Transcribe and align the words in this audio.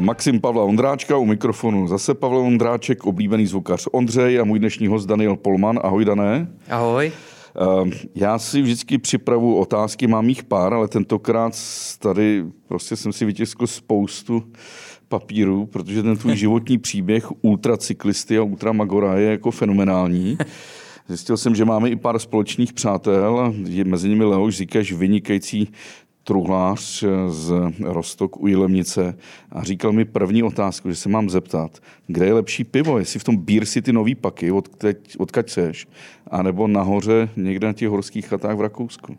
Maxim 0.00 0.40
Pavla 0.40 0.64
Ondráčka, 0.64 1.16
u 1.16 1.24
mikrofonu 1.24 1.86
zase 1.88 2.14
Pavel 2.14 2.38
Ondráček, 2.38 3.04
oblíbený 3.04 3.46
zvukař 3.46 3.88
Ondřej 3.92 4.40
a 4.40 4.44
můj 4.44 4.58
dnešní 4.58 4.86
host 4.86 5.08
Daniel 5.08 5.36
Polman. 5.36 5.80
Ahoj, 5.82 6.04
Dané. 6.04 6.48
Ahoj. 6.70 7.12
Já 8.14 8.38
si 8.38 8.62
vždycky 8.62 8.98
připravu 8.98 9.56
otázky, 9.56 10.06
mám 10.06 10.28
jich 10.28 10.44
pár, 10.44 10.74
ale 10.74 10.88
tentokrát 10.88 11.52
tady 11.98 12.44
prostě 12.68 12.96
jsem 12.96 13.12
si 13.12 13.24
vytiskl 13.24 13.66
spoustu 13.66 14.42
papíru, 15.08 15.66
protože 15.66 16.02
ten 16.02 16.16
tvůj 16.16 16.36
životní 16.46 16.78
příběh 16.78 17.26
ultracyklisty 17.42 18.38
a 18.38 18.42
ultramagora 18.42 19.16
je 19.16 19.30
jako 19.30 19.50
fenomenální. 19.50 20.38
Zjistil 21.08 21.36
jsem, 21.36 21.54
že 21.54 21.64
máme 21.64 21.90
i 21.90 21.96
pár 21.96 22.18
společných 22.18 22.72
přátel 22.72 23.54
je 23.66 23.84
mezi 23.84 24.08
nimi 24.08 24.24
Leoš 24.24 24.56
Zíkaš, 24.56 24.92
vynikající 24.92 25.68
truhlář 26.28 27.04
z 27.28 27.52
Rostok 27.80 28.40
u 28.40 28.46
Jilemnice 28.46 29.18
a 29.52 29.62
říkal 29.62 29.92
mi 29.92 30.04
první 30.04 30.42
otázku, 30.42 30.90
že 30.90 30.96
se 30.96 31.08
mám 31.08 31.30
zeptat, 31.30 31.78
kde 32.06 32.26
je 32.26 32.32
lepší 32.32 32.64
pivo, 32.64 32.98
jestli 32.98 33.20
v 33.20 33.24
tom 33.24 33.36
Beer 33.36 33.66
City 33.66 33.92
nový 33.92 34.14
paky, 34.14 34.52
odkud, 34.52 34.96
odkaď 35.18 35.50
seš, 35.50 35.88
anebo 36.30 36.66
nahoře 36.66 37.28
někde 37.36 37.66
na 37.66 37.72
těch 37.72 37.88
horských 37.88 38.26
chatách 38.26 38.56
v 38.56 38.60
Rakousku. 38.60 39.18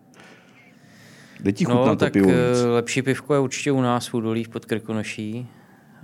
Kde 1.39 1.51
ti 1.51 1.65
chutná 1.65 1.85
no, 1.85 1.87
to 1.87 1.95
tak 1.95 2.13
pivo 2.13 2.27
víc? 2.27 2.63
lepší 2.73 3.01
pivko 3.01 3.33
je 3.33 3.39
určitě 3.39 3.71
u 3.71 3.81
nás 3.81 4.07
v 4.07 4.13
Údolí 4.13 4.45
pod 4.47 4.65
Krkonoší. 4.65 5.47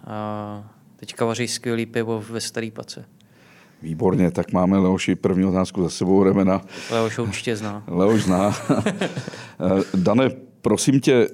A 0.07 0.69
teďka 0.95 1.25
vaří 1.25 1.47
skvělý 1.47 1.85
pivo 1.85 2.23
ve 2.29 2.41
Starý 2.41 2.71
Pace. 2.71 3.05
Výborně, 3.81 4.31
tak 4.31 4.51
máme 4.51 4.77
Leoši 4.77 5.15
první 5.15 5.45
otázku 5.45 5.83
za 5.83 5.89
sebou 5.89 6.23
remena. 6.23 6.61
Leoš 6.91 7.17
určitě 7.17 7.55
zná. 7.55 7.83
Leoš 7.87 8.23
zná. 8.23 8.55
Dane, 9.95 10.29
prosím 10.65 10.99
tě, 10.99 11.27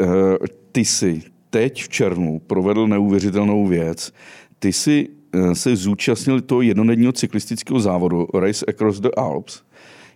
ty 0.72 0.86
jsi 0.86 1.22
teď 1.50 1.84
v 1.84 1.90
červnu 1.90 2.40
provedl 2.40 2.88
neuvěřitelnou 2.88 3.68
věc. 3.68 4.14
Ty 4.60 4.74
jsi 4.74 5.08
se 5.54 5.76
zúčastnil 5.76 6.42
toho 6.42 6.62
jednodenního 6.62 7.12
cyklistického 7.12 7.80
závodu 7.80 8.28
Race 8.34 8.66
Across 8.66 9.00
the 9.00 9.10
Alps. 9.18 9.62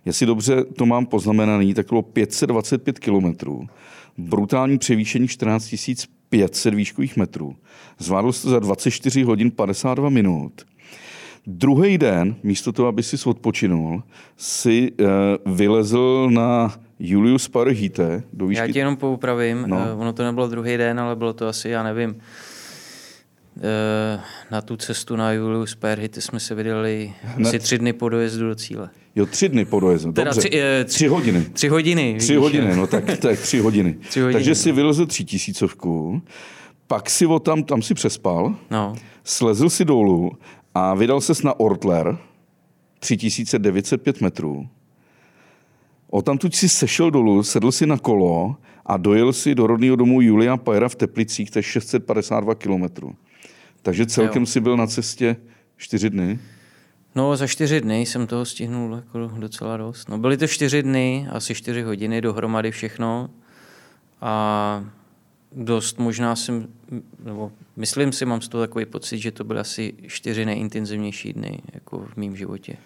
Jestli 0.04 0.26
dobře 0.26 0.64
to 0.64 0.86
mám 0.86 1.06
poznamenaný, 1.06 1.74
tak 1.74 1.86
bylo 1.88 2.02
525 2.02 2.98
kilometrů. 2.98 3.66
Brutální 4.18 4.78
převýšení 4.78 5.28
14 5.28 5.74
500 6.28 6.74
výškových 6.74 7.16
metrů. 7.16 7.56
Zvládl 7.98 8.32
jsi 8.32 8.42
to 8.42 8.50
za 8.50 8.58
24 8.58 9.22
hodin 9.22 9.50
52 9.50 10.10
minut. 10.10 10.52
Druhý 11.46 11.98
den, 11.98 12.36
místo 12.42 12.72
toho, 12.72 12.88
aby 12.88 13.02
si 13.02 13.16
odpočinul, 13.26 14.02
si 14.36 14.92
uh, 14.92 15.54
vylezl 15.54 16.28
na 16.30 16.85
Julius 16.98 17.48
Parhite 17.48 18.22
do 18.32 18.46
výšky... 18.46 18.60
Já 18.60 18.72
tě 18.72 18.78
jenom 18.78 18.96
poupravím. 18.96 19.64
No. 19.66 19.76
Uh, 19.76 20.00
ono 20.00 20.12
to 20.12 20.24
nebylo 20.24 20.48
druhý 20.48 20.76
den, 20.76 21.00
ale 21.00 21.16
bylo 21.16 21.32
to 21.32 21.48
asi, 21.48 21.68
já 21.68 21.82
nevím, 21.82 22.10
uh, 22.10 22.20
na 24.50 24.60
tu 24.60 24.76
cestu 24.76 25.16
na 25.16 25.32
Julius 25.32 25.74
Parhite 25.74 26.20
jsme 26.20 26.40
se 26.40 26.54
vydali 26.54 27.14
Hned. 27.22 27.48
asi 27.48 27.58
tři 27.58 27.78
dny 27.78 27.92
po 27.92 28.08
dojezdu 28.08 28.48
do 28.48 28.54
cíle. 28.54 28.90
Jo, 29.16 29.26
tři 29.26 29.48
dny 29.48 29.64
po 29.64 29.80
dojezdu, 29.80 30.12
teda 30.12 30.30
dobře. 30.30 30.48
Tři, 30.48 30.58
uh, 30.58 30.84
tři, 30.84 30.94
tři 30.94 31.06
hodiny. 31.06 31.44
Tři 31.52 31.68
hodiny. 31.68 32.16
Tři 32.18 32.32
vidíš, 32.32 32.42
hodiny, 32.42 32.76
no 32.76 32.86
tak, 32.86 33.18
tak 33.18 33.38
tři 33.40 33.58
hodiny. 33.58 33.94
tři 34.08 34.20
hodiny. 34.20 34.32
Takže 34.32 34.54
si 34.54 34.72
vylezl 34.72 35.06
tři 35.06 35.24
tisícovku, 35.24 36.22
pak 36.86 37.10
si 37.10 37.26
o 37.26 37.38
tam, 37.38 37.62
tam 37.62 37.82
si 37.82 37.94
přespal, 37.94 38.54
no. 38.70 38.94
slezl 39.24 39.70
si 39.70 39.84
dolů 39.84 40.32
a 40.74 40.94
vydal 40.94 41.20
ses 41.20 41.42
na 41.42 41.60
Ortler, 41.60 42.18
3905 42.98 44.20
metrů. 44.20 44.68
O 46.10 46.22
tamtud 46.22 46.54
si 46.54 46.68
sešel 46.68 47.10
dolů, 47.10 47.42
sedl 47.42 47.72
si 47.72 47.86
na 47.86 47.98
kolo 47.98 48.56
a 48.86 48.96
dojel 48.96 49.32
si 49.32 49.54
do 49.54 49.66
rodného 49.66 49.96
domu 49.96 50.20
Julia 50.20 50.56
Pajera 50.56 50.88
v 50.88 50.94
Teplicích, 50.94 51.50
to 51.50 51.58
je 51.58 51.62
652 51.62 52.54
kilometrů. 52.54 53.14
Takže 53.82 54.06
celkem 54.06 54.42
jo. 54.42 54.46
si 54.46 54.60
byl 54.60 54.76
na 54.76 54.86
cestě 54.86 55.36
čtyři 55.76 56.10
dny. 56.10 56.38
No, 57.14 57.36
za 57.36 57.46
čtyři 57.46 57.80
dny 57.80 58.00
jsem 58.00 58.26
toho 58.26 58.44
stihnul 58.44 58.94
jako 58.94 59.18
docela 59.38 59.76
dost. 59.76 60.08
No, 60.08 60.18
byly 60.18 60.36
to 60.36 60.46
čtyři 60.46 60.82
dny, 60.82 61.28
asi 61.30 61.54
čtyři 61.54 61.82
hodiny 61.82 62.20
dohromady 62.20 62.70
všechno. 62.70 63.30
A 64.20 64.84
dost 65.52 65.98
možná 65.98 66.36
jsem, 66.36 66.68
nebo 67.24 67.52
myslím 67.76 68.12
si, 68.12 68.24
mám 68.24 68.40
z 68.40 68.48
toho 68.48 68.66
takový 68.66 68.84
pocit, 68.84 69.18
že 69.18 69.32
to 69.32 69.44
byly 69.44 69.60
asi 69.60 69.94
čtyři 70.06 70.44
nejintenzivnější 70.44 71.32
dny 71.32 71.58
jako 71.72 71.98
v 71.98 72.16
mém 72.16 72.36
životě. 72.36 72.76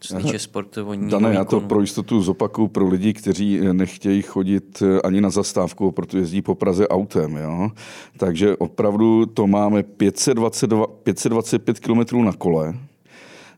Co 0.00 0.14
se 0.14 0.22
týče 0.22 0.38
sportovního 0.38 1.10
Dane, 1.10 1.34
já 1.34 1.44
to 1.44 1.60
pro 1.60 1.80
jistotu 1.80 2.22
zopakuju 2.22 2.68
pro 2.68 2.88
lidi, 2.88 3.12
kteří 3.12 3.60
nechtějí 3.72 4.22
chodit 4.22 4.82
ani 5.04 5.20
na 5.20 5.30
zastávku, 5.30 5.92
protože 5.92 6.18
jezdí 6.18 6.42
po 6.42 6.54
Praze 6.54 6.88
autem. 6.88 7.36
Jo? 7.36 7.70
Takže 8.16 8.56
opravdu 8.56 9.26
to 9.26 9.46
máme 9.46 9.82
522, 9.82 10.86
525 10.86 11.80
km 11.80 12.24
na 12.24 12.32
kole, 12.32 12.74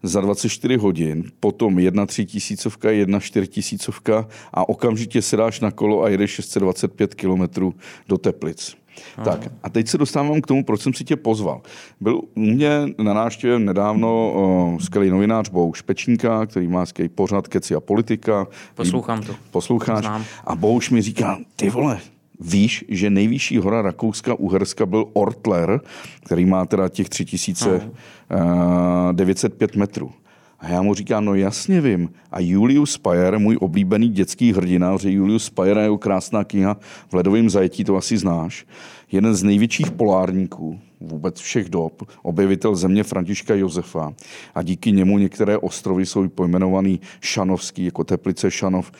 za 0.02 0.20
24 0.20 0.76
hodin, 0.76 1.24
potom 1.40 1.78
jedna 1.78 2.06
tři 2.06 2.26
tisícovka, 2.26 2.90
jedna 2.90 3.20
čtyři 3.20 3.48
tisícovka 3.48 4.28
a 4.52 4.68
okamžitě 4.68 5.22
se 5.22 5.36
dáš 5.36 5.60
na 5.60 5.70
kolo 5.70 6.02
a 6.02 6.08
jedeš 6.08 6.30
625 6.30 7.14
kilometrů 7.14 7.74
do 8.08 8.18
Teplic. 8.18 8.76
Aha. 9.16 9.24
Tak 9.24 9.52
a 9.62 9.70
teď 9.70 9.88
se 9.88 9.98
dostávám 9.98 10.40
k 10.40 10.46
tomu, 10.46 10.64
proč 10.64 10.80
jsem 10.80 10.94
si 10.94 11.04
tě 11.04 11.16
pozval. 11.16 11.60
Byl 12.00 12.20
u 12.34 12.40
mě 12.40 12.70
na 12.98 13.12
návštěvě 13.12 13.58
nedávno 13.58 14.32
uh, 14.32 14.78
skvělý 14.78 15.10
novinář 15.10 15.48
Bouš 15.48 15.82
Pečníka, 15.82 16.46
který 16.46 16.68
má 16.68 16.86
skvělý 16.86 17.08
pořad 17.08 17.48
Keci 17.48 17.74
a 17.74 17.80
politika. 17.80 18.46
Poslouchám 18.74 19.22
to. 19.22 19.34
Posloucháš. 19.50 20.00
Znám. 20.00 20.24
A 20.44 20.56
Bouš 20.56 20.90
mi 20.90 21.02
říká, 21.02 21.38
ty 21.56 21.70
vole, 21.70 22.00
Víš, 22.40 22.84
že 22.88 23.10
nejvyšší 23.10 23.58
hora 23.58 23.82
Rakouska 23.82 24.34
Uherska 24.34 24.86
byl 24.86 25.04
Ortler, 25.12 25.80
který 26.24 26.44
má 26.44 26.66
teda 26.66 26.88
těch 26.88 27.08
3905 27.08 29.76
metrů. 29.76 30.12
A 30.60 30.68
já 30.68 30.82
mu 30.82 30.94
říkám, 30.94 31.24
no 31.24 31.34
jasně 31.34 31.80
vím. 31.80 32.10
A 32.30 32.40
Julius 32.40 32.92
Spayer, 32.92 33.38
můj 33.38 33.58
oblíbený 33.60 34.08
dětský 34.08 34.52
hrdina, 34.52 34.96
že 34.96 35.10
Julius 35.10 35.44
Spayer 35.44 35.78
je 35.78 35.98
krásná 35.98 36.44
kniha 36.44 36.76
v 37.08 37.14
ledovém 37.14 37.50
zajetí, 37.50 37.84
to 37.84 37.96
asi 37.96 38.18
znáš, 38.18 38.66
jeden 39.12 39.34
z 39.34 39.42
největších 39.42 39.90
polárníků 39.90 40.80
vůbec 41.00 41.40
všech 41.40 41.68
dob, 41.68 42.02
objevitel 42.22 42.76
země 42.76 43.04
Františka 43.04 43.54
Josefa. 43.54 44.12
A 44.54 44.62
díky 44.62 44.92
němu 44.92 45.18
některé 45.18 45.58
ostrovy 45.58 46.06
jsou 46.06 46.28
pojmenovaný 46.28 47.00
Šanovský, 47.20 47.84
jako 47.84 48.04
Teplice 48.04 48.50
Šanov, 48.50 48.92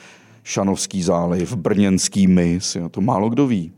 Šanovský 0.43 1.03
záliv, 1.03 1.57
Brněnský 1.57 2.27
mys, 2.27 2.77
jo, 2.77 2.89
to 2.89 3.01
málo 3.01 3.29
kdo 3.29 3.47
ví. 3.47 3.73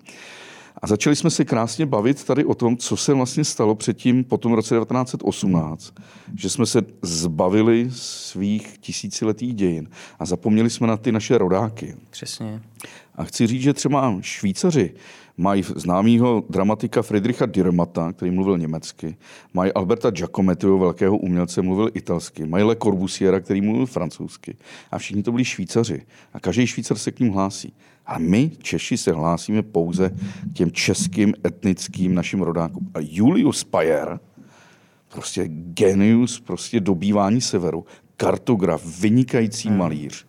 A 0.83 0.87
začali 0.87 1.17
jsme 1.17 1.31
se 1.31 1.45
krásně 1.45 1.87
bavit 1.87 2.25
tady 2.25 2.45
o 2.45 2.55
tom, 2.55 2.77
co 2.77 2.97
se 2.97 3.15
vlastně 3.15 3.45
stalo 3.45 3.75
předtím, 3.75 4.25
po 4.25 4.39
tom 4.39 4.53
roce 4.53 4.75
1918, 4.75 5.95
že 6.37 6.51
jsme 6.51 6.67
se 6.67 6.83
zbavili 7.03 7.91
svých 7.93 8.79
tisíciletých 8.79 9.55
dějin 9.55 9.89
a 10.19 10.27
zapomněli 10.27 10.71
jsme 10.71 10.87
na 10.87 10.97
ty 10.97 11.13
naše 11.13 11.39
rodáky. 11.39 11.95
Přesně. 12.11 12.63
A 13.15 13.25
chci 13.25 13.47
říct, 13.47 13.63
že 13.63 13.73
třeba 13.73 14.19
Švýcaři 14.21 14.95
mají 15.37 15.65
známého 15.77 16.45
dramatika 16.51 17.03
Friedricha 17.03 17.47
Dürrmata, 17.47 18.13
který 18.13 18.31
mluvil 18.31 18.59
německy, 18.59 19.17
mají 19.55 19.73
Alberta 19.73 20.11
Giacomettiho, 20.11 20.79
velkého 20.79 21.17
umělce, 21.17 21.63
mluvil 21.63 21.91
italsky, 21.95 22.47
mají 22.47 22.65
Le 22.65 22.77
Corbusiera, 22.77 23.41
který 23.41 23.61
mluvil 23.61 23.87
francouzsky. 23.87 24.57
A 24.91 24.99
všichni 24.99 25.23
to 25.23 25.33
byli 25.33 25.45
Švýcaři. 25.45 26.03
A 26.35 26.41
každý 26.41 26.67
Švýcar 26.67 26.99
se 26.99 27.13
k 27.13 27.21
ním 27.21 27.33
hlásí. 27.33 27.75
A 28.07 28.19
my, 28.19 28.51
Češi, 28.63 28.97
se 28.97 29.13
hlásíme 29.13 29.63
pouze 29.63 30.11
k 30.51 30.53
těm 30.55 30.71
českým 30.71 31.35
etnickým 31.47 32.15
našim 32.15 32.43
rodákům. 32.43 32.91
A 32.95 32.99
Julius 33.01 33.65
Payer, 33.65 34.21
prostě 35.09 35.45
genius, 35.49 36.41
prostě 36.41 36.81
dobývání 36.81 37.41
severu, 37.41 37.85
kartograf, 38.17 39.01
vynikající 39.01 39.69
hmm. 39.69 39.79
malíř, 39.79 40.27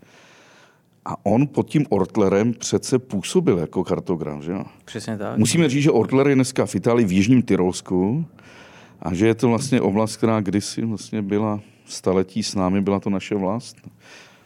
a 1.06 1.26
on 1.26 1.48
pod 1.48 1.70
tím 1.70 1.86
Ortlerem 1.90 2.54
přece 2.54 3.00
působil 3.00 3.58
jako 3.58 3.84
kartograf, 3.84 4.44
že 4.44 4.52
jo? 4.52 4.64
Přesně 4.86 5.18
tak. 5.18 5.38
Musíme 5.38 5.70
říct, 5.70 5.84
že 5.84 5.92
Ortler 5.92 6.28
je 6.28 6.36
dneska 6.36 6.66
v 6.66 6.76
Itálii 6.76 7.06
v 7.06 7.12
Jižním 7.12 7.42
Tyrolsku 7.42 8.26
a 9.02 9.14
že 9.14 9.28
je 9.28 9.36
to 9.36 9.48
vlastně 9.48 9.82
oblast, 9.82 10.18
která 10.18 10.42
kdysi 10.42 10.86
vlastně 10.86 11.22
byla 11.22 11.60
staletí 11.86 12.44
s 12.44 12.56
námi, 12.56 12.82
byla 12.82 13.00
to 13.00 13.10
naše 13.10 13.36
vlast. 13.36 13.78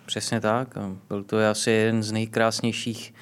Přesně 0.07 0.41
tak. 0.41 0.67
Byl 1.09 1.23
to 1.23 1.37
asi 1.51 1.71
jeden 1.71 2.03
z 2.03 2.11
nejkrásnějších 2.11 3.13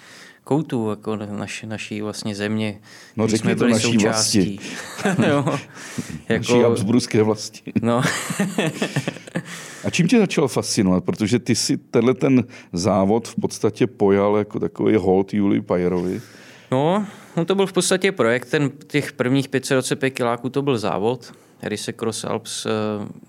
koutů 0.43 0.89
jako 0.89 1.15
naši, 1.15 1.67
naší 1.67 2.01
vlastně 2.01 2.35
země. 2.35 2.79
No 3.15 3.27
jsme 3.27 3.55
byli 3.55 3.71
to 3.71 3.75
naší 3.75 3.93
součástí. 3.93 4.59
vlasti. 5.03 5.21
jo, 5.29 5.45
jako... 6.29 6.53
Naší 6.53 6.63
Habsburské 6.63 7.23
vlasti. 7.23 7.73
no. 7.81 8.01
A 9.83 9.89
čím 9.89 10.07
tě 10.07 10.19
začalo 10.19 10.47
fascinovat? 10.47 11.03
Protože 11.03 11.39
ty 11.39 11.55
si 11.55 11.77
tenhle 11.77 12.13
ten 12.13 12.43
závod 12.73 13.27
v 13.27 13.35
podstatě 13.35 13.87
pojal 13.87 14.37
jako 14.37 14.59
takový 14.59 14.95
hold 14.95 15.33
Julii 15.33 15.61
Pajerovi. 15.61 16.21
No, 16.71 17.07
no, 17.37 17.45
to 17.45 17.55
byl 17.55 17.67
v 17.67 17.73
podstatě 17.73 18.11
projekt. 18.11 18.45
Ten, 18.45 18.71
těch 18.87 19.13
prvních 19.13 19.49
525 19.49 20.09
kiláků 20.09 20.49
to 20.49 20.61
byl 20.61 20.77
závod. 20.77 21.33
Race 21.61 21.93
Cross 21.93 22.23
Alps, 22.23 22.65
eh, 22.65 22.69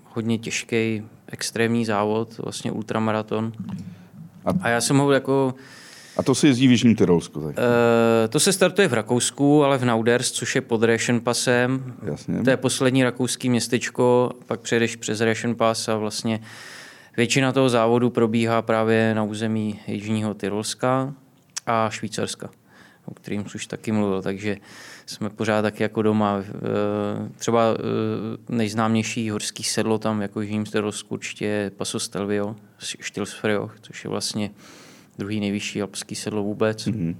hodně 0.03 0.37
těžký, 0.37 1.03
extrémní 1.31 1.85
závod, 1.85 2.37
vlastně 2.37 2.71
ultramaraton. 2.71 3.51
A, 4.45 4.49
a 4.61 4.69
já 4.69 4.81
jsem 4.81 4.97
ho 4.97 5.11
jako 5.11 5.53
A 6.17 6.23
to 6.23 6.35
se 6.35 6.47
jezdí 6.47 6.67
v 6.67 6.71
Jižním 6.71 6.95
Tyrolsku? 6.95 7.41
Tak. 7.41 7.55
E, 7.57 8.27
to 8.27 8.39
se 8.39 8.53
startuje 8.53 8.87
v 8.87 8.93
Rakousku, 8.93 9.63
ale 9.63 9.77
v 9.77 9.85
Nauders, 9.85 10.31
což 10.31 10.55
je 10.55 10.61
pod 10.61 10.83
Reschenpassem. 10.83 11.93
Jasně. 12.05 12.43
To 12.43 12.49
je 12.49 12.57
poslední 12.57 13.03
rakouský 13.03 13.49
městečko, 13.49 14.31
pak 14.45 14.59
přejdeš 14.59 14.95
přes 14.95 15.21
Reschenpass 15.21 15.89
a 15.89 15.95
vlastně 15.95 16.39
většina 17.17 17.51
toho 17.51 17.69
závodu 17.69 18.09
probíhá 18.09 18.61
právě 18.61 19.13
na 19.15 19.23
území 19.23 19.79
Jižního 19.87 20.33
Tyrolska 20.33 21.13
a 21.65 21.89
Švýcarska, 21.89 22.49
o 23.05 23.13
kterým 23.13 23.45
už 23.55 23.67
taky 23.67 23.91
mluvil, 23.91 24.21
takže 24.21 24.57
jsme 25.09 25.29
pořád 25.29 25.61
taky 25.61 25.83
jako 25.83 26.01
doma. 26.01 26.37
E, 26.37 27.29
třeba 27.35 27.63
e, 27.63 28.55
nejznámější 28.55 29.29
horský 29.29 29.63
sedlo 29.63 29.97
tam 29.97 30.21
jako 30.21 30.39
v 30.39 30.43
Jižním 30.43 30.65
Tyrolsku 30.65 31.13
určitě 31.13 31.45
je 31.45 31.69
Paso 31.69 31.99
Stelvio, 31.99 32.55
Stilsfrioch, 32.79 33.75
což 33.81 34.03
je 34.03 34.09
vlastně 34.09 34.51
druhý 35.17 35.39
nejvyšší 35.39 35.81
alpský 35.81 36.15
sedlo 36.15 36.43
vůbec. 36.43 36.87
Mm-hmm. 36.87 37.15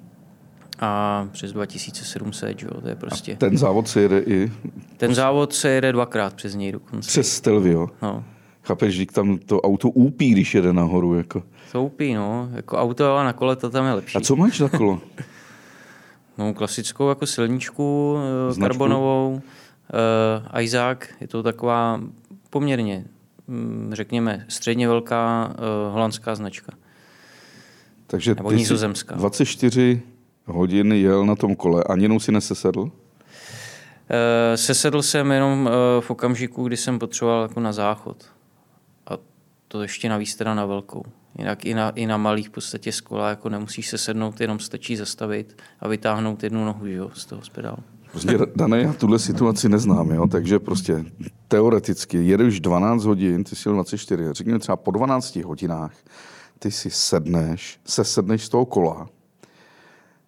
A 0.80 1.28
přes 1.31 1.54
2700, 1.54 2.63
jo, 2.63 2.81
to 2.81 2.88
je 2.88 2.95
prostě... 2.95 3.34
A 3.34 3.36
ten 3.36 3.57
závod 3.57 3.88
se 3.88 4.01
jede 4.01 4.19
i... 4.19 4.51
Ten 4.98 5.16
závod 5.16 5.54
se 5.54 5.69
jede 5.69 5.92
dvakrát 5.92 6.33
přes 6.33 6.56
něj 6.56 6.72
dokonce. 6.72 7.07
Přes 7.07 7.31
Stelvio? 7.31 7.88
No. 8.01 8.24
Chápeš, 8.63 8.95
že 8.95 9.06
tam 9.06 9.38
to 9.38 9.62
auto 9.62 9.90
úpí, 9.90 10.30
když 10.30 10.56
jede 10.56 10.74
nahoru, 10.74 11.13
jako... 11.13 11.44
To 11.72 11.83
úpí, 11.83 12.13
no. 12.13 12.50
Jako 12.54 12.78
auto 12.78 13.16
a 13.16 13.24
na 13.24 13.33
kole 13.33 13.56
to 13.56 13.69
tam 13.69 13.86
je 13.86 13.94
lepší. 13.94 14.18
A 14.18 14.22
co 14.22 14.36
máš 14.36 14.57
za 14.57 14.69
kolo? 14.69 15.01
no, 16.38 16.54
klasickou 16.54 17.10
jako 17.10 17.25
silničku 17.25 18.18
eh, 18.18 18.54
Značku? 18.54 18.69
karbonovou. 18.69 19.42
Uh, 20.54 20.62
Isaac, 20.62 21.00
je 21.22 21.28
to 21.28 21.44
taková 21.44 22.01
poměrně, 22.50 23.06
hm, 23.48 23.89
řekněme, 23.94 24.45
středně 24.48 24.88
velká 24.88 25.48
uh, 25.50 25.94
holandská 25.94 26.36
značka. 26.36 26.74
Takže 28.07 28.36
Nebo 28.36 28.50
ty 28.50 28.63
24 29.16 30.01
hodin 30.45 30.92
jel 30.92 31.25
na 31.25 31.36
tom 31.36 31.56
kole, 31.56 31.84
ani 31.89 32.04
jenom 32.04 32.19
si 32.19 32.31
nesesedl? 32.31 32.81
Uh, 32.81 32.90
sesedl 34.56 35.01
jsem 35.01 35.31
jenom 35.31 35.66
uh, 35.66 36.01
v 36.01 36.12
okamžiku, 36.12 36.63
kdy 36.68 36.78
jsem 36.78 37.00
potřeboval 37.00 37.42
jako 37.42 37.60
na 37.60 37.74
záchod. 37.74 38.25
To 39.68 39.81
ještě 39.81 40.10
navíc 40.10 40.36
teda 40.36 40.56
na 40.56 40.66
velkou. 40.66 41.04
Jinak 41.38 41.66
i 41.66 41.74
na, 41.74 41.90
i 41.90 42.06
na 42.06 42.18
malých 42.18 42.50
podstatě 42.50 42.92
z 42.92 43.02
kola 43.02 43.30
jako 43.30 43.50
nemusíš 43.50 43.88
se 43.88 43.98
sednout, 43.98 44.42
jenom 44.42 44.60
stačí 44.60 44.96
zastavit 44.96 45.62
a 45.80 45.88
vytáhnout 45.88 46.44
jednu 46.44 46.66
nohu 46.66 46.88
jo, 46.88 47.10
z 47.14 47.25
toho 47.25 47.42
spedálu. 47.42 47.78
Prostě, 48.12 48.38
Dané, 48.56 48.81
já 48.81 48.94
tuhle 48.94 49.19
situaci 49.19 49.69
neznám, 49.69 50.12
jo? 50.12 50.28
takže 50.28 50.60
prostě 50.60 51.06
teoreticky 51.48 52.18
jedeš 52.28 52.60
12 52.60 53.04
hodin, 53.04 53.44
ty 53.44 53.56
jsi 53.56 53.69
24, 53.69 54.24
řekněme 54.31 54.60
třeba 54.60 54.75
po 54.75 54.92
12 54.92 55.36
hodinách, 55.36 55.94
ty 56.60 56.72
si 56.72 56.90
sedneš, 56.90 57.80
se 57.86 58.04
sedneš 58.04 58.46
z 58.46 58.50
toho 58.50 58.66
kola, 58.66 59.10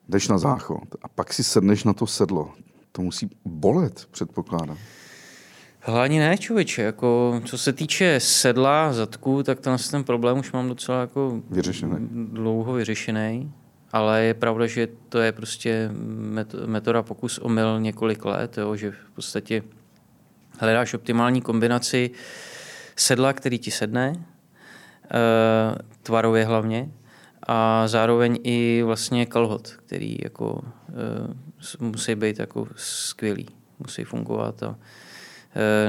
jdeš 0.10 0.28
na 0.28 0.38
záchod 0.38 0.96
a 1.04 1.08
pak 1.08 1.34
si 1.34 1.44
sedneš 1.44 1.84
na 1.84 1.94
to 1.94 2.08
sedlo. 2.08 2.52
To 2.92 3.02
musí 3.02 3.30
bolet, 3.46 4.08
předpokládám. 4.12 4.78
Hlavně 5.81 6.20
ne, 6.20 6.38
člověče. 6.38 6.81
Jako, 6.81 7.42
co 7.46 7.58
se 7.58 7.74
týče 7.74 8.20
sedla, 8.20 8.94
zadku, 8.94 9.44
tak 9.44 9.60
ten, 9.60 9.78
ten 9.92 10.04
problém 10.04 10.40
už 10.40 10.52
mám 10.52 10.70
docela 10.70 11.02
jako 11.02 11.42
vyřešený. 11.50 12.08
dlouho 12.12 12.74
vyřešený. 12.74 13.52
Ale 13.92 14.24
je 14.24 14.34
pravda, 14.34 14.68
že 14.68 14.88
to 15.10 15.20
je 15.20 15.31
prostě 15.31 15.92
metoda 16.66 17.04
pokus 17.04 17.38
omyl 17.38 17.80
několik 17.80 18.26
let, 18.26 18.58
jo, 18.58 18.76
že 18.76 18.92
v 18.92 19.12
podstatě 19.16 19.64
hledáš 20.60 20.94
optimální 20.94 21.42
kombinaci 21.42 22.12
sedla, 22.96 23.34
který 23.34 23.60
ti 23.60 23.72
sedne, 23.72 24.14
Eh, 25.12 25.76
tvarově 26.04 26.46
hlavně, 26.46 26.92
a 27.48 27.88
zároveň 27.88 28.40
i 28.44 28.81
vlastně 28.86 29.26
kalhot, 29.26 29.68
který 29.68 30.18
jako 30.24 30.54
uh, 30.54 31.88
musí 31.88 32.16
být 32.16 32.40
jako 32.40 32.68
skvělý, 32.76 33.48
musí 33.80 34.04
fungovat 34.04 34.64
a 34.64 34.76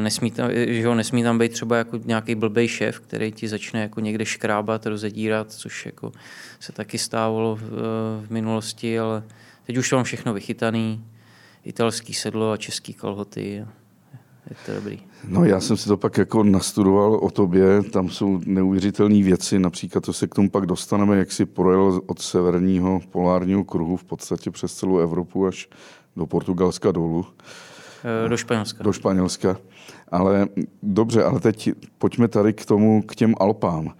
nesmí 0.00 0.30
tam, 0.30 0.50
že 0.52 0.86
ho 0.86 0.94
nesmí 0.94 1.22
tam 1.22 1.38
být 1.38 1.52
třeba 1.52 1.76
jako 1.76 2.00
nějaký 2.04 2.34
blbej 2.34 2.68
šéf, 2.68 3.00
který 3.00 3.32
ti 3.32 3.48
začne 3.48 3.80
jako 3.80 4.00
někde 4.00 4.24
škrábat, 4.24 4.86
rozedírat, 4.86 5.52
což 5.52 5.86
jako 5.86 6.12
se 6.60 6.72
taky 6.72 6.98
stávalo 6.98 7.56
v, 7.56 7.70
v 8.26 8.30
minulosti, 8.30 8.98
ale 8.98 9.22
teď 9.66 9.76
už 9.76 9.92
mám 9.92 10.04
všechno 10.04 10.34
vychytaný, 10.34 11.04
italský 11.64 12.14
sedlo 12.14 12.50
a 12.50 12.56
český 12.56 12.94
kalhoty. 12.94 13.64
Je 14.50 14.56
to 14.66 14.74
dobrý. 14.74 14.98
No 15.28 15.44
já 15.44 15.60
jsem 15.60 15.76
si 15.76 15.88
to 15.88 15.96
pak 15.96 16.18
jako 16.18 16.42
nastudoval 16.42 17.14
o 17.14 17.30
tobě, 17.30 17.82
tam 17.82 18.08
jsou 18.08 18.40
neuvěřitelné 18.46 19.22
věci, 19.22 19.58
například 19.58 20.04
to 20.04 20.12
se 20.12 20.26
k 20.26 20.34
tomu 20.34 20.50
pak 20.50 20.66
dostaneme, 20.66 21.18
jak 21.18 21.32
si 21.32 21.46
projel 21.46 22.00
od 22.06 22.20
severního 22.20 23.00
polárního 23.10 23.64
kruhu 23.64 23.96
v 23.96 24.04
podstatě 24.04 24.50
přes 24.50 24.74
celou 24.74 24.98
Evropu 24.98 25.46
až 25.46 25.68
do 26.16 26.26
Portugalska 26.26 26.92
dolů. 26.92 27.26
Eh, 28.04 28.28
do 28.28 28.36
Španělska. 28.36 28.84
Do 28.84 28.92
Španělska. 28.92 29.56
Ale 30.08 30.48
dobře, 30.82 31.24
ale 31.24 31.40
teď 31.40 31.70
pojďme 31.98 32.28
tady 32.28 32.52
k 32.52 32.66
tomu, 32.66 33.02
k 33.02 33.14
těm 33.14 33.34
Alpám. 33.40 33.94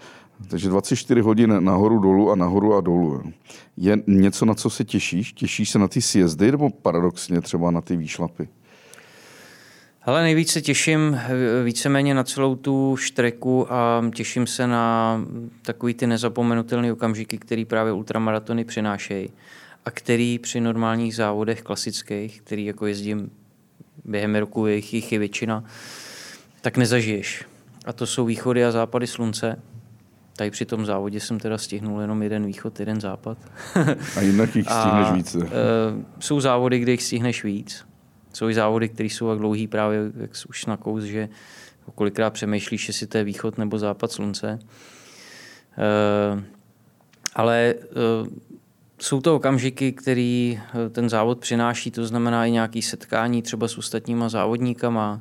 Takže 0.49 0.69
24 0.69 1.21
hodin 1.21 1.65
nahoru 1.65 1.99
dolů 1.99 2.31
a 2.31 2.35
nahoru 2.35 2.75
a 2.75 2.81
dolů. 2.81 3.23
Je 3.77 3.99
něco, 4.07 4.45
na 4.45 4.55
co 4.55 4.71
se 4.71 4.85
těšíš? 4.85 5.33
Těšíš 5.33 5.71
se 5.71 5.79
na 5.79 5.89
ty 5.89 6.03
sjezdy 6.03 6.51
nebo 6.51 6.71
paradoxně 6.71 7.41
třeba 7.41 7.71
na 7.71 7.81
ty 7.81 7.97
výšlapy? 7.97 8.49
Ale 10.03 10.23
nejvíc 10.23 10.51
se 10.51 10.63
těším 10.63 11.15
eh, 11.15 11.65
víceméně 11.65 12.15
na 12.15 12.25
celou 12.25 12.57
tu 12.57 12.97
štreku 12.97 13.73
a 13.73 14.05
těším 14.15 14.47
se 14.47 14.67
na 14.67 15.21
takový 15.63 15.95
ty 15.95 16.07
nezapomenutelné 16.07 16.93
okamžiky, 16.93 17.39
který 17.39 17.65
právě 17.65 17.93
ultramaratony 17.93 18.65
přinášejí 18.65 19.31
a 19.85 19.91
který 19.91 20.39
při 20.39 20.61
normálních 20.61 21.15
závodech 21.15 21.63
klasických, 21.63 22.41
který 22.41 22.65
jako 22.65 22.87
jezdím 22.87 23.31
během 24.05 24.35
roku, 24.35 24.67
jejich, 24.67 24.95
jich 24.95 25.13
je 25.13 25.19
většina, 25.19 25.65
tak 26.61 26.77
nezažiješ. 26.77 27.45
A 27.85 27.93
to 27.93 28.07
jsou 28.07 28.25
východy 28.25 28.65
a 28.65 28.71
západy 28.71 29.07
slunce. 29.07 29.63
Tady 30.37 30.51
při 30.51 30.65
tom 30.65 30.87
závodě 30.87 31.21
jsem 31.21 31.39
teda 31.39 31.59
stihnul 31.59 32.01
jenom 32.01 32.23
jeden 32.23 32.47
východ, 32.47 32.81
jeden 32.81 33.01
západ. 33.01 33.39
a 34.17 34.21
jinak 34.21 34.57
jich 34.57 34.67
stihneš 34.81 35.11
více. 35.13 35.39
Uh, 35.39 35.45
jsou 36.21 36.41
závody, 36.41 36.79
kde 36.79 36.93
jich 36.93 37.03
stihneš 37.03 37.45
víc 37.45 37.91
jsou 38.33 38.49
i 38.49 38.55
závody, 38.55 38.89
které 38.89 39.07
jsou 39.07 39.29
tak 39.29 39.39
dlouhý 39.39 39.67
právě, 39.67 40.01
jak 40.21 40.31
už 40.49 40.67
na 40.67 40.77
kous, 40.77 41.05
že 41.05 41.29
kolikrát 41.95 42.31
přemýšlíš, 42.31 42.89
jestli 42.89 43.07
to 43.07 43.19
je 43.19 43.25
východ 43.25 43.59
nebo 43.59 43.79
západ 43.79 44.13
slunce. 44.13 44.59
Uh, 45.79 46.43
ale 47.35 47.75
uh, 48.23 48.29
jsou 49.03 49.21
to 49.21 49.37
okamžiky, 49.37 49.93
který 49.93 50.61
eh, 50.87 50.91
ten 50.91 51.09
závod 51.09 51.39
přináší, 51.39 51.91
to 51.91 52.07
znamená 52.07 52.47
i 52.47 52.51
nějaké 52.51 52.83
setkání 52.83 53.43
třeba 53.43 53.69
s 53.69 53.79
ostatníma 53.79 54.29
závodníkama, 54.29 55.21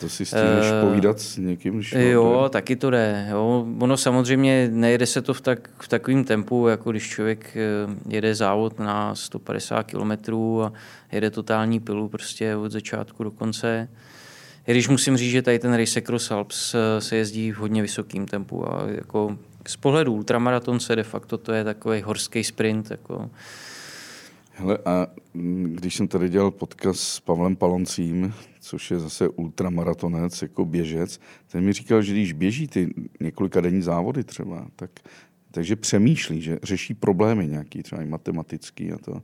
to 0.00 0.08
si 0.08 0.26
stihneš 0.26 0.64
uh, 0.64 0.88
povídat 0.88 1.20
s 1.20 1.36
někým? 1.36 1.74
Když 1.74 1.92
jo, 1.92 2.40
to 2.42 2.48
taky 2.48 2.76
to 2.76 2.90
jde. 2.90 3.26
Jo. 3.30 3.66
Ono 3.78 3.96
samozřejmě 3.96 4.68
nejede 4.72 5.06
se 5.06 5.22
to 5.22 5.34
v, 5.34 5.40
tak, 5.40 5.70
v 5.82 5.88
takovém 5.88 6.24
tempu, 6.24 6.68
jako 6.68 6.90
když 6.90 7.08
člověk 7.08 7.56
eh, 7.56 8.14
jede 8.14 8.34
závod 8.34 8.78
na 8.78 9.14
150 9.14 9.82
km 9.82 10.34
a 10.62 10.72
jede 11.12 11.30
totální 11.30 11.80
pilu 11.80 12.08
prostě 12.08 12.56
od 12.56 12.72
začátku 12.72 13.24
do 13.24 13.30
konce. 13.30 13.88
I 14.66 14.70
když 14.70 14.88
musím 14.88 15.16
říct, 15.16 15.30
že 15.30 15.42
tady 15.42 15.58
ten 15.58 15.74
Race 15.74 16.00
Across 16.00 16.30
Alps 16.30 16.74
eh, 16.74 17.00
se 17.00 17.16
jezdí 17.16 17.52
v 17.52 17.56
hodně 17.56 17.82
vysokém 17.82 18.26
tempu 18.26 18.72
a 18.72 18.82
jako 18.88 19.38
z 19.68 19.76
pohledu 19.76 20.12
ultramaratonce 20.12 20.96
de 20.96 21.02
facto 21.02 21.38
to 21.38 21.52
je 21.52 21.64
takový 21.64 22.02
horský 22.02 22.44
sprint. 22.44 22.90
Jako, 22.90 23.30
Hele, 24.58 24.78
a 24.84 25.06
když 25.64 25.94
jsem 25.96 26.08
tady 26.08 26.28
dělal 26.28 26.50
podcast 26.50 27.00
s 27.00 27.20
Pavlem 27.20 27.56
Paloncím, 27.56 28.34
což 28.60 28.90
je 28.90 28.98
zase 28.98 29.28
ultramaratonec, 29.28 30.42
jako 30.42 30.64
běžec, 30.64 31.20
ten 31.52 31.64
mi 31.64 31.72
říkal, 31.72 32.02
že 32.02 32.12
když 32.12 32.32
běží 32.32 32.68
ty 32.68 32.94
několika 33.20 33.60
denní 33.60 33.82
závody 33.82 34.24
třeba, 34.24 34.66
tak, 34.76 34.90
takže 35.50 35.76
přemýšlí, 35.76 36.42
že 36.42 36.58
řeší 36.62 36.94
problémy 36.94 37.46
nějaký, 37.46 37.82
třeba 37.82 38.02
i 38.02 38.06
matematický 38.06 38.92
a 38.92 38.98
to. 38.98 39.22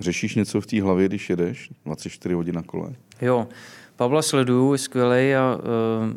Řešíš 0.00 0.34
něco 0.34 0.60
v 0.60 0.66
té 0.66 0.82
hlavě, 0.82 1.08
když 1.08 1.30
jedeš 1.30 1.70
24 1.84 2.34
hodin 2.34 2.54
na 2.54 2.62
kole? 2.62 2.94
Jo, 3.22 3.48
Pavla 3.96 4.22
sleduju, 4.22 4.72
je 4.72 4.78
skvělý 4.78 5.34
a 5.34 5.56
uh, 5.56 6.12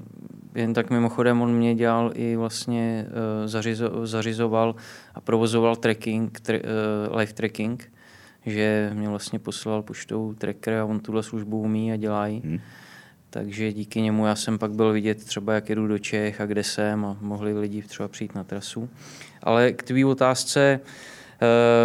jen 0.56 0.74
tak 0.74 0.90
mimochodem 0.90 1.42
on 1.42 1.54
mě 1.54 1.76
dělal 1.76 2.12
i 2.16 2.36
vlastně 2.36 3.06
uh, 3.08 3.48
zařizo, 3.48 4.08
zařizoval 4.08 4.76
a 5.16 5.22
provozoval 5.22 5.76
trekking, 5.76 6.40
tre, 6.40 6.60
uh, 6.60 7.18
live 7.18 7.34
trekking, 7.34 7.92
že 8.46 8.92
mě 8.94 9.10
vlastně 9.10 9.40
poslal 9.40 9.82
poštou 9.82 10.34
tracker 10.34 10.74
a 10.74 10.86
on 10.86 11.00
tuhle 11.00 11.24
službu 11.24 11.62
umí 11.62 11.94
a 11.94 11.96
dělá 11.96 12.26
Hmm. 12.26 12.60
Takže 13.30 13.74
díky 13.74 14.02
němu 14.02 14.26
já 14.26 14.36
jsem 14.36 14.58
pak 14.58 14.72
byl 14.72 14.94
vidět 14.94 15.26
třeba, 15.26 15.54
jak 15.54 15.70
jedu 15.70 15.88
do 15.88 16.00
Čech 16.00 16.42
a 16.42 16.46
kde 16.46 16.64
jsem 16.64 17.06
a 17.06 17.18
mohli 17.22 17.60
lidi 17.60 17.82
třeba 17.82 18.08
přijít 18.08 18.36
na 18.36 18.44
trasu. 18.44 18.90
Ale 19.44 19.72
k 19.72 19.84
tvý 19.84 20.06
otázce, 20.06 20.80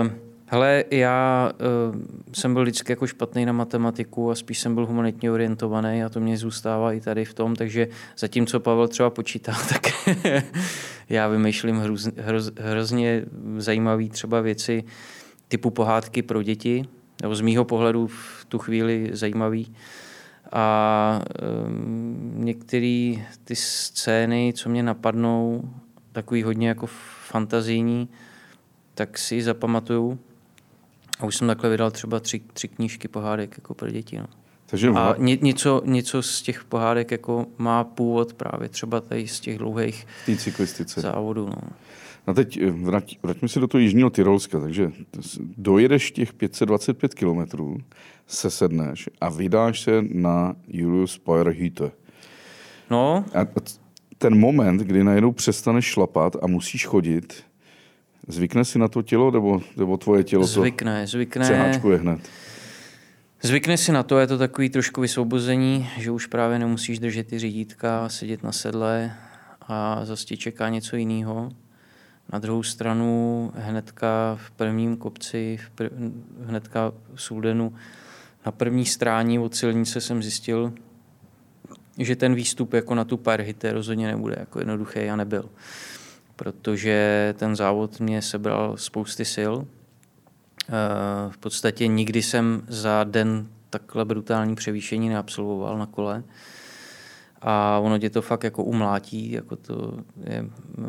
uh, 0.02 0.25
hele, 0.46 0.84
já 0.90 1.50
uh, 1.90 2.02
jsem 2.32 2.54
byl 2.54 2.62
vždycky 2.62 2.92
jako 2.92 3.06
špatný 3.06 3.46
na 3.46 3.52
matematiku 3.52 4.30
a 4.30 4.34
spíš 4.34 4.58
jsem 4.58 4.74
byl 4.74 4.86
humanitně 4.86 5.30
orientovaný 5.30 6.04
a 6.04 6.08
to 6.08 6.20
mě 6.20 6.36
zůstává 6.36 6.92
i 6.92 7.00
tady 7.00 7.24
v 7.24 7.34
tom, 7.34 7.56
takže 7.56 7.88
zatímco 8.18 8.60
Pavel 8.60 8.88
třeba 8.88 9.10
počítá, 9.10 9.52
tak 9.68 9.82
já 11.08 11.28
vymýšlím 11.28 11.76
hroz, 11.76 12.08
hroz, 12.16 12.50
hrozně 12.58 13.24
zajímavé 13.58 14.08
třeba 14.08 14.40
věci 14.40 14.84
typu 15.48 15.70
pohádky 15.70 16.22
pro 16.22 16.42
děti, 16.42 16.84
nebo 17.22 17.34
z 17.34 17.40
mýho 17.40 17.64
pohledu 17.64 18.06
v 18.06 18.44
tu 18.48 18.58
chvíli 18.58 19.10
zajímavý. 19.12 19.74
A 20.52 21.20
um, 21.66 22.34
některé 22.36 23.14
ty 23.44 23.56
scény, 23.56 24.52
co 24.56 24.68
mě 24.68 24.82
napadnou, 24.82 25.70
takový 26.12 26.42
hodně 26.42 26.68
jako 26.68 26.86
fantazijní, 27.28 28.08
tak 28.94 29.18
si 29.18 29.42
zapamatuju. 29.42 30.18
A 31.20 31.26
už 31.26 31.36
jsem 31.36 31.46
takhle 31.46 31.70
vydal 31.70 31.90
třeba 31.90 32.20
tři, 32.20 32.40
tři 32.52 32.68
knížky 32.68 33.08
pohádek 33.08 33.54
jako 33.58 33.74
pro 33.74 33.90
děti. 33.90 34.18
No. 34.18 34.26
Takže 34.66 34.88
a 34.88 35.14
ně, 35.18 35.38
něco, 35.40 35.82
něco 35.84 36.22
z 36.22 36.42
těch 36.42 36.64
pohádek 36.64 37.10
jako 37.10 37.46
má 37.58 37.84
původ 37.84 38.32
právě 38.32 38.68
třeba 38.68 39.00
tady 39.00 39.28
z 39.28 39.40
těch 39.40 39.58
dlouhých 39.58 40.06
závodů. 40.96 41.46
No. 41.46 41.68
No 42.26 42.34
teď 42.34 42.56
eh, 42.56 42.70
vrať, 42.70 43.18
vraťme 43.22 43.48
se 43.48 43.60
do 43.60 43.66
toho 43.66 43.80
Jižního 43.80 44.10
Tyrolska, 44.10 44.60
takže 44.60 44.92
dojedeš 45.56 46.10
těch 46.10 46.32
525 46.32 47.14
kilometrů, 47.14 47.78
se 48.26 48.50
sedneš 48.50 49.08
a 49.20 49.28
vydáš 49.28 49.80
se 49.80 50.02
na 50.02 50.56
Julius 50.68 51.20
Hütte. 51.50 51.90
No. 52.90 53.24
A 53.34 53.46
ten 54.18 54.38
moment, 54.38 54.80
kdy 54.80 55.04
najednou 55.04 55.32
přestaneš 55.32 55.84
šlapat 55.84 56.36
a 56.42 56.46
musíš 56.46 56.86
chodit, 56.86 57.44
zvykne 58.28 58.64
si 58.64 58.78
na 58.78 58.88
to 58.88 59.02
tělo, 59.02 59.30
nebo, 59.30 59.60
nebo 59.76 59.96
tvoje 59.96 60.24
tělo 60.24 60.44
zvykne, 60.44 61.02
to 61.02 61.10
zvykne. 61.10 61.44
je 61.90 61.98
hned? 61.98 62.20
Zvykne 63.42 63.76
si 63.76 63.92
na 63.92 64.02
to, 64.02 64.18
je 64.18 64.26
to 64.26 64.38
takový 64.38 64.70
trošku 64.70 65.00
vysvobození, 65.00 65.88
že 65.98 66.10
už 66.10 66.26
právě 66.26 66.58
nemusíš 66.58 66.98
držet 66.98 67.26
ty 67.26 67.38
řídítka, 67.38 68.08
sedět 68.08 68.42
na 68.42 68.52
sedle 68.52 69.14
a 69.68 70.04
zase 70.04 70.36
čeká 70.36 70.68
něco 70.68 70.96
jiného. 70.96 71.50
Na 72.32 72.38
druhou 72.38 72.62
stranu 72.62 73.52
hnedka 73.54 74.38
v 74.40 74.50
prvním 74.50 74.96
kopci, 74.96 75.58
v 75.66 75.70
prv, 75.70 75.92
hnedka 76.46 76.92
v 77.14 77.22
Suldenu, 77.22 77.74
na 78.46 78.52
první 78.52 78.86
stráni 78.86 79.38
od 79.38 79.54
silnice 79.54 80.00
jsem 80.00 80.22
zjistil, 80.22 80.72
že 81.98 82.16
ten 82.16 82.34
výstup 82.34 82.72
jako 82.72 82.94
na 82.94 83.04
tu 83.04 83.16
Parhite 83.16 83.72
rozhodně 83.72 84.06
nebude 84.06 84.36
jako 84.38 84.58
jednoduchý 84.58 85.00
a 85.00 85.16
nebyl. 85.16 85.48
Protože 86.36 87.34
ten 87.38 87.56
závod 87.56 88.00
mě 88.00 88.22
sebral 88.22 88.76
spousty 88.76 89.24
sil. 89.34 89.54
Eh, 90.68 90.72
v 91.30 91.38
podstatě 91.38 91.86
nikdy 91.86 92.22
jsem 92.22 92.62
za 92.68 93.04
den 93.04 93.46
takhle 93.70 94.04
brutální 94.04 94.54
převýšení 94.54 95.08
neabsolvoval 95.08 95.78
na 95.78 95.86
kole. 95.86 96.24
A 97.42 97.78
ono 97.78 97.98
tě 97.98 98.10
to 98.10 98.22
fakt 98.22 98.44
jako 98.44 98.64
umlátí, 98.64 99.32
jako 99.32 99.56
to 99.56 99.98
je 100.24 100.44
eh, 100.78 100.82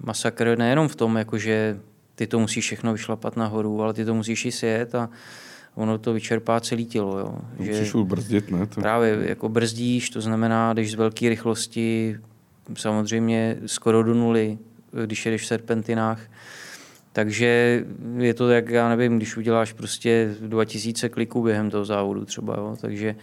masakr 0.00 0.58
nejenom 0.58 0.88
v 0.88 0.96
tom, 0.96 1.16
jako 1.16 1.38
že 1.38 1.80
ty 2.14 2.26
to 2.26 2.38
musíš 2.38 2.64
všechno 2.64 2.92
vyšlapat 2.92 3.36
nahoru, 3.36 3.82
ale 3.82 3.94
ty 3.94 4.04
to 4.04 4.14
musíš 4.14 4.44
i 4.44 4.52
sjet 4.52 4.94
a 4.94 5.08
ono 5.74 5.98
to 5.98 6.12
vyčerpá 6.12 6.60
celé 6.60 6.82
tělo. 6.82 7.18
Jo. 7.18 7.38
Že 7.60 7.70
musíš 7.70 7.92
brzdit, 7.94 8.50
ne? 8.50 8.66
To... 8.66 8.80
Právě 8.80 9.18
jako 9.28 9.48
brzdíš, 9.48 10.10
to 10.10 10.20
znamená, 10.20 10.72
když 10.72 10.92
z 10.92 10.94
velké 10.94 11.28
rychlosti, 11.28 12.18
samozřejmě 12.74 13.56
skoro 13.66 14.02
do 14.02 14.14
nuly, 14.14 14.58
když 15.04 15.26
jedeš 15.26 15.42
v 15.42 15.46
serpentinách, 15.46 16.20
takže 17.12 17.84
je 18.18 18.34
to 18.34 18.50
jak, 18.50 18.68
já 18.68 18.88
nevím, 18.88 19.16
když 19.16 19.36
uděláš 19.36 19.72
prostě 19.72 20.34
2000 20.40 21.08
kliků 21.08 21.42
během 21.42 21.70
toho 21.70 21.84
závodu 21.84 22.24
třeba, 22.24 22.54
jo. 22.56 22.76
takže 22.80 23.16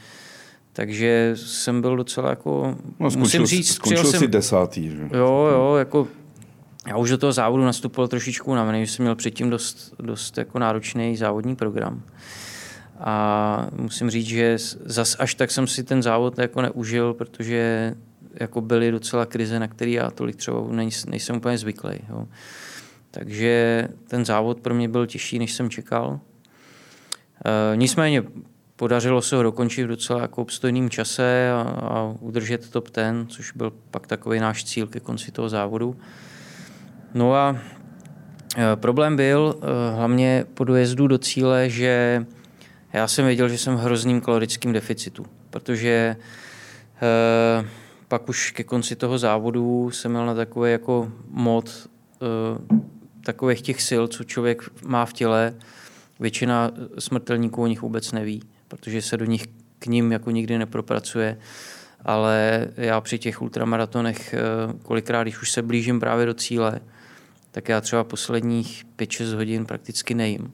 takže 0.75 1.33
jsem 1.35 1.81
byl 1.81 1.97
docela 1.97 2.29
jako, 2.29 2.77
no, 2.99 3.11
skončil, 3.11 3.19
musím 3.19 3.45
říct, 3.45 3.73
skončil 3.73 4.03
jsem, 4.03 4.19
si 4.19 4.27
desátý. 4.27 4.89
Že? 4.89 5.09
Jo, 5.13 5.49
jo, 5.51 5.75
jako 5.79 6.07
já 6.87 6.97
už 6.97 7.09
do 7.09 7.17
toho 7.17 7.31
závodu 7.31 7.63
nastupoval 7.63 8.07
trošičku 8.07 8.51
unavený, 8.51 8.85
že 8.85 8.91
jsem 8.91 9.03
měl 9.03 9.15
předtím 9.15 9.49
dost, 9.49 9.93
dost 9.99 10.37
jako 10.37 10.59
náročný 10.59 11.17
závodní 11.17 11.55
program. 11.55 12.03
A 12.99 13.67
musím 13.77 14.09
říct, 14.09 14.27
že 14.27 14.57
zas 14.85 15.15
až 15.19 15.35
tak 15.35 15.51
jsem 15.51 15.67
si 15.67 15.83
ten 15.83 16.03
závod 16.03 16.39
jako 16.39 16.61
neužil, 16.61 17.13
protože 17.13 17.93
jako 18.39 18.61
byly 18.61 18.91
docela 18.91 19.25
krize, 19.25 19.59
na 19.59 19.67
který 19.67 19.93
já 19.93 20.11
tolik 20.11 20.35
třeba 20.35 20.57
nejsem 21.07 21.35
úplně 21.35 21.57
zvyklý. 21.57 21.99
Jo. 22.09 22.27
Takže 23.11 23.87
ten 24.07 24.25
závod 24.25 24.59
pro 24.59 24.73
mě 24.73 24.89
byl 24.89 25.07
těžší, 25.07 25.39
než 25.39 25.53
jsem 25.53 25.69
čekal. 25.69 26.19
E, 27.45 27.77
nicméně 27.77 28.23
podařilo 28.75 29.21
se 29.21 29.35
ho 29.35 29.43
dokončit 29.43 29.83
v 29.83 29.87
docela 29.87 30.21
jako 30.21 30.41
obstojným 30.41 30.89
čase 30.89 31.51
a, 31.51 31.61
a 31.61 32.13
udržet 32.19 32.69
top 32.69 32.89
ten, 32.89 33.27
což 33.27 33.51
byl 33.51 33.73
pak 33.91 34.07
takový 34.07 34.39
náš 34.39 34.63
cíl 34.63 34.87
ke 34.87 34.99
konci 34.99 35.31
toho 35.31 35.49
závodu. 35.49 35.95
No 37.13 37.35
a 37.35 37.57
e, 38.57 38.75
problém 38.75 39.15
byl 39.15 39.55
e, 39.61 39.95
hlavně 39.95 40.45
po 40.53 40.63
dojezdu 40.63 41.07
do 41.07 41.17
cíle, 41.17 41.69
že 41.69 42.25
já 42.93 43.07
jsem 43.07 43.25
věděl, 43.25 43.49
že 43.49 43.57
jsem 43.57 43.75
v 43.75 43.79
hrozným 43.79 44.21
kalorickým 44.21 44.73
deficitu, 44.73 45.25
protože 45.49 46.15
e, 47.01 47.65
pak 48.13 48.29
už 48.29 48.51
ke 48.51 48.63
konci 48.63 48.95
toho 48.95 49.17
závodu 49.17 49.91
jsem 49.91 50.11
měl 50.11 50.25
na 50.25 50.35
takové 50.35 50.71
jako 50.71 51.11
mod 51.29 51.89
takových 53.23 53.61
těch 53.61 53.81
sil, 53.87 54.03
co 54.07 54.23
člověk 54.23 54.69
má 54.85 55.05
v 55.05 55.13
těle. 55.13 55.53
Většina 56.19 56.71
smrtelníků 56.99 57.61
o 57.61 57.67
nich 57.67 57.81
vůbec 57.81 58.11
neví, 58.11 58.43
protože 58.67 59.01
se 59.01 59.17
do 59.17 59.25
nich 59.25 59.47
k 59.79 59.85
ním 59.85 60.11
jako 60.11 60.31
nikdy 60.31 60.57
nepropracuje. 60.57 61.37
Ale 62.05 62.67
já 62.77 63.01
při 63.01 63.19
těch 63.19 63.41
ultramaratonech, 63.41 64.35
kolikrát, 64.83 65.23
když 65.23 65.41
už 65.41 65.51
se 65.51 65.61
blížím 65.61 65.99
právě 65.99 66.25
do 66.25 66.33
cíle, 66.33 66.79
tak 67.51 67.69
já 67.69 67.81
třeba 67.81 68.03
posledních 68.03 68.85
5-6 68.97 69.35
hodin 69.35 69.65
prakticky 69.65 70.13
nejím. 70.13 70.53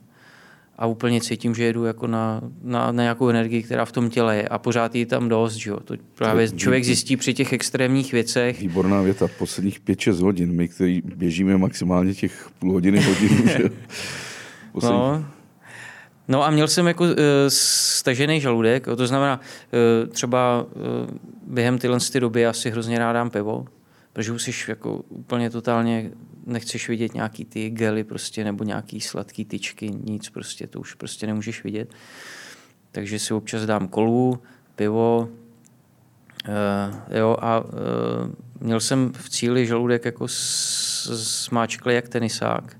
A 0.80 0.86
úplně 0.86 1.20
cítím, 1.20 1.54
že 1.54 1.64
jedu 1.64 1.84
jako 1.84 2.06
na, 2.06 2.40
na, 2.62 2.92
na 2.92 3.02
nějakou 3.02 3.28
energii, 3.28 3.62
která 3.62 3.84
v 3.84 3.92
tom 3.92 4.10
těle 4.10 4.36
je. 4.36 4.48
A 4.48 4.58
pořád 4.58 4.94
je 4.94 5.06
tam 5.06 5.28
dost. 5.28 5.54
Že 5.54 5.70
jo? 5.70 5.80
To 5.80 5.94
právě 6.14 6.50
to, 6.50 6.56
člověk 6.56 6.84
zjistí 6.84 7.16
při 7.16 7.34
těch 7.34 7.52
extrémních 7.52 8.12
věcech. 8.12 8.60
Výborná 8.60 9.02
věta. 9.02 9.28
Posledních 9.38 9.80
5-6 9.80 10.22
hodin. 10.22 10.52
My, 10.52 10.68
kteří 10.68 11.02
běžíme 11.16 11.58
maximálně 11.58 12.14
těch 12.14 12.50
půl 12.58 12.72
hodiny, 12.72 13.00
hodinu. 13.00 13.46
že? 13.46 13.70
Poslední... 14.72 14.98
No, 14.98 15.24
No 16.28 16.44
a 16.44 16.50
měl 16.50 16.68
jsem 16.68 16.86
jako 16.86 17.04
uh, 17.04 17.10
stažený 17.48 18.40
žaludek, 18.40 18.86
to 18.96 19.06
znamená 19.06 19.40
uh, 19.40 20.12
třeba 20.12 20.62
uh, 20.62 21.16
během 21.46 21.78
tyhle 21.78 21.98
ty 22.12 22.20
doby 22.20 22.40
já 22.40 22.52
si 22.52 22.70
hrozně 22.70 22.98
rád 22.98 23.12
dám 23.12 23.30
pivo, 23.30 23.64
protože 24.12 24.32
už 24.32 24.42
jsi 24.42 24.52
jako 24.68 24.96
úplně 25.08 25.50
totálně 25.50 26.10
nechceš 26.50 26.88
vidět 26.88 27.14
nějaký 27.14 27.44
ty 27.44 27.70
gely 27.70 28.04
prostě 28.04 28.44
nebo 28.44 28.64
nějaký 28.64 29.00
sladký 29.00 29.44
tyčky, 29.44 29.90
nic 29.90 30.28
prostě, 30.28 30.66
to 30.66 30.80
už 30.80 30.94
prostě 30.94 31.26
nemůžeš 31.26 31.64
vidět. 31.64 31.94
Takže 32.92 33.18
si 33.18 33.34
občas 33.34 33.66
dám 33.66 33.88
kolu, 33.88 34.42
pivo, 34.76 35.28
uh, 36.48 37.18
jo, 37.18 37.36
a 37.40 37.60
uh, 37.60 37.68
měl 38.60 38.80
jsem 38.80 39.12
v 39.12 39.30
cíli 39.30 39.66
žaludek 39.66 40.04
jako 40.04 40.26
smáčklý 40.28 41.94
jak 41.94 42.08
tenisák. 42.08 42.76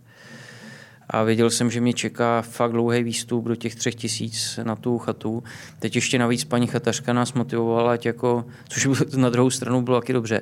A 1.12 1.23
věděl 1.23 1.50
jsem, 1.50 1.71
že 1.71 1.81
mě 1.81 1.93
čeká 1.93 2.43
fakt 2.43 2.73
dlouhý 2.73 3.03
výstup 3.03 3.45
do 3.45 3.57
těch 3.57 3.75
třech 3.75 3.95
tisíc 3.95 4.59
na 4.62 4.77
tu 4.77 4.99
chatu. 4.99 5.43
Teď 5.79 5.95
ještě 5.95 6.19
navíc 6.19 6.45
paní 6.45 6.67
chatařka 6.67 7.12
nás 7.12 7.33
motivovala, 7.33 7.93
ať 7.93 8.07
jako, 8.07 8.45
což 8.69 8.89
na 9.17 9.31
druhou 9.31 9.50
stranu 9.50 9.83
bylo 9.83 10.00
taky 10.00 10.12
dobře, 10.12 10.41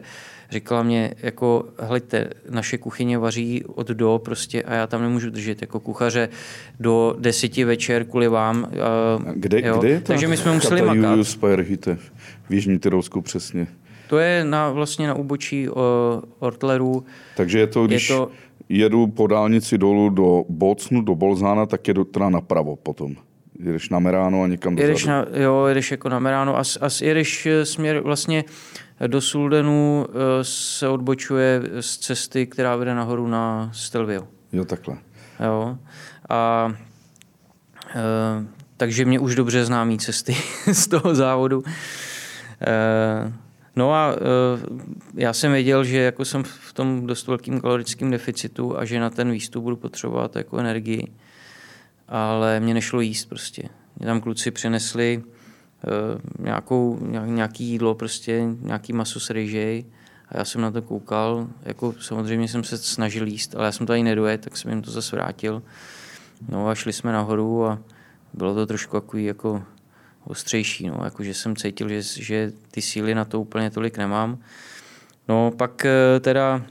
říkala 0.51 0.83
mě, 0.83 1.15
jako, 1.23 1.65
hleďte, 1.79 2.31
naše 2.51 2.79
kuchyně 2.79 3.19
vaří 3.19 3.65
od 3.65 3.89
do 3.89 4.21
prostě 4.25 4.63
a 4.63 4.75
já 4.75 4.87
tam 4.87 5.03
nemůžu 5.03 5.31
držet 5.31 5.61
jako 5.61 5.81
kuchaře 5.81 6.29
do 6.81 7.17
deseti 7.19 7.65
večer 7.65 8.05
kvůli 8.05 8.29
vám. 8.29 8.65
A 8.65 9.19
kde, 9.35 9.61
jo. 9.65 9.79
kde 9.79 9.89
je 9.89 10.01
ta 10.01 10.07
Takže 10.07 10.29
my 10.29 10.37
jsme 10.37 10.53
museli 10.53 10.83
makat. 10.83 11.19
V 12.49 12.55
Jižní 12.55 12.79
Tyrolsku 12.79 13.23
přesně. 13.23 13.67
To 14.09 14.19
je 14.19 14.45
na, 14.45 14.71
vlastně 14.71 15.07
na 15.07 15.15
úbočí 15.15 15.69
uh, 15.69 15.77
Ortleru. 16.39 17.05
Takže 17.37 17.59
je 17.59 17.67
to, 17.67 17.87
když 17.87 18.11
je 18.11 18.17
to, 18.17 18.31
jedu 18.69 19.07
po 19.07 19.27
dálnici 19.27 19.79
dolů 19.79 20.11
do 20.11 20.45
Bocnu, 20.49 21.03
do 21.03 21.15
Bolzána, 21.15 21.67
tak 21.67 21.89
jedu 21.89 22.05
teda 22.05 22.31
napravo 22.31 22.77
potom. 22.77 23.17
Jedeš 23.59 23.89
na 23.89 23.99
Meráno 23.99 24.43
a 24.43 24.47
někam 24.47 24.77
dozadu. 24.77 24.89
Jedeš 24.89 25.07
na, 25.07 25.27
jo, 25.35 25.67
jedeš 25.67 25.91
jako 25.91 26.09
na 26.09 26.19
Meráno 26.19 26.57
a, 26.57 26.61
a 26.81 26.89
jedeš 27.03 27.47
eh, 27.47 27.65
směr 27.65 28.01
vlastně 28.01 28.45
do 29.07 29.21
Suldenu 29.21 30.07
eh, 30.09 30.45
se 30.45 30.89
odbočuje 30.89 31.63
z 31.81 31.99
cesty, 31.99 32.47
která 32.47 32.77
vede 32.77 32.95
nahoru 32.95 33.29
na 33.29 33.71
Stelvio. 33.73 34.29
Jo, 34.53 34.65
takhle. 34.65 34.99
Jo. 35.45 35.79
A 36.29 36.73
e, 37.95 38.47
takže 38.77 39.05
mě 39.05 39.19
už 39.19 39.35
dobře 39.35 39.65
známí 39.65 39.99
cesty 39.99 40.37
z 40.73 40.87
toho 40.89 41.15
závodu. 41.15 41.63
E, 42.67 43.33
no 43.77 43.93
a 43.93 44.13
e, 44.13 44.19
já 45.15 45.33
jsem 45.33 45.53
věděl, 45.53 45.85
že 45.85 45.99
jako 45.99 46.25
jsem 46.25 46.43
v 46.45 46.73
tom 46.73 47.07
dost 47.07 47.27
velkým 47.27 47.61
kalorickém 47.61 48.11
deficitu 48.11 48.79
a 48.79 48.85
že 48.85 49.01
na 49.01 49.11
ten 49.11 49.31
výstup 49.31 49.65
budu 49.65 49.77
potřebovat 49.77 50.37
jako 50.37 50.59
energii. 50.59 51.13
ale 52.09 52.61
mě 52.61 52.75
nešlo 52.75 53.01
jíst 53.01 53.25
prostě. 53.25 53.63
Mě 53.97 54.07
tam 54.07 54.21
kluci 54.21 54.51
přinesli 54.51 55.23
nějakou, 56.39 56.99
nějaký 57.25 57.65
jídlo, 57.65 57.95
prostě 57.95 58.43
nějaký 58.61 58.93
maso 58.93 59.21
s 59.21 59.31
ryžej 59.31 59.85
a 60.29 60.39
já 60.39 60.45
jsem 60.45 60.61
na 60.61 60.71
to 60.71 60.83
koukal, 60.83 61.49
jako 61.63 61.95
samozřejmě 62.01 62.49
jsem 62.49 62.65
se 62.65 62.79
snažil 62.79 63.27
jíst, 63.27 63.55
ale 63.55 63.65
já 63.65 63.73
jsem 63.73 63.87
to 63.87 63.93
ani 63.93 64.03
nedojet, 64.03 64.41
tak 64.41 64.57
jsem 64.57 64.71
jim 64.71 64.83
to 64.83 64.91
zase 64.91 65.17
vrátil. 65.17 65.63
No 66.49 66.69
a 66.69 66.75
šli 66.75 66.93
jsme 66.93 67.13
nahoru 67.13 67.67
a 67.67 67.79
bylo 68.35 68.55
to 68.55 68.67
trošku 68.67 69.01
takový 69.01 69.25
jako 69.25 69.63
ostřejší, 70.25 70.87
no, 70.87 71.01
jako 71.05 71.25
že 71.25 71.35
jsem 71.35 71.57
cítil, 71.57 71.89
že, 71.89 72.03
že 72.03 72.53
ty 72.71 72.83
síly 72.83 73.15
na 73.15 73.25
to 73.25 73.41
úplně 73.41 73.71
tolik 73.71 73.99
nemám. 73.99 74.39
No 75.29 75.53
pak 75.57 75.85
eh, 75.85 76.21
teda 76.21 76.63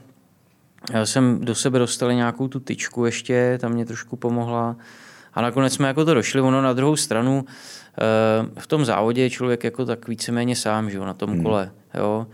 já 0.92 1.06
jsem 1.06 1.40
do 1.40 1.54
sebe 1.54 1.78
dostal 1.78 2.12
nějakou 2.12 2.48
tu 2.48 2.60
tyčku 2.60 3.04
ještě, 3.04 3.58
tam 3.60 3.72
mě 3.72 3.86
trošku 3.86 4.16
pomohla. 4.16 4.76
A 5.38 5.42
nakonec 5.42 5.72
jsme 5.72 5.88
jako 5.88 6.04
to 6.04 6.14
došli, 6.14 6.40
ono 6.40 6.62
na 6.62 6.72
druhou 6.72 6.96
stranu, 6.96 7.44
eh, 7.46 8.60
v 8.60 8.66
tom 8.66 8.84
závodě 8.84 9.22
je 9.22 9.30
člověk 9.30 9.64
jako 9.64 9.84
tak 9.84 10.08
víceméně 10.08 10.56
sám, 10.56 10.90
že 10.90 10.96
jo, 10.96 11.04
na 11.04 11.14
tom 11.14 11.30
hmm. 11.30 11.42
kole, 11.42 11.70
jo. 11.94 12.26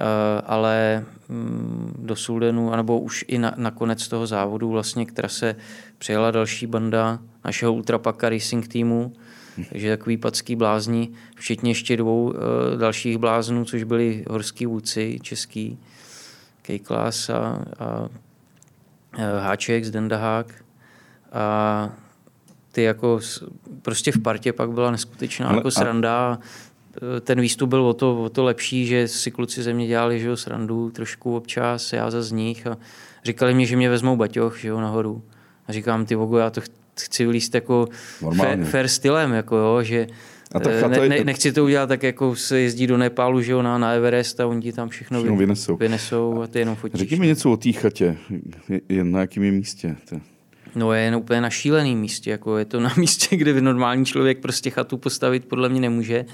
Eh, 0.00 0.42
ale 0.46 1.04
mm, 1.28 1.94
do 1.98 2.16
Suldenu, 2.16 2.72
anebo 2.72 3.00
už 3.00 3.24
i 3.28 3.38
na, 3.38 3.54
na 3.56 3.70
konec 3.70 4.08
toho 4.08 4.26
závodu 4.26 4.68
vlastně, 4.68 5.06
která 5.06 5.28
se 5.28 5.56
přijela 5.98 6.30
další 6.30 6.66
banda 6.66 7.18
našeho 7.44 7.74
Ultrapaka 7.74 8.28
Racing 8.28 8.68
týmu, 8.68 9.12
takže 9.68 9.96
takový 9.96 10.16
packý 10.16 10.56
blázni, 10.56 11.08
včetně 11.36 11.70
ještě 11.70 11.96
dvou 11.96 12.24
uh, 12.24 12.34
dalších 12.78 13.18
bláznů, 13.18 13.64
což 13.64 13.82
byli 13.82 14.24
horský 14.30 14.66
vůdci 14.66 15.18
český, 15.22 15.78
K-Class 16.62 17.30
a, 17.30 17.64
a 17.78 18.08
Háček 19.40 19.84
z 19.84 19.90
Dendahák. 19.90 20.64
A 21.32 21.90
ty 22.74 22.82
jako 22.82 23.20
prostě 23.82 24.12
v 24.12 24.18
partě 24.18 24.52
pak 24.52 24.70
byla 24.70 24.90
neskutečná 24.90 25.48
Ale, 25.48 25.56
jako 25.56 25.70
sranda. 25.70 26.32
A 26.32 26.38
Eh, 26.96 27.20
ten 27.20 27.40
výstup 27.40 27.70
byl 27.70 27.86
o 27.86 27.94
to, 27.94 28.22
o 28.22 28.28
to 28.28 28.44
lepší, 28.44 28.86
že 28.86 29.08
si 29.08 29.30
kluci 29.30 29.62
ze 29.62 29.72
mě 29.72 29.86
dělali 29.86 30.20
že 30.20 30.28
jo, 30.28 30.36
srandu 30.36 30.90
trošku 30.90 31.36
občas, 31.36 31.92
já 31.92 32.10
za 32.10 32.22
z 32.22 32.32
nich 32.32 32.66
a 32.66 32.78
říkali 33.24 33.54
mi, 33.54 33.66
že 33.66 33.76
mě 33.76 33.90
vezmou 33.90 34.16
baťoch 34.16 34.58
že 34.58 34.68
jo, 34.68 34.80
nahoru. 34.80 35.22
A 35.68 35.72
říkám, 35.72 36.06
ty 36.06 36.14
vogo, 36.14 36.38
já 36.38 36.50
to 36.50 36.60
chci 37.00 37.26
vylíst 37.26 37.54
jako 37.54 37.88
fair, 38.36 38.64
fair, 38.64 38.88
stylem, 38.88 39.32
jako 39.32 39.56
jo, 39.56 39.82
že 39.82 40.06
a 40.54 40.60
ta 40.60 40.70
eh, 40.70 40.88
ne, 40.88 41.08
ne, 41.08 41.24
nechci 41.24 41.52
to 41.52 41.64
udělat 41.64 41.86
tak, 41.86 42.02
jako 42.02 42.36
se 42.36 42.60
jezdí 42.60 42.86
do 42.86 42.96
Nepálu, 42.96 43.42
že 43.42 43.52
jo, 43.52 43.62
na, 43.62 43.78
na 43.78 43.92
Everest 43.92 44.40
a 44.40 44.46
oni 44.46 44.62
ti 44.62 44.72
tam 44.72 44.88
všechno, 44.88 45.18
všechno 45.18 45.36
vynesou. 45.36 45.76
vynesou 45.76 46.42
a 46.42 46.46
ty 46.46 46.58
jenom 46.58 46.76
fotíš. 46.76 47.00
Řekni 47.00 47.16
mi 47.16 47.26
něco 47.26 47.52
o 47.52 47.56
té 47.56 47.72
chatě, 47.72 48.16
je, 48.68 48.80
je 48.88 49.04
na 49.04 49.20
jakém 49.20 49.42
místě? 49.42 49.96
To... 50.08 50.20
No 50.74 50.92
je 50.92 51.16
úplně 51.16 51.40
na 51.40 51.50
šíleném 51.50 51.98
místě, 51.98 52.30
jako 52.30 52.58
je 52.58 52.64
to 52.64 52.80
na 52.80 52.94
místě, 52.96 53.36
kde 53.36 53.60
normální 53.60 54.04
člověk 54.04 54.38
prostě 54.38 54.70
chatu 54.70 54.96
postavit 54.96 55.44
podle 55.44 55.68
mě 55.68 55.80
nemůže. 55.80 56.24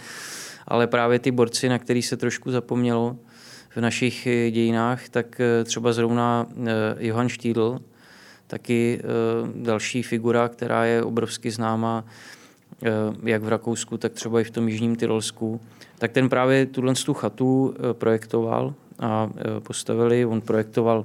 Ale 0.68 0.86
právě 0.86 1.18
ty 1.18 1.30
borci, 1.30 1.68
na 1.68 1.78
který 1.78 2.02
se 2.02 2.16
trošku 2.16 2.50
zapomnělo 2.50 3.16
v 3.76 3.80
našich 3.80 4.26
eh, 4.26 4.50
dějinách, 4.50 5.08
tak 5.08 5.40
eh, 5.40 5.64
třeba 5.64 5.92
zrovna 5.92 6.46
eh, 6.50 6.96
Johann 6.98 7.28
Štýdl, 7.28 7.78
taky 8.46 9.00
další 9.54 10.02
figura, 10.02 10.48
která 10.48 10.84
je 10.84 11.02
obrovsky 11.02 11.50
známá 11.50 12.04
jak 13.22 13.42
v 13.42 13.48
Rakousku, 13.48 13.98
tak 13.98 14.12
třeba 14.12 14.40
i 14.40 14.44
v 14.44 14.50
tom 14.50 14.68
jižním 14.68 14.96
Tyrolsku, 14.96 15.60
tak 15.98 16.12
ten 16.12 16.28
právě 16.28 16.66
tuhle 16.66 16.94
tu 16.94 17.14
chatu 17.14 17.74
projektoval 17.92 18.74
a 18.98 19.30
postavili, 19.62 20.24
on 20.24 20.40
projektoval 20.40 21.04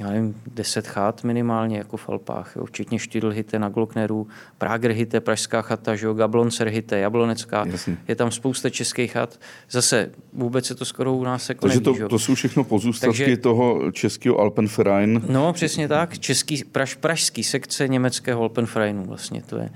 já 0.00 0.10
nevím, 0.10 0.34
deset 0.54 0.86
chat 0.86 1.24
minimálně 1.24 1.78
jako 1.78 1.96
v 1.96 2.08
Alpách, 2.08 2.52
jo, 2.56 2.64
včetně 2.64 2.98
Štydlhite 2.98 3.58
na 3.58 3.68
Glockneru, 3.68 4.26
Pragerhite, 4.58 5.20
Pražská 5.20 5.62
chata, 5.62 5.96
že 5.96 6.06
jo, 6.06 6.14
Gabloncerhite, 6.14 6.98
Jablonecká, 6.98 7.64
Jasně. 7.66 7.96
je 8.08 8.14
tam 8.16 8.30
spousta 8.30 8.70
českých 8.70 9.12
chat. 9.12 9.40
Zase 9.70 10.10
vůbec 10.32 10.66
se 10.66 10.74
to 10.74 10.84
skoro 10.84 11.14
u 11.14 11.24
nás 11.24 11.48
jako 11.48 11.60
Takže 11.60 11.80
neví, 11.80 11.98
to, 11.98 12.08
to 12.08 12.18
jsou 12.18 12.34
všechno 12.34 12.64
pozůstatky 12.64 13.18
Takže, 13.18 13.36
toho 13.36 13.92
českého 13.92 14.38
Alpenverein. 14.38 15.22
No, 15.28 15.52
přesně 15.52 15.88
tak, 15.88 16.18
český, 16.18 16.64
praž, 16.64 16.94
pražský 16.94 17.44
sekce 17.44 17.88
německého 17.88 18.42
Alpenvereinu 18.42 19.04
vlastně 19.04 19.42
to 19.42 19.56
je. 19.56 19.70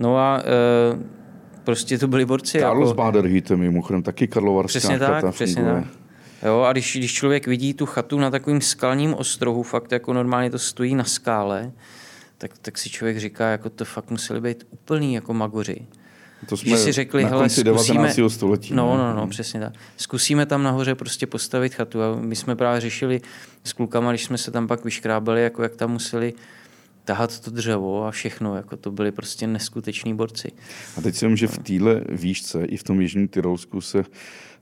No 0.00 0.16
a 0.16 0.40
e, 0.40 0.98
prostě 1.64 1.98
to 1.98 2.08
byli 2.08 2.26
borci. 2.26 2.58
Carlos 2.58 2.88
jako... 2.88 2.96
Baderhite 3.02 3.56
mimochodem, 3.56 4.02
taky 4.02 4.26
Karlovarská 4.26 4.78
přesně 4.78 4.98
tak, 4.98 5.34
přesně 5.34 5.64
tak. 5.64 5.99
Jo, 6.42 6.60
a 6.60 6.72
když, 6.72 6.96
když 6.96 7.14
člověk 7.14 7.46
vidí 7.46 7.74
tu 7.74 7.86
chatu 7.86 8.18
na 8.18 8.30
takovým 8.30 8.60
skalním 8.60 9.14
ostrohu, 9.14 9.62
fakt 9.62 9.92
jako 9.92 10.12
normálně 10.12 10.50
to 10.50 10.58
stojí 10.58 10.94
na 10.94 11.04
skále, 11.04 11.72
tak, 12.38 12.58
tak 12.58 12.78
si 12.78 12.90
člověk 12.90 13.18
říká, 13.18 13.50
jako 13.50 13.70
to 13.70 13.84
fakt 13.84 14.10
museli 14.10 14.40
být 14.40 14.66
úplný 14.70 15.14
jako 15.14 15.34
magoři. 15.34 15.86
To 16.48 16.56
jsme 16.56 16.70
že 16.70 16.76
si 16.76 16.92
řekli, 16.92 17.24
na 17.24 17.30
konci 17.30 17.64
hele, 17.64 17.78
zkusíme, 17.78 18.02
19. 18.08 18.32
století. 18.34 18.74
No, 18.74 18.96
no, 18.96 19.14
no, 19.14 19.26
přesně 19.26 19.60
tak. 19.60 19.72
Zkusíme 19.96 20.46
tam 20.46 20.62
nahoře 20.62 20.94
prostě 20.94 21.26
postavit 21.26 21.74
chatu. 21.74 22.02
A 22.02 22.16
my 22.16 22.36
jsme 22.36 22.56
právě 22.56 22.80
řešili 22.80 23.20
s 23.64 23.72
klukama, 23.72 24.10
když 24.10 24.24
jsme 24.24 24.38
se 24.38 24.50
tam 24.50 24.68
pak 24.68 24.84
vyškrábali, 24.84 25.42
jako 25.42 25.62
jak 25.62 25.76
tam 25.76 25.90
museli 25.92 26.34
tahat 27.04 27.40
to 27.40 27.50
dřevo 27.50 28.06
a 28.06 28.10
všechno, 28.10 28.56
jako 28.56 28.76
to 28.76 28.90
byli 28.90 29.12
prostě 29.12 29.46
neskuteční 29.46 30.14
borci. 30.14 30.52
A 30.96 31.00
teď 31.00 31.14
si 31.14 31.36
že 31.36 31.46
v 31.46 31.58
téhle 31.58 32.00
výšce 32.08 32.64
i 32.64 32.76
v 32.76 32.82
tom 32.82 33.00
Jižním 33.00 33.28
Tyrolsku 33.28 33.80
se 33.80 34.04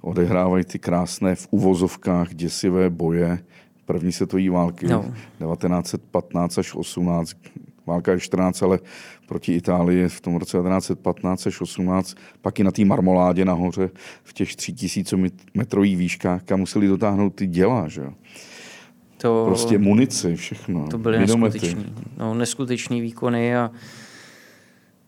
odehrávají 0.01 0.65
ty 0.65 0.79
krásné 0.79 1.35
v 1.35 1.49
uvozovkách 1.51 2.35
děsivé 2.35 2.91
boje 2.91 3.39
první 3.85 4.13
světové 4.13 4.51
války 4.51 4.87
no. 4.87 5.03
1915 5.39 6.59
až 6.59 6.75
18. 6.75 7.37
Válka 7.87 8.13
je 8.13 8.21
14, 8.21 8.63
ale 8.63 8.79
proti 9.29 9.57
Itálii 9.57 10.09
v 10.09 10.21
tom 10.21 10.37
roce 10.37 10.59
1915 10.59 11.47
až 11.47 11.61
18, 11.61 12.15
pak 12.43 12.61
i 12.61 12.65
na 12.65 12.71
té 12.71 12.85
marmoládě 12.85 13.45
nahoře 13.45 13.91
v 14.23 14.33
těch 14.33 14.57
3000 14.57 15.17
metrových 15.55 15.97
výškách, 15.97 16.43
kam 16.43 16.61
museli 16.61 16.89
dotáhnout 16.89 17.35
ty 17.35 17.47
děla, 17.47 17.89
že 17.89 18.03
To, 19.17 19.45
prostě 19.47 19.79
munici, 19.79 20.37
všechno. 20.37 20.89
To 20.89 20.99
byly 20.99 21.19
neskutečný, 21.19 21.95
no, 22.19 22.35
neskutečný 22.35 23.01
výkony 23.01 23.57
a 23.57 23.71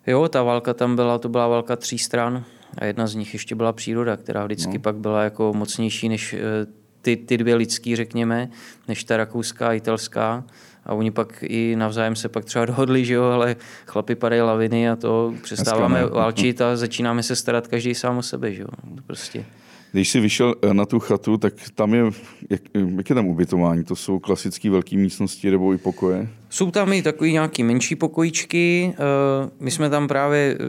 jo, 0.07 0.29
ta 0.29 0.43
válka 0.43 0.75
tam 0.75 0.97
byla, 0.97 1.19
to 1.19 1.29
byla 1.29 1.49
válka 1.49 1.77
tří 1.77 1.99
stran, 1.99 2.45
a 2.79 2.85
jedna 2.85 3.07
z 3.07 3.15
nich 3.15 3.33
ještě 3.33 3.55
byla 3.55 3.73
příroda, 3.73 4.17
která 4.17 4.45
vždycky 4.45 4.79
no. 4.79 4.81
pak 4.81 4.97
byla 4.97 5.25
jako 5.25 5.53
mocnější 5.53 6.09
než 6.09 6.35
eh, 6.35 6.67
ty, 7.03 7.17
ty 7.17 7.39
dvě 7.39 7.55
lidský, 7.55 7.97
řekněme, 7.97 8.51
než 8.89 9.05
ta 9.05 9.17
rakouská 9.17 9.69
a 9.69 9.73
italská. 9.73 10.45
A 10.85 10.95
oni 10.95 11.11
pak 11.11 11.45
i 11.47 11.77
navzájem 11.77 12.17
se 12.17 12.29
pak 12.29 12.45
třeba 12.45 12.65
dohodli, 12.75 13.05
že 13.05 13.15
jo, 13.15 13.25
ale 13.25 13.57
chlapi 13.87 14.15
padají 14.15 14.43
laviny 14.43 14.91
a 14.91 14.97
to 14.97 15.35
přestáváme 15.43 16.07
válčit 16.07 16.61
a 16.61 16.77
začínáme 16.77 17.23
se 17.23 17.37
starat 17.37 17.69
každý 17.69 17.95
sám 17.95 18.19
o 18.19 18.23
sebe, 18.23 18.53
že 18.53 18.63
jo. 18.63 18.69
Prostě. 19.07 19.45
Když 19.93 20.11
jsi 20.11 20.21
vyšel 20.21 20.55
eh, 20.63 20.75
na 20.75 20.87
tu 20.87 20.99
chatu, 20.99 21.37
tak 21.37 21.55
tam 21.75 21.95
je, 21.95 22.05
jak, 22.51 22.61
jak 22.97 23.11
je 23.11 23.15
tam 23.15 23.27
ubytování? 23.27 23.85
To 23.85 23.97
jsou 23.97 24.19
klasické 24.19 24.71
velké 24.71 24.97
místnosti 24.97 25.51
nebo 25.51 25.73
i 25.73 25.79
pokoje? 25.79 26.29
Jsou 26.51 26.71
tam 26.71 26.93
i 26.93 27.03
takový 27.03 27.33
nějaký 27.33 27.63
menší 27.63 27.97
pokojíčky. 27.97 28.95
Eh, 28.95 29.51
my 29.61 29.71
jsme 29.71 29.91
tam 29.91 30.09
právě 30.09 30.57
eh, 30.61 30.65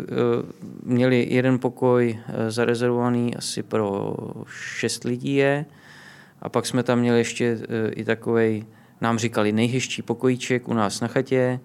měli 0.84 1.28
jeden 1.30 1.60
pokoj 1.60 2.20
zarezervovaný 2.50 3.36
asi 3.36 3.64
pro 3.64 4.16
šest 4.80 5.04
lidí 5.04 5.36
je. 5.36 5.66
A 6.42 6.50
pak 6.50 6.66
jsme 6.66 6.84
tam 6.84 7.00
měli 7.00 7.18
ještě 7.18 7.60
i 7.96 8.04
takový, 8.04 8.66
nám 9.02 9.18
říkali 9.18 9.52
nejhezčí 9.52 10.02
pokojíček 10.02 10.68
u 10.68 10.74
nás 10.74 11.02
na 11.02 11.08
chatě, 11.08 11.60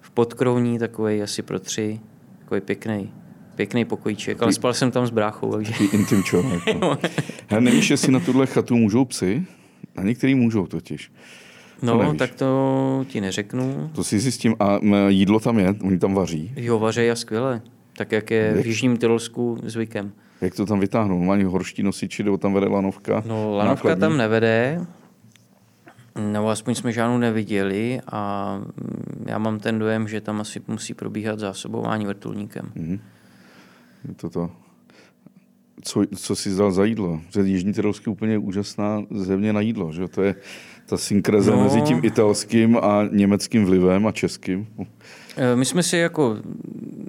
v 0.00 0.10
podkrovní 0.10 0.78
takový 0.78 1.22
asi 1.22 1.42
pro 1.42 1.60
tři, 1.60 2.00
takový 2.38 2.60
pěkný 2.60 3.12
pěkný 3.54 3.84
pokojíček, 3.84 4.42
ale 4.42 4.52
spal 4.52 4.74
jsem 4.74 4.90
tam 4.90 5.06
s 5.06 5.10
bráchou. 5.10 5.52
Takže... 5.52 5.72
Intim 5.92 6.22
člověk. 6.22 6.62
No. 6.80 6.98
nevíš, 7.60 7.90
jestli 7.90 8.12
na 8.12 8.20
tuhle 8.20 8.46
chatu 8.46 8.76
můžou 8.76 9.04
psy? 9.04 9.44
Na 9.96 10.02
některý 10.02 10.34
můžou 10.34 10.66
totiž. 10.66 11.10
No, 11.82 12.02
nevíš. 12.02 12.18
tak 12.18 12.34
to 12.34 13.04
ti 13.08 13.20
neřeknu. 13.20 13.90
To 13.94 14.04
si 14.04 14.18
zjistím. 14.18 14.54
A 14.60 14.78
jídlo 15.08 15.40
tam 15.40 15.58
je? 15.58 15.74
Oni 15.82 15.98
tam 15.98 16.14
vaří? 16.14 16.52
Jo, 16.56 16.78
vaří 16.78 17.10
a 17.10 17.16
skvěle. 17.16 17.62
Tak, 17.96 18.12
jak 18.12 18.30
je 18.30 18.52
jak? 18.56 18.64
v 18.64 18.66
Jižním 18.66 18.96
Tyrolsku 18.96 19.58
zvykem. 19.62 20.12
Jak 20.40 20.54
to 20.54 20.66
tam 20.66 20.80
vytáhnou? 20.80 21.18
Mají 21.18 21.44
horští 21.44 21.82
nosiči, 21.82 22.24
nebo 22.24 22.38
tam 22.38 22.52
vede 22.52 22.66
lanovka? 22.66 23.22
No, 23.26 23.56
lanovka 23.56 23.88
nákladní? 23.88 24.00
tam 24.00 24.16
nevede. 24.16 24.86
No, 26.32 26.48
aspoň 26.48 26.74
jsme 26.74 26.92
žádnou 26.92 27.18
neviděli 27.18 28.00
a 28.12 28.60
já 29.26 29.38
mám 29.38 29.58
ten 29.58 29.78
dojem, 29.78 30.08
že 30.08 30.20
tam 30.20 30.40
asi 30.40 30.60
musí 30.68 30.94
probíhat 30.94 31.38
zásobování 31.38 32.06
vrtulníkem. 32.06 32.72
Mm-hmm 32.76 32.98
toto. 34.16 34.50
Co, 35.82 36.04
co 36.16 36.36
si 36.36 36.50
zdal 36.50 36.72
za 36.72 36.84
jídlo? 36.84 37.20
Že 37.30 37.40
Jižní 37.40 37.72
Tyrolsky 37.72 38.10
je 38.10 38.12
úplně 38.12 38.38
úžasná 38.38 39.02
země 39.10 39.52
na 39.52 39.60
jídlo. 39.60 39.92
Že? 39.92 40.08
To 40.08 40.22
je 40.22 40.34
ta 40.92 40.98
synkreze 40.98 41.50
no. 41.50 41.64
mezi 41.64 41.80
tím 41.80 42.00
italským 42.02 42.76
a 42.76 43.08
německým 43.10 43.64
vlivem 43.64 44.06
a 44.06 44.12
českým. 44.12 44.66
E, 45.36 45.56
my 45.56 45.64
jsme 45.64 45.82
si 45.82 45.96
jako 45.96 46.36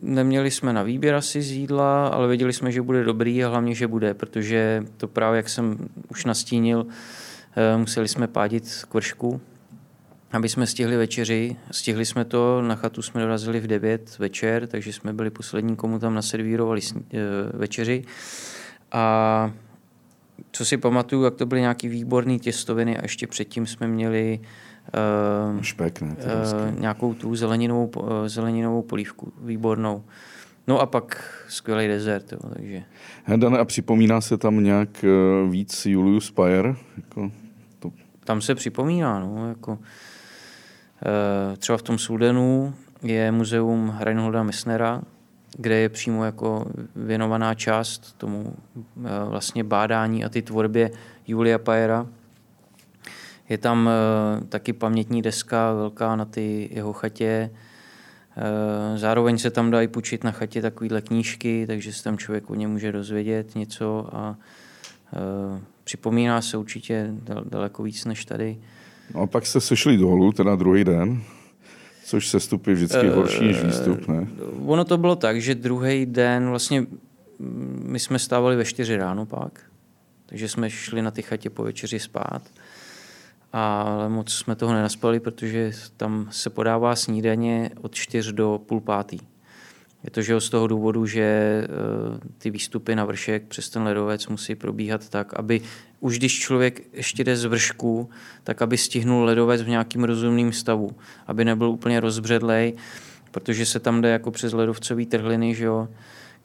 neměli 0.02 0.52
jsme 0.52 0.74
na 0.74 0.84
výběr 0.84 1.16
asi 1.16 1.42
z 1.42 1.52
jídla, 1.52 2.08
ale 2.08 2.28
věděli 2.28 2.54
jsme, 2.54 2.72
že 2.72 2.82
bude 2.82 3.04
dobrý 3.04 3.44
a 3.44 3.50
hlavně, 3.50 3.76
že 3.76 3.88
bude, 3.88 4.14
protože 4.14 4.84
to 4.98 5.08
právě, 5.08 5.38
jak 5.38 5.50
jsem 5.50 5.78
už 6.12 6.26
nastínil, 6.26 6.86
e, 7.56 7.78
museli 7.78 8.08
jsme 8.08 8.28
pádit 8.28 8.86
kvršku 8.90 9.42
aby 10.32 10.50
jsme 10.50 10.68
stihli 10.68 10.98
večeři. 10.98 11.56
Stihli 11.72 12.06
jsme 12.06 12.26
to, 12.26 12.62
na 12.62 12.76
chatu 12.76 13.02
jsme 13.02 13.22
dorazili 13.22 13.60
v 13.60 13.68
9 13.68 14.20
večer, 14.20 14.68
takže 14.68 14.94
jsme 14.94 15.14
byli 15.14 15.30
poslední, 15.30 15.76
komu 15.76 16.00
tam 16.00 16.14
naservírovali 16.14 16.82
eh, 16.82 17.18
večeři. 17.54 18.04
A 18.92 19.52
co 20.52 20.66
si 20.66 20.78
pamatuju, 20.78 21.24
jak 21.24 21.36
to 21.36 21.46
byly 21.46 21.62
nějaký 21.62 21.88
výborný 21.88 22.40
těstoviny 22.40 22.98
a 22.98 23.02
ještě 23.02 23.28
předtím 23.28 23.68
jsme 23.68 23.88
měli 23.88 24.40
uh, 25.56 25.62
Špek, 25.62 26.02
ne, 26.02 26.16
uh, 26.20 26.80
nějakou 26.80 27.14
tu 27.14 27.36
zeleninovou, 27.36 27.92
uh, 27.96 28.10
zeleninovou 28.26 28.82
polívku, 28.82 29.34
výbornou. 29.42 30.04
No 30.68 30.80
a 30.80 30.86
pak 30.86 31.24
skvělý 31.48 31.88
dezert. 31.88 32.32
Jo, 32.32 32.40
takže. 32.54 32.84
Hedane, 33.24 33.58
a 33.58 33.66
připomíná 33.66 34.22
se 34.22 34.38
tam 34.38 34.64
nějak 34.64 35.06
uh, 35.44 35.52
víc 35.52 35.86
Julius 35.86 36.32
Payer? 36.32 36.76
Jako 36.98 37.32
to... 37.80 37.92
Tam 38.24 38.42
se 38.42 38.56
připomíná, 38.56 39.20
no, 39.20 39.50
jako, 39.50 39.72
uh, 39.72 39.80
třeba 41.58 41.78
v 41.78 41.82
tom 41.82 41.98
Sudenu 41.98 42.74
je 43.04 43.32
muzeum 43.32 43.96
Reinholda 44.00 44.44
Messnera, 44.44 45.02
kde 45.58 45.76
je 45.76 45.90
přímo 45.90 46.26
jako 46.26 46.66
věnovaná 46.96 47.54
část 47.54 48.18
tomu 48.18 48.42
uh, 48.42 49.06
vlastně 49.30 49.64
bádání 49.64 50.26
a 50.26 50.30
ty 50.30 50.42
tvorbě 50.42 50.92
Julia 51.28 51.58
Pajera. 51.58 52.08
Je 53.50 53.58
tam 53.58 53.90
uh, 54.40 54.48
taky 54.48 54.74
pamětní 54.74 55.22
deska 55.22 55.74
velká 55.74 56.16
na 56.16 56.26
ty 56.26 56.70
jeho 56.72 56.94
chatě, 56.94 57.50
Eh, 58.38 58.98
zároveň 58.98 59.38
se 59.38 59.50
tam 59.50 59.72
dají 59.72 59.88
půjčit 59.88 60.24
na 60.24 60.32
chatě 60.32 60.62
takovéhle 60.62 61.02
knížky, 61.02 61.68
takže 61.68 61.94
se 61.94 62.04
tam 62.04 62.18
člověk 62.18 62.50
o 62.50 62.56
ně 62.56 62.68
může 62.68 62.92
dozvědět 62.92 63.56
něco 63.56 64.10
a 64.12 64.38
eh, 65.14 65.62
připomíná 65.84 66.42
se 66.42 66.58
určitě 66.58 67.14
daleko 67.50 67.84
víc 67.84 68.06
než 68.06 68.26
tady. 68.26 68.58
No 69.16 69.22
a 69.22 69.28
pak 69.28 69.46
jste 69.46 69.62
sešli 69.62 69.98
dolů, 69.98 70.32
teda 70.32 70.56
druhý 70.56 70.84
den, 70.84 71.22
což 72.06 72.28
se 72.28 72.38
je 72.68 72.74
vždycky 72.74 73.10
uh, 73.10 73.16
horší 73.16 73.48
než 73.48 73.64
výstup, 73.64 74.08
ne? 74.08 74.28
Ono 74.66 74.86
to 74.86 74.98
bylo 74.98 75.16
tak, 75.16 75.42
že 75.42 75.56
druhý 75.56 76.06
den 76.06 76.50
vlastně 76.50 76.82
mm, 76.82 77.86
my 77.86 78.00
jsme 78.00 78.20
stávali 78.20 78.56
ve 78.56 78.66
čtyři 78.66 78.98
ráno 78.98 79.26
pak, 79.26 79.60
takže 80.26 80.50
jsme 80.50 80.70
šli 80.70 81.02
na 81.02 81.12
ty 81.12 81.22
chatě 81.22 81.50
po 81.50 81.64
večeři 81.64 82.00
spát 82.00 82.42
ale 83.54 84.10
moc 84.10 84.34
jsme 84.34 84.56
toho 84.56 84.74
nenaspali, 84.74 85.20
protože 85.20 85.72
tam 85.98 86.28
se 86.32 86.50
podává 86.50 86.96
snídaně 86.96 87.70
od 87.82 87.96
4 87.96 88.34
do 88.34 88.62
půl 88.66 88.82
pátý. 88.82 89.18
Je 90.04 90.12
to 90.12 90.22
že 90.22 90.42
z 90.42 90.50
toho 90.50 90.68
důvodu, 90.68 91.06
že 91.06 91.22
eh, 91.22 91.68
ty 92.38 92.50
výstupy 92.50 92.96
na 92.96 93.06
vršek 93.06 93.44
přes 93.48 93.70
ten 93.70 93.84
ledovec 93.84 94.28
musí 94.28 94.56
probíhat 94.56 95.10
tak, 95.10 95.34
aby 95.34 95.62
už 96.00 96.20
když 96.20 96.40
člověk 96.40 96.82
ještě 96.94 97.24
jde 97.24 97.38
z 97.38 97.46
vršku, 97.46 98.10
tak 98.44 98.62
aby 98.62 98.78
stihnul 98.78 99.24
ledovec 99.24 99.62
v 99.62 99.70
nějakým 99.70 100.04
rozumným 100.04 100.52
stavu, 100.54 100.92
aby 101.28 101.46
nebyl 101.46 101.70
úplně 101.70 102.00
rozbředlej, 102.00 102.74
protože 103.32 103.66
se 103.66 103.80
tam 103.80 104.02
jde 104.02 104.10
jako 104.10 104.32
přes 104.32 104.54
ledovcový 104.54 105.06
trhliny, 105.06 105.56
že 105.56 105.66
jo, 105.66 105.88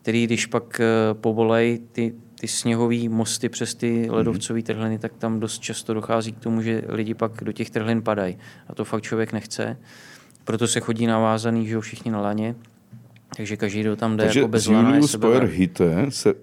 který 0.02 0.26
když 0.26 0.46
pak 0.46 0.80
eh, 0.80 1.14
povolej 1.14 1.78
ty 1.92 2.14
ty 2.40 2.48
sněhové 2.48 3.08
mosty 3.08 3.48
přes 3.48 3.74
ty 3.74 4.02
mhm. 4.02 4.14
ledovcové 4.14 4.62
trhliny, 4.62 4.98
tak 4.98 5.12
tam 5.18 5.40
dost 5.40 5.58
často 5.58 5.94
dochází 5.94 6.32
k 6.32 6.38
tomu, 6.38 6.62
že 6.62 6.82
lidi 6.88 7.14
pak 7.14 7.44
do 7.44 7.52
těch 7.52 7.70
trhlin 7.70 8.02
padají. 8.02 8.38
A 8.68 8.74
to 8.74 8.84
fakt 8.84 9.02
člověk 9.02 9.32
nechce. 9.32 9.78
Proto 10.44 10.66
se 10.66 10.80
chodí 10.80 11.06
navázaný, 11.06 11.66
že 11.66 11.74
jo, 11.74 11.80
všichni 11.80 12.10
na 12.10 12.20
laně. 12.20 12.54
Takže 13.36 13.56
každý, 13.56 13.80
kdo 13.80 13.96
tam 13.96 14.16
jde 14.16 14.24
Takže 14.24 14.40
jako 14.40 14.48
bez 14.48 14.66
lana, 14.66 14.88
Julius 14.88 15.16
Power 15.16 15.44
Hite 15.44 16.06
se 16.08 16.34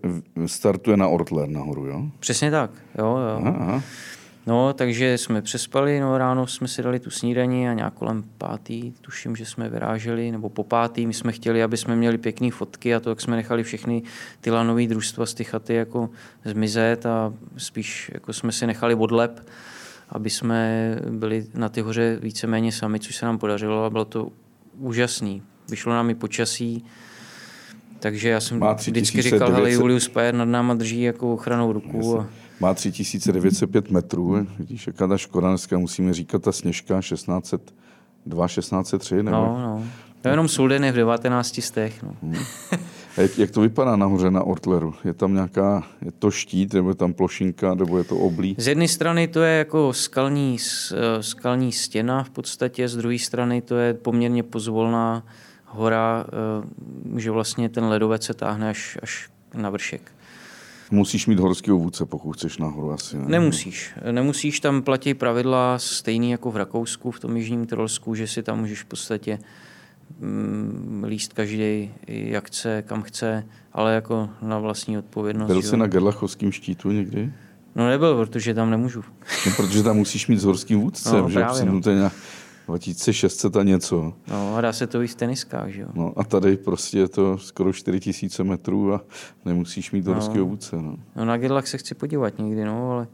startuje 0.46 0.98
na 0.98 1.08
Ortler 1.08 1.50
nahoru, 1.50 1.86
jo? 1.86 2.06
Přesně 2.20 2.52
tak, 2.52 2.72
jo, 2.98 3.06
jo. 3.06 3.42
Aha, 3.44 3.58
aha. 3.60 3.82
No, 4.48 4.74
takže 4.74 5.18
jsme 5.18 5.42
přespali, 5.42 6.00
no 6.00 6.18
ráno 6.18 6.48
jsme 6.48 6.68
si 6.68 6.84
dali 6.84 7.00
tu 7.00 7.10
snídaní 7.10 7.70
a 7.70 7.74
nějak 7.74 7.94
kolem 7.94 8.24
pátý, 8.38 8.92
tuším, 9.02 9.36
že 9.36 9.46
jsme 9.46 9.70
vyráželi, 9.70 10.32
nebo 10.32 10.50
po 10.50 10.64
pátý, 10.64 11.08
my 11.08 11.14
jsme 11.14 11.32
chtěli, 11.32 11.64
aby 11.64 11.78
jsme 11.78 11.96
měli 11.96 12.18
pěkné 12.18 12.52
fotky 12.52 12.96
a 12.96 13.00
to, 13.00 13.10
jak 13.10 13.22
jsme 13.22 13.36
nechali 13.36 13.64
všechny 13.64 14.04
ty 14.42 14.52
lanové 14.52 14.88
družstva 14.88 15.26
z 15.26 15.34
ty 15.34 15.44
chaty 15.44 15.74
jako 15.74 16.10
zmizet 16.46 17.06
a 17.06 17.34
spíš 17.58 18.12
jako 18.14 18.34
jsme 18.34 18.52
si 18.52 18.68
nechali 18.68 18.96
odlep, 18.96 19.48
aby 20.10 20.30
jsme 20.30 20.92
byli 21.10 21.48
na 21.54 21.70
ty 21.70 21.82
hoře 21.82 22.20
víceméně 22.22 22.72
sami, 22.72 23.00
což 23.00 23.16
se 23.16 23.26
nám 23.26 23.38
podařilo 23.38 23.84
a 23.84 23.90
bylo 23.90 24.06
to 24.06 24.30
úžasný. 24.78 25.42
Vyšlo 25.70 25.92
nám 25.92 26.10
i 26.10 26.16
počasí, 26.16 26.86
takže 28.00 28.30
já 28.30 28.40
jsem 28.40 28.60
vždycky 28.78 29.22
říkal, 29.22 29.66
že 29.66 29.72
Julius 29.72 30.08
Pajer 30.08 30.36
nad 30.36 30.46
náma 30.46 30.74
drží 30.74 31.02
jako 31.02 31.34
ochranou 31.34 31.74
ruku. 31.74 32.20
A, 32.20 32.28
má 32.60 32.74
3905 32.74 33.92
metrů, 33.92 34.48
vidíš, 34.60 34.88
jaká 34.88 35.08
ta 35.08 35.18
Škoda 35.18 35.50
dneska 35.50 35.78
musíme 35.78 36.14
říkat, 36.14 36.42
ta 36.42 36.52
Sněžka 36.52 37.02
1602, 37.02 38.48
1603, 38.48 39.16
nebo? 39.16 39.38
No, 39.38 39.62
no. 39.62 39.84
To 40.22 40.28
je 40.30 40.34
jenom 40.34 40.48
Sulden 40.48 40.84
je 40.84 40.92
v 40.92 40.96
19 40.96 41.62
stech. 41.62 42.04
No. 42.04 42.16
Hmm. 42.24 42.36
jak, 43.18 43.38
jak, 43.38 43.52
to 43.52 43.62
vypadá 43.62 43.96
nahoře 43.96 44.32
na 44.32 44.44
Ortleru? 44.44 44.94
Je 45.04 45.14
tam 45.14 45.34
nějaká, 45.34 45.84
je 46.02 46.12
to 46.12 46.32
štít, 46.32 46.74
nebo 46.74 46.90
je 46.90 46.96
tam 46.96 47.14
plošinka, 47.14 47.76
nebo 47.76 47.98
je 47.98 48.04
to 48.04 48.18
oblí? 48.18 48.56
Z 48.58 48.68
jedné 48.68 48.88
strany 48.88 49.28
to 49.28 49.42
je 49.42 49.58
jako 49.58 49.94
skalní, 49.94 50.58
skalní 51.22 51.72
stěna 51.72 52.24
v 52.24 52.30
podstatě, 52.30 52.88
z 52.88 52.98
druhé 52.98 53.20
strany 53.20 53.62
to 53.62 53.76
je 53.76 53.94
poměrně 53.94 54.44
pozvolná 54.44 55.24
hora, 55.76 56.26
eh, 56.28 57.20
že 57.20 57.32
vlastně 57.32 57.70
ten 57.70 57.84
ledovec 57.84 58.24
se 58.24 58.34
táhne 58.34 58.70
až, 58.70 58.98
až 59.02 59.30
na 59.54 59.70
vršek. 59.70 60.12
Musíš 60.92 61.28
mít 61.28 61.40
horského 61.40 61.78
vůdce, 61.78 62.06
pokud 62.06 62.34
chceš 62.34 62.58
nahoru 62.58 62.92
asi. 62.92 63.18
Ne? 63.18 63.26
Nemusíš. 63.28 63.94
Nemusíš, 64.12 64.60
tam 64.60 64.82
platí 64.82 65.14
pravidla 65.14 65.80
stejný 65.80 66.32
jako 66.32 66.52
v 66.52 66.58
Rakousku, 66.58 67.12
v 67.12 67.20
tom 67.20 67.38
jižním 67.38 67.66
Tyrolsku, 67.66 68.16
že 68.16 68.28
si 68.28 68.44
tam 68.44 68.60
můžeš 68.60 68.82
v 68.82 68.86
podstatě 68.86 69.40
mm, 70.20 71.04
líst 71.08 71.34
každý, 71.34 71.92
jak 72.08 72.48
chce, 72.48 72.84
kam 72.88 73.02
chce, 73.02 73.46
ale 73.74 73.94
jako 73.94 74.30
na 74.42 74.60
vlastní 74.60 74.98
odpovědnost. 74.98 75.48
Byl 75.48 75.62
jsi 75.62 75.78
na 75.78 75.88
Gerlachovském 75.88 76.52
štítu 76.52 76.92
někdy? 76.92 77.32
No 77.76 77.88
nebyl, 77.88 78.18
protože 78.18 78.54
tam 78.54 78.70
nemůžu. 78.70 79.04
No, 79.46 79.52
protože 79.56 79.84
tam 79.84 79.98
musíš 79.98 80.28
mít 80.28 80.38
s 80.38 80.44
horským 80.44 80.80
vůdcem, 80.80 81.22
no, 81.22 81.30
že? 81.30 81.40
Právě, 81.40 81.66
no. 81.66 81.82
nějak 81.92 82.14
2600 82.68 83.56
a 83.56 83.64
něco. 83.64 84.14
No 84.28 84.56
a 84.56 84.62
dá 84.62 84.74
se 84.74 84.88
to 84.88 85.02
i 85.02 85.08
v 85.08 85.16
teniskách, 85.16 85.70
že 85.70 85.82
jo? 85.82 85.88
No 85.94 86.14
a 86.16 86.24
tady 86.24 86.58
prostě 86.58 86.98
je 86.98 87.08
to 87.08 87.38
skoro 87.38 87.74
4000 87.74 88.44
metrů 88.44 88.94
a 88.94 89.02
nemusíš 89.46 89.92
mít 89.92 90.08
horský 90.08 90.38
no. 90.38 90.44
obuce. 90.44 90.76
No. 90.76 90.98
no 91.16 91.26
na 91.26 91.38
Gedlach 91.38 91.68
se 91.68 91.78
chci 91.78 91.96
podívat 91.96 92.40
někdy, 92.40 92.66
no, 92.66 92.92
ale 92.92 93.08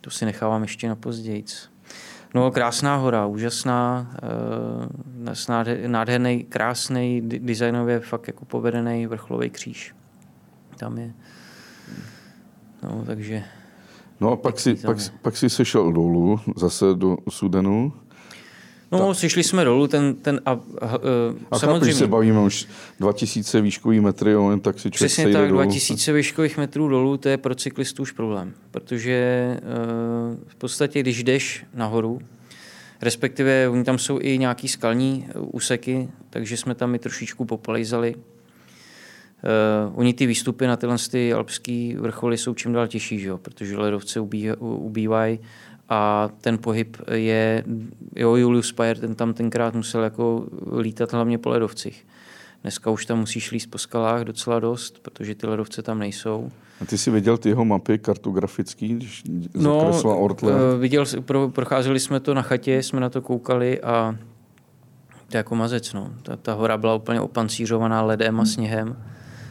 to 0.00 0.10
si 0.10 0.24
nechávám 0.24 0.62
ještě 0.62 0.88
na 0.88 0.96
pozdějíc. 0.96 1.70
No, 2.34 2.50
krásná 2.50 2.96
hora, 2.96 3.26
úžasná, 3.26 4.10
e, 5.32 5.88
nádherný, 5.88 6.44
krásný, 6.44 7.20
designově 7.20 8.00
fakt 8.00 8.26
jako 8.26 8.44
povedený 8.44 9.06
vrcholový 9.06 9.50
kříž. 9.50 9.94
Tam 10.76 10.98
je. 10.98 11.14
No, 12.82 13.04
takže... 13.06 13.44
No 14.20 14.30
a 14.32 14.36
pak 14.36 14.60
si, 14.60 14.74
pak, 14.74 14.96
pak 15.22 15.36
si 15.36 15.50
sešel 15.50 15.92
dolů, 15.92 16.40
zase 16.56 16.84
do 16.94 17.16
Sudenu. 17.30 17.92
No, 18.92 19.06
tak. 19.06 19.16
sešli 19.16 19.42
jsme 19.44 19.64
dolů, 19.64 19.86
ten, 19.86 20.14
ten 20.14 20.40
a, 20.46 20.50
a, 20.50 20.58
a 21.50 21.58
samozřejmě... 21.58 21.94
se 21.94 22.06
bavíme 22.06 22.40
už 22.40 22.66
2000 23.00 23.60
výškový 23.60 24.00
metry, 24.00 24.30
jo, 24.30 24.58
tak 24.62 24.78
si 24.80 24.90
člověk 24.90 25.12
Přesně 25.12 25.32
tak, 25.32 25.48
dolů. 25.48 25.54
2000 25.54 26.12
výškových 26.12 26.56
metrů 26.56 26.88
dolů, 26.88 27.16
to 27.16 27.28
je 27.28 27.36
pro 27.36 27.54
cyklistu 27.54 28.02
už 28.02 28.12
problém, 28.12 28.54
protože 28.70 29.46
uh, 29.62 30.38
v 30.46 30.54
podstatě, 30.54 31.00
když 31.00 31.24
jdeš 31.24 31.64
nahoru, 31.74 32.20
respektive 33.02 33.68
oni 33.68 33.84
tam 33.84 33.98
jsou 33.98 34.18
i 34.22 34.38
nějaký 34.38 34.68
skalní 34.68 35.28
úseky, 35.40 36.08
takže 36.30 36.56
jsme 36.56 36.74
tam 36.74 36.94
i 36.94 36.98
trošičku 36.98 37.44
popolejzali. 37.44 38.14
Uh, 38.14 39.98
oni 39.98 40.14
ty 40.14 40.26
výstupy 40.26 40.66
na 40.66 40.76
tyhle 40.76 40.96
ty 41.10 41.32
alpské 41.32 41.94
vrcholy 41.98 42.38
jsou 42.38 42.54
čím 42.54 42.72
dál 42.72 42.86
těžší, 42.86 43.18
že 43.18 43.28
jo? 43.28 43.38
protože 43.38 43.78
ledovce 43.78 44.20
ubývají 44.60 45.38
a 45.88 46.30
ten 46.40 46.58
pohyb 46.58 46.96
je, 47.12 47.64
jo, 48.16 48.36
Julius 48.36 48.72
Payer, 48.72 48.98
ten 48.98 49.14
tam 49.14 49.34
tenkrát 49.34 49.74
musel 49.74 50.02
jako 50.02 50.46
lítat 50.78 51.12
hlavně 51.12 51.38
po 51.38 51.48
ledovcích. 51.48 52.06
Dneska 52.62 52.90
už 52.90 53.06
tam 53.06 53.18
musíš 53.18 53.50
líst 53.50 53.70
po 53.70 53.78
skalách 53.78 54.22
docela 54.22 54.60
dost, 54.60 54.98
protože 55.02 55.34
ty 55.34 55.46
ledovce 55.46 55.82
tam 55.82 55.98
nejsou. 55.98 56.50
A 56.80 56.84
ty 56.84 56.98
jsi 56.98 57.10
viděl 57.10 57.38
ty 57.38 57.48
jeho 57.48 57.64
mapy 57.64 57.98
kartografický, 57.98 58.88
když 58.88 59.22
no, 59.54 60.02
Ortle? 60.02 60.52
Eh, 60.52 60.78
viděl, 60.78 61.04
pro, 61.20 61.48
procházeli 61.48 62.00
jsme 62.00 62.20
to 62.20 62.34
na 62.34 62.42
chatě, 62.42 62.82
jsme 62.82 63.00
na 63.00 63.10
to 63.10 63.22
koukali 63.22 63.80
a 63.80 64.16
to 65.28 65.36
je 65.36 65.38
jako 65.38 65.54
mazec. 65.56 65.92
No. 65.92 66.12
Ta, 66.22 66.36
ta 66.36 66.52
hora 66.52 66.76
byla 66.76 66.94
úplně 66.94 67.20
opancířovaná 67.20 68.02
ledem 68.02 68.40
a 68.40 68.44
sněhem. 68.44 68.96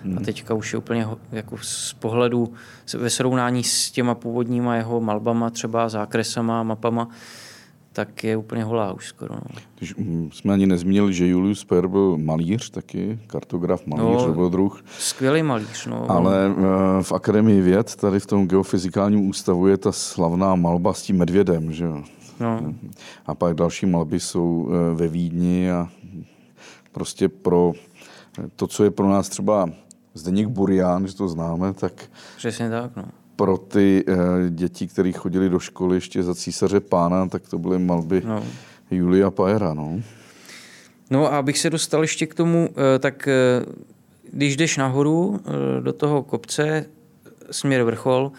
Hmm. 0.05 0.17
A 0.17 0.21
teďka 0.21 0.53
už 0.53 0.73
je 0.73 0.79
úplně 0.79 1.07
jako 1.31 1.57
z 1.61 1.93
pohledu 1.93 2.53
ve 2.97 3.09
srovnání 3.09 3.63
s 3.63 3.91
těma 3.91 4.15
původníma 4.15 4.75
jeho 4.75 5.01
malbama, 5.01 5.49
třeba 5.49 5.89
zákresama, 5.89 6.63
mapama, 6.63 7.09
tak 7.93 8.23
je 8.23 8.37
úplně 8.37 8.63
holá 8.63 8.93
už 8.93 9.07
skoro. 9.07 9.35
No. 9.35 9.61
Když 9.77 9.95
mm, 9.95 10.29
jsme 10.33 10.53
ani 10.53 10.67
nezmínili, 10.67 11.13
že 11.13 11.27
Julius 11.27 11.63
Per 11.63 11.87
byl 11.87 12.17
malíř 12.17 12.69
taky, 12.69 13.19
kartograf, 13.27 13.85
malíř, 13.85 14.35
no, 14.35 14.49
druh. 14.49 14.83
Skvělý 14.99 15.43
malíř, 15.43 15.85
no. 15.85 16.11
Ale 16.11 16.35
eh, 16.47 17.03
v 17.03 17.11
Akademii 17.11 17.61
věd, 17.61 17.95
tady 17.95 18.19
v 18.19 18.25
tom 18.25 18.47
geofyzikálním 18.47 19.29
ústavu 19.29 19.67
je 19.67 19.77
ta 19.77 19.91
slavná 19.91 20.55
malba 20.55 20.93
s 20.93 21.01
tím 21.01 21.17
medvědem, 21.17 21.71
že 21.71 21.85
jo? 21.85 22.03
No. 22.39 22.73
A 23.25 23.35
pak 23.35 23.53
další 23.53 23.85
malby 23.85 24.19
jsou 24.19 24.69
eh, 24.69 24.95
ve 24.95 25.07
Vídni 25.07 25.71
a 25.71 25.89
prostě 26.91 27.29
pro 27.29 27.73
to, 28.55 28.67
co 28.67 28.83
je 28.83 28.91
pro 28.91 29.09
nás 29.09 29.29
třeba 29.29 29.69
Zdeněk 30.15 30.47
Burián, 30.47 31.07
že 31.07 31.15
to 31.15 31.27
známe, 31.27 31.73
tak 31.73 31.93
Přesně 32.37 32.69
tak, 32.69 32.95
no. 32.95 33.03
pro 33.35 33.57
ty 33.57 34.03
eh, 34.07 34.15
děti, 34.49 34.87
které 34.87 35.11
chodili 35.11 35.49
do 35.49 35.59
školy 35.59 35.97
ještě 35.97 36.23
za 36.23 36.35
císaře 36.35 36.79
pána, 36.79 37.27
tak 37.27 37.47
to 37.49 37.57
byly 37.57 37.79
malby 37.79 38.21
no. 38.25 38.43
Julia 38.91 39.31
Pajera. 39.31 39.73
No. 39.73 40.01
No 41.09 41.33
a 41.33 41.37
abych 41.37 41.57
se 41.57 41.69
dostal 41.69 42.01
ještě 42.01 42.25
k 42.27 42.33
tomu, 42.33 42.69
eh, 42.69 42.99
tak 42.99 43.27
eh, 43.27 43.65
když 44.31 44.57
jdeš 44.57 44.77
nahoru 44.77 45.39
do 45.79 45.93
toho 45.93 46.23
kopce, 46.23 46.85
směr 47.51 47.83
vrchol, 47.83 48.31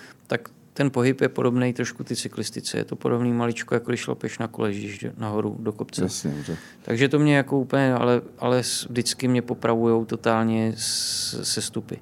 ten 0.76 0.90
pohyb 0.90 1.20
je 1.20 1.28
podobný 1.28 1.72
trošku 1.72 2.04
ty 2.04 2.16
cyklistice. 2.16 2.78
Je 2.78 2.84
to 2.84 2.96
podobný 2.96 3.32
maličko, 3.32 3.74
jako 3.74 3.90
když 3.90 4.00
šlapeš 4.00 4.38
na 4.38 4.48
kole, 4.48 4.70
když 4.70 5.06
nahoru 5.18 5.56
do 5.60 5.72
kopce. 5.72 6.02
Jasně, 6.02 6.30
dobře. 6.30 6.56
Takže 6.82 7.08
to 7.08 7.18
mě 7.18 7.36
jako 7.36 7.58
úplně, 7.58 7.94
ale, 7.94 8.22
ale 8.38 8.62
vždycky 8.88 9.28
mě 9.28 9.42
popravujou 9.42 10.04
totálně 10.04 10.72
se 10.76 11.62
stupy. 11.62 11.98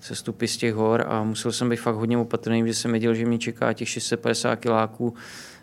Se 0.00 0.14
stupy 0.14 0.48
z 0.48 0.56
těch 0.56 0.74
hor 0.74 1.04
a 1.08 1.22
musel 1.22 1.52
jsem 1.52 1.68
být 1.68 1.76
fakt 1.76 1.94
hodně 1.94 2.18
opatrný, 2.18 2.66
že 2.66 2.74
jsem 2.74 2.90
věděl, 2.90 3.14
že 3.14 3.26
mě 3.26 3.38
čeká 3.38 3.72
těch 3.72 3.88
650 3.88 4.56
kiláků 4.56 5.14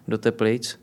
do 0.08 0.18
Teplic. 0.18 0.80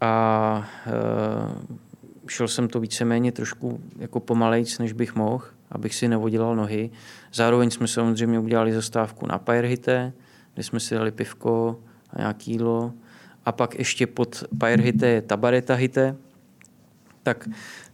A 0.00 0.70
e, 0.86 2.28
šel 2.28 2.48
jsem 2.48 2.68
to 2.68 2.80
víceméně 2.80 3.32
trošku 3.32 3.80
jako 3.98 4.20
pomalejc, 4.20 4.78
než 4.78 4.92
bych 4.92 5.14
mohl, 5.14 5.44
abych 5.70 5.94
si 5.94 6.08
nevodělal 6.08 6.56
nohy. 6.56 6.90
Zároveň 7.32 7.70
jsme 7.70 7.88
samozřejmě 7.88 8.38
udělali 8.38 8.72
zastávku 8.72 9.26
na 9.26 9.38
Pajerhite, 9.38 10.12
kde 10.58 10.64
jsme 10.64 10.80
si 10.80 10.94
dali 10.94 11.10
pivko 11.10 11.80
a 12.10 12.18
nějaký 12.18 12.52
jídlo. 12.52 12.92
A 13.44 13.52
pak 13.52 13.78
ještě 13.78 14.06
pod 14.06 14.44
Pajerhite 14.58 15.06
je 15.06 15.22
Tabareta 15.22 15.74
Hite, 15.74 16.16
tak 17.22 17.48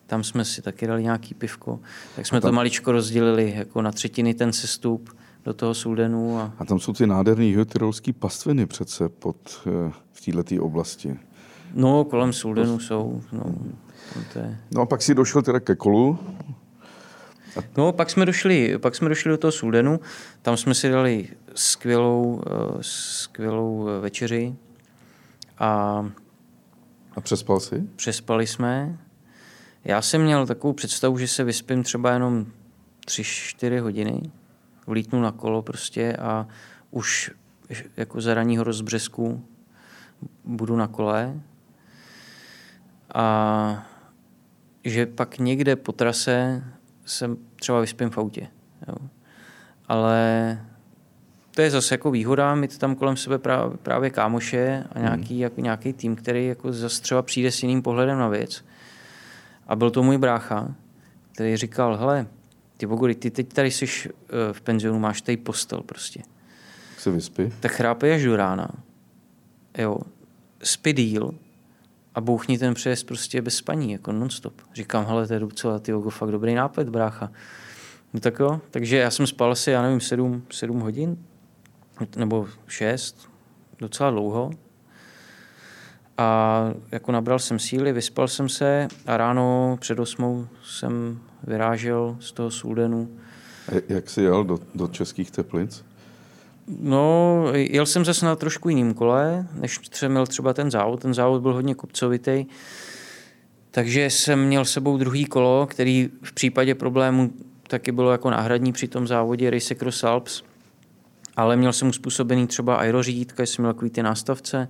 tam 0.06 0.24
jsme 0.24 0.44
si 0.44 0.62
taky 0.62 0.86
dali 0.86 1.02
nějaký 1.02 1.34
pivko. 1.34 1.80
Tak 2.16 2.26
jsme 2.26 2.40
to 2.40 2.52
maličko 2.52 2.92
rozdělili 2.92 3.54
jako 3.56 3.82
na 3.82 3.92
třetiny 3.92 4.34
ten 4.34 4.52
sestup 4.52 5.16
do 5.44 5.54
toho 5.54 5.74
Suldenu. 5.74 6.38
A... 6.38 6.52
A 6.58 6.64
tam 6.64 6.80
jsou 6.80 6.92
ty 6.92 7.06
nádherné 7.06 7.44
jihotirolské 7.44 8.12
pastviny 8.12 8.66
přece 8.66 9.08
pod, 9.08 9.36
eh, 9.66 9.92
v 10.12 10.24
této 10.24 10.64
oblasti. 10.64 11.18
No, 11.74 12.04
kolem 12.04 12.32
Suldenu 12.32 12.78
jsou. 12.78 13.22
No, 13.32 13.44
tam 14.14 14.24
to 14.32 14.38
je. 14.38 14.58
No 14.74 14.82
a 14.82 14.86
pak 14.86 15.02
si 15.02 15.14
došel 15.14 15.42
teda 15.42 15.60
ke 15.60 15.76
kolu. 15.76 16.18
No, 17.76 17.92
pak 17.92 18.10
jsme, 18.10 18.26
došli, 18.26 18.78
pak 18.78 18.94
jsme 18.94 19.08
došli 19.08 19.30
do 19.30 19.38
toho 19.38 19.52
Suldenu, 19.52 20.00
tam 20.42 20.56
jsme 20.56 20.74
si 20.74 20.88
dali 20.88 21.28
skvělou, 21.54 22.42
eh, 22.46 22.78
skvělou 22.80 23.88
eh, 23.88 24.00
večeři 24.00 24.54
a 25.58 26.04
A 27.16 27.20
přespal 27.20 27.60
si? 27.60 27.82
přespali 27.96 28.46
jsme. 28.46 28.98
Já 29.84 30.02
jsem 30.02 30.22
měl 30.22 30.46
takovou 30.46 30.72
představu, 30.72 31.18
že 31.18 31.28
se 31.28 31.44
vyspím 31.44 31.82
třeba 31.82 32.12
jenom 32.12 32.46
3-4 33.06 33.80
hodiny, 33.80 34.22
vlítnu 34.86 35.20
na 35.22 35.32
kolo 35.32 35.62
prostě 35.62 36.16
a 36.16 36.46
už 36.90 37.30
jako 37.96 38.20
za 38.20 38.34
raního 38.34 38.64
rozbřesku 38.64 39.44
budu 40.44 40.76
na 40.76 40.86
kole 40.86 41.40
a 43.14 43.86
že 44.84 45.06
pak 45.06 45.38
někde 45.38 45.76
po 45.76 45.92
trase 45.92 46.64
se 47.04 47.30
třeba 47.56 47.80
vyspím 47.80 48.10
v 48.10 48.18
autě. 48.18 48.48
Jo. 48.88 48.94
Ale 49.88 50.58
to 51.50 51.62
je 51.62 51.70
zase 51.70 51.94
jako 51.94 52.10
výhoda, 52.10 52.54
mít 52.54 52.78
tam 52.78 52.94
kolem 52.94 53.16
sebe 53.16 53.38
právě, 53.38 53.76
právě 53.76 54.10
kámoše 54.10 54.84
a 54.92 54.98
nějaký, 54.98 55.38
jako 55.38 55.60
nějaký 55.60 55.92
tým, 55.92 56.16
který 56.16 56.46
jako 56.46 56.72
zase 56.72 57.02
třeba 57.02 57.22
přijde 57.22 57.50
s 57.50 57.62
jiným 57.62 57.82
pohledem 57.82 58.18
na 58.18 58.28
věc. 58.28 58.64
A 59.66 59.76
byl 59.76 59.90
to 59.90 60.02
můj 60.02 60.18
brácha, 60.18 60.74
který 61.32 61.56
říkal, 61.56 61.96
hele, 61.96 62.26
ty 62.76 62.86
Bogori, 62.86 63.14
ty 63.14 63.30
teď 63.30 63.52
tady 63.52 63.70
jsi 63.70 63.86
eh, 63.86 64.52
v 64.52 64.60
penzionu, 64.60 64.98
máš 64.98 65.20
tady 65.20 65.36
postel 65.36 65.80
prostě. 65.80 66.22
Tak 66.90 67.00
se 67.00 67.10
vyspí. 67.10 67.52
Tak 67.60 67.72
chrápej 67.72 68.14
až 68.14 68.22
do 68.22 68.36
rána. 68.36 68.68
Jo. 69.78 69.98
Spi 70.62 70.92
díl 70.92 71.34
a 72.14 72.20
bouchni 72.20 72.58
ten 72.58 72.74
přejezd 72.74 73.06
prostě 73.06 73.42
bez 73.42 73.56
spaní, 73.56 73.92
jako 73.92 74.12
non-stop. 74.12 74.62
Říkám, 74.74 75.06
hele, 75.06 75.26
to 75.26 75.32
je 75.32 75.40
docela 75.40 75.78
ty 75.78 75.92
fakt 76.08 76.30
dobrý 76.30 76.54
nápad, 76.54 76.88
brácha. 76.88 77.30
No 78.14 78.20
tak 78.20 78.38
jo, 78.38 78.60
takže 78.70 78.96
já 78.96 79.10
jsem 79.10 79.26
spal 79.26 79.52
asi, 79.52 79.70
já 79.70 79.82
nevím, 79.82 80.00
sedm, 80.00 80.42
sedm 80.50 80.80
hodin, 80.80 81.16
nebo 82.16 82.48
šest, 82.66 83.30
docela 83.78 84.10
dlouho. 84.10 84.50
A 86.18 86.70
jako 86.92 87.12
nabral 87.12 87.38
jsem 87.38 87.58
síly, 87.58 87.92
vyspal 87.92 88.28
jsem 88.28 88.48
se 88.48 88.88
a 89.06 89.16
ráno 89.16 89.76
před 89.80 89.98
osmou 89.98 90.46
jsem 90.64 91.18
vyrážel 91.42 92.16
z 92.20 92.32
toho 92.32 92.50
Suldenu. 92.50 93.08
Jak 93.88 94.10
jsi 94.10 94.22
jel 94.22 94.44
do, 94.44 94.58
do 94.74 94.88
českých 94.88 95.30
teplic? 95.30 95.84
No, 96.68 97.44
jel 97.52 97.86
jsem 97.86 98.04
zase 98.04 98.26
na 98.26 98.36
trošku 98.36 98.68
jiným 98.68 98.94
kole, 98.94 99.46
než 99.60 99.80
jsem 99.92 100.10
měl 100.10 100.26
třeba 100.26 100.52
ten 100.52 100.70
závod. 100.70 101.00
Ten 101.00 101.14
závod 101.14 101.42
byl 101.42 101.52
hodně 101.52 101.74
kopcovitý, 101.74 102.46
takže 103.70 104.10
jsem 104.10 104.46
měl 104.46 104.64
sebou 104.64 104.96
druhý 104.96 105.24
kolo, 105.24 105.66
který 105.66 106.10
v 106.22 106.32
případě 106.32 106.74
problému 106.74 107.30
taky 107.68 107.92
bylo 107.92 108.12
jako 108.12 108.30
náhradní 108.30 108.72
při 108.72 108.88
tom 108.88 109.06
závodě 109.06 109.50
Race 109.50 109.74
Cross 109.74 110.04
Alps, 110.04 110.42
ale 111.36 111.56
měl 111.56 111.72
jsem 111.72 111.88
uspůsobený 111.88 112.46
třeba 112.46 112.76
aerořídítka, 112.76 113.42
jsem 113.42 113.62
měl 113.62 113.72
takový 113.72 113.90
ty 113.90 114.02
nástavce 114.02 114.68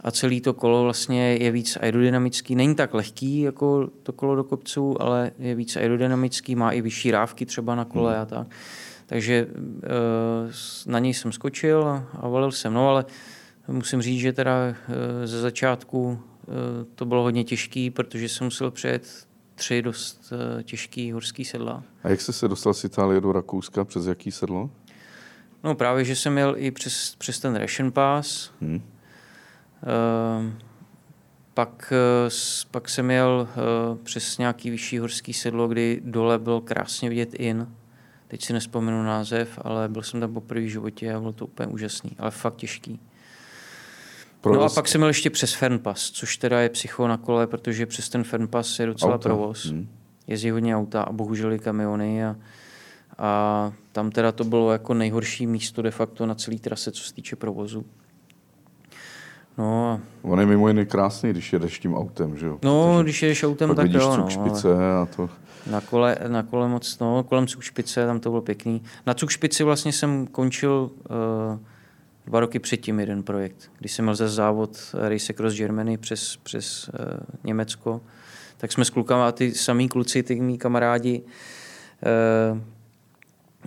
a 0.00 0.10
celý 0.10 0.40
to 0.40 0.54
kolo 0.54 0.82
vlastně 0.82 1.36
je 1.36 1.50
víc 1.50 1.78
aerodynamický. 1.80 2.54
Není 2.54 2.74
tak 2.74 2.94
lehký 2.94 3.40
jako 3.40 3.90
to 4.02 4.12
kolo 4.12 4.36
do 4.36 4.44
kopců, 4.44 5.02
ale 5.02 5.30
je 5.38 5.54
víc 5.54 5.76
aerodynamický, 5.76 6.54
má 6.54 6.70
i 6.70 6.80
vyšší 6.80 7.10
rávky 7.10 7.46
třeba 7.46 7.74
na 7.74 7.84
kole 7.84 8.18
a 8.18 8.24
tak. 8.24 8.46
Takže 9.12 9.46
eh, 9.46 9.88
na 10.86 10.98
něj 10.98 11.14
jsem 11.14 11.32
skočil 11.32 11.88
a 12.20 12.28
valil 12.28 12.52
jsem. 12.52 12.74
No 12.74 12.88
ale 12.88 13.04
musím 13.68 14.02
říct, 14.02 14.20
že 14.20 14.32
teda 14.32 14.52
eh, 14.68 15.26
ze 15.26 15.40
začátku 15.40 16.18
eh, 16.18 16.44
to 16.94 17.04
bylo 17.04 17.22
hodně 17.22 17.44
těžký, 17.44 17.90
protože 17.90 18.28
jsem 18.28 18.44
musel 18.44 18.70
přejet 18.70 19.26
tři 19.54 19.82
dost 19.82 20.32
těžký 20.62 21.12
horský 21.12 21.44
sedla. 21.44 21.82
A 22.04 22.08
jak 22.08 22.20
jsi 22.20 22.32
se 22.32 22.48
dostal 22.48 22.74
z 22.74 22.84
Itálie 22.84 23.20
do 23.20 23.32
Rakouska? 23.32 23.84
Přes 23.84 24.06
jaký 24.06 24.32
sedlo? 24.32 24.70
No 25.64 25.74
právě, 25.74 26.04
že 26.04 26.16
jsem 26.16 26.38
jel 26.38 26.54
i 26.58 26.70
přes, 26.70 27.14
přes 27.18 27.40
ten 27.40 27.56
Ration 27.56 27.92
Pass. 27.92 28.50
Hmm. 28.60 28.76
Uh, 28.76 30.52
pak, 31.54 31.92
pak 32.70 32.88
jsem 32.88 33.10
jel 33.10 33.48
uh, 33.90 33.98
přes 33.98 34.38
nějaký 34.38 34.70
vyšší 34.70 34.98
horský 34.98 35.32
sedlo, 35.32 35.68
kdy 35.68 36.00
dole 36.04 36.38
byl 36.38 36.60
krásně 36.60 37.08
vidět 37.08 37.34
in. 37.34 37.68
Teď 38.32 38.44
si 38.44 38.52
nespomenu 38.52 39.02
název, 39.02 39.58
ale 39.62 39.88
byl 39.88 40.02
jsem 40.02 40.20
tam 40.20 40.34
poprvé 40.34 40.60
v 40.60 40.68
životě 40.68 41.14
a 41.14 41.20
bylo 41.20 41.32
to 41.32 41.46
úplně 41.46 41.66
úžasný, 41.66 42.10
ale 42.18 42.30
fakt 42.30 42.56
těžký. 42.56 43.00
Provoz... 44.40 44.58
No 44.58 44.64
a 44.64 44.74
pak 44.74 44.88
jsem 44.88 44.98
měl 44.98 45.08
ještě 45.08 45.30
přes 45.30 45.54
Fernpass, 45.54 46.10
což 46.10 46.36
teda 46.36 46.60
je 46.60 46.68
psycho 46.68 47.08
na 47.08 47.16
kole, 47.16 47.46
protože 47.46 47.86
přes 47.86 48.08
ten 48.08 48.24
Fernpass 48.24 48.78
je 48.78 48.86
docela 48.86 49.14
Auta. 49.14 49.28
provoz. 49.28 49.66
Hmm. 49.66 49.88
Jezdí 50.26 50.50
hodně 50.50 50.76
auta 50.76 51.02
a 51.02 51.12
bohužel 51.12 51.52
i 51.52 51.58
kamiony 51.58 52.24
a, 52.24 52.36
a 53.18 53.72
tam 53.92 54.10
teda 54.10 54.32
to 54.32 54.44
bylo 54.44 54.72
jako 54.72 54.94
nejhorší 54.94 55.46
místo 55.46 55.82
de 55.82 55.90
facto 55.90 56.26
na 56.26 56.34
celé 56.34 56.58
trase, 56.58 56.92
co 56.92 57.04
se 57.04 57.14
týče 57.14 57.36
provozu. 57.36 57.84
No, 59.58 59.90
a... 59.90 60.00
On 60.22 60.40
je 60.40 60.46
mimo 60.46 60.68
jiný 60.68 60.86
krásný, 60.86 61.30
když 61.30 61.52
jedeš 61.52 61.78
tím 61.78 61.94
autem, 61.94 62.36
že 62.36 62.46
jo? 62.46 62.58
No, 62.62 62.92
Protože 62.92 63.02
když 63.02 63.22
jedeš 63.22 63.44
autem, 63.44 63.74
tak 63.74 63.90
jo. 63.90 64.16
No, 64.16 64.30
špice 64.30 64.92
a 65.02 65.08
to... 65.16 65.30
Na 65.66 65.80
kole, 65.80 66.16
na 66.28 66.42
kole 66.42 66.68
moc, 66.68 66.98
no, 66.98 67.24
kolem 67.24 67.46
Cukšpice, 67.46 68.06
tam 68.06 68.20
to 68.20 68.30
bylo 68.30 68.42
pěkný. 68.42 68.82
Na 69.06 69.14
Cukšpici 69.14 69.64
vlastně 69.64 69.92
jsem 69.92 70.26
končil 70.26 70.90
uh, 70.90 71.58
dva 72.26 72.40
roky 72.40 72.58
předtím 72.58 73.00
jeden 73.00 73.22
projekt, 73.22 73.70
když 73.78 73.92
jsem 73.92 74.04
měl 74.04 74.14
ze 74.14 74.28
závod 74.28 74.78
Race 74.94 75.32
Cross 75.32 75.56
Germany 75.56 75.98
přes, 75.98 76.36
přes 76.36 76.88
uh, 76.88 76.94
Německo, 77.44 78.00
tak 78.56 78.72
jsme 78.72 78.84
s 78.84 78.90
klukama, 78.90 79.32
ty 79.32 79.54
samý 79.54 79.88
kluci, 79.88 80.22
ty 80.22 80.40
mý 80.40 80.58
kamarádi, 80.58 81.22
uh, 82.52 82.58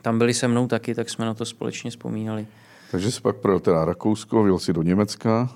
tam 0.01 0.17
byli 0.17 0.33
se 0.33 0.47
mnou 0.47 0.67
taky, 0.67 0.95
tak 0.95 1.09
jsme 1.09 1.25
na 1.25 1.33
to 1.33 1.45
společně 1.45 1.91
vzpomínali. 1.91 2.47
Takže 2.91 3.11
jsi 3.11 3.21
pak 3.21 3.35
projel 3.35 3.59
teda 3.59 3.85
Rakousko, 3.85 4.43
vyjel 4.43 4.59
si 4.59 4.73
do 4.73 4.81
Německa 4.81 5.49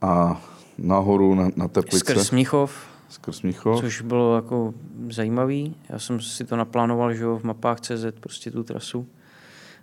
a 0.00 0.42
nahoru 0.78 1.34
na, 1.34 1.50
na 1.56 1.68
Teplice. 1.68 1.98
Skrz 1.98 2.30
Mnichov. 2.30 2.89
Skrz 3.10 3.42
Mnichov. 3.42 3.80
Což 3.80 4.00
bylo 4.00 4.36
jako 4.36 4.74
zajímavý. 5.08 5.76
Já 5.88 5.98
jsem 5.98 6.20
si 6.20 6.44
to 6.44 6.56
naplánoval, 6.56 7.14
že 7.14 7.22
jo, 7.22 7.38
v 7.38 7.44
mapách 7.44 7.80
CZ 7.80 8.04
prostě 8.20 8.50
tu 8.50 8.64
trasu 8.64 9.08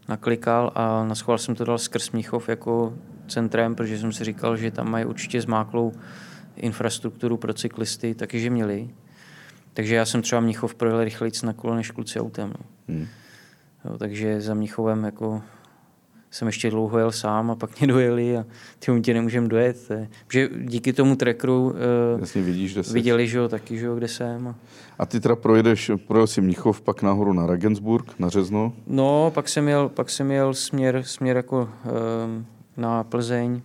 naklikal 0.07 0.71
a 0.75 1.03
na 1.03 1.15
schvál 1.15 1.37
jsem 1.37 1.55
to 1.55 1.65
dal 1.65 1.77
skrz 1.77 2.11
Mnichov 2.11 2.49
jako 2.49 2.93
centrem, 3.27 3.75
protože 3.75 3.99
jsem 3.99 4.11
si 4.11 4.23
říkal, 4.23 4.57
že 4.57 4.71
tam 4.71 4.91
mají 4.91 5.05
určitě 5.05 5.41
zmáklou 5.41 5.91
infrastrukturu 6.55 7.37
pro 7.37 7.53
cyklisty, 7.53 8.15
taky 8.15 8.39
že 8.39 8.49
měli. 8.49 8.89
Takže 9.73 9.95
já 9.95 10.05
jsem 10.05 10.21
třeba 10.21 10.41
Mnichov 10.41 10.75
projel 10.75 11.03
rychlejc 11.03 11.41
na 11.41 11.53
kole 11.53 11.75
než 11.75 11.91
kluci 11.91 12.19
autem. 12.19 12.49
No. 12.49 12.65
Hmm. 12.87 13.07
Jo, 13.85 13.97
takže 13.97 14.41
za 14.41 14.53
Mnichovem 14.53 15.03
jako 15.03 15.41
jsem 16.31 16.47
ještě 16.47 16.69
dlouho 16.69 16.97
jel 16.97 17.11
sám 17.11 17.51
a 17.51 17.55
pak 17.55 17.79
mě 17.79 17.87
dojeli 17.87 18.37
a 18.37 18.45
ty 18.79 19.01
tě 19.01 19.13
nemůžeme 19.13 19.47
dojet. 19.47 19.91
Že 20.31 20.49
díky 20.61 20.93
tomu 20.93 21.15
trackeru 21.15 21.63
uh, 21.63 22.19
Jasně 22.19 22.41
vidíš, 22.41 22.73
kde 22.73 22.81
viděli, 22.91 23.27
že 23.27 23.37
jo, 23.37 23.49
taky, 23.49 23.77
že 23.77 23.85
jo, 23.85 23.95
kde 23.95 24.07
jsem. 24.07 24.55
A 24.99 25.05
ty 25.05 25.19
teda 25.19 25.35
projedeš, 25.35 25.91
projel 26.07 26.27
si 26.27 26.41
Mnichov, 26.41 26.81
pak 26.81 27.01
nahoru 27.01 27.33
na 27.33 27.47
Regensburg, 27.47 28.19
na 28.19 28.29
Řezno? 28.29 28.73
No, 28.87 29.31
pak 29.35 29.49
jsem 29.49 29.67
jel, 29.67 29.89
pak 29.89 30.09
jsem 30.09 30.31
jel 30.31 30.53
směr, 30.53 31.03
směr 31.05 31.37
jako 31.37 31.69
um, 32.25 32.45
na 32.77 33.03
Plzeň. 33.03 33.61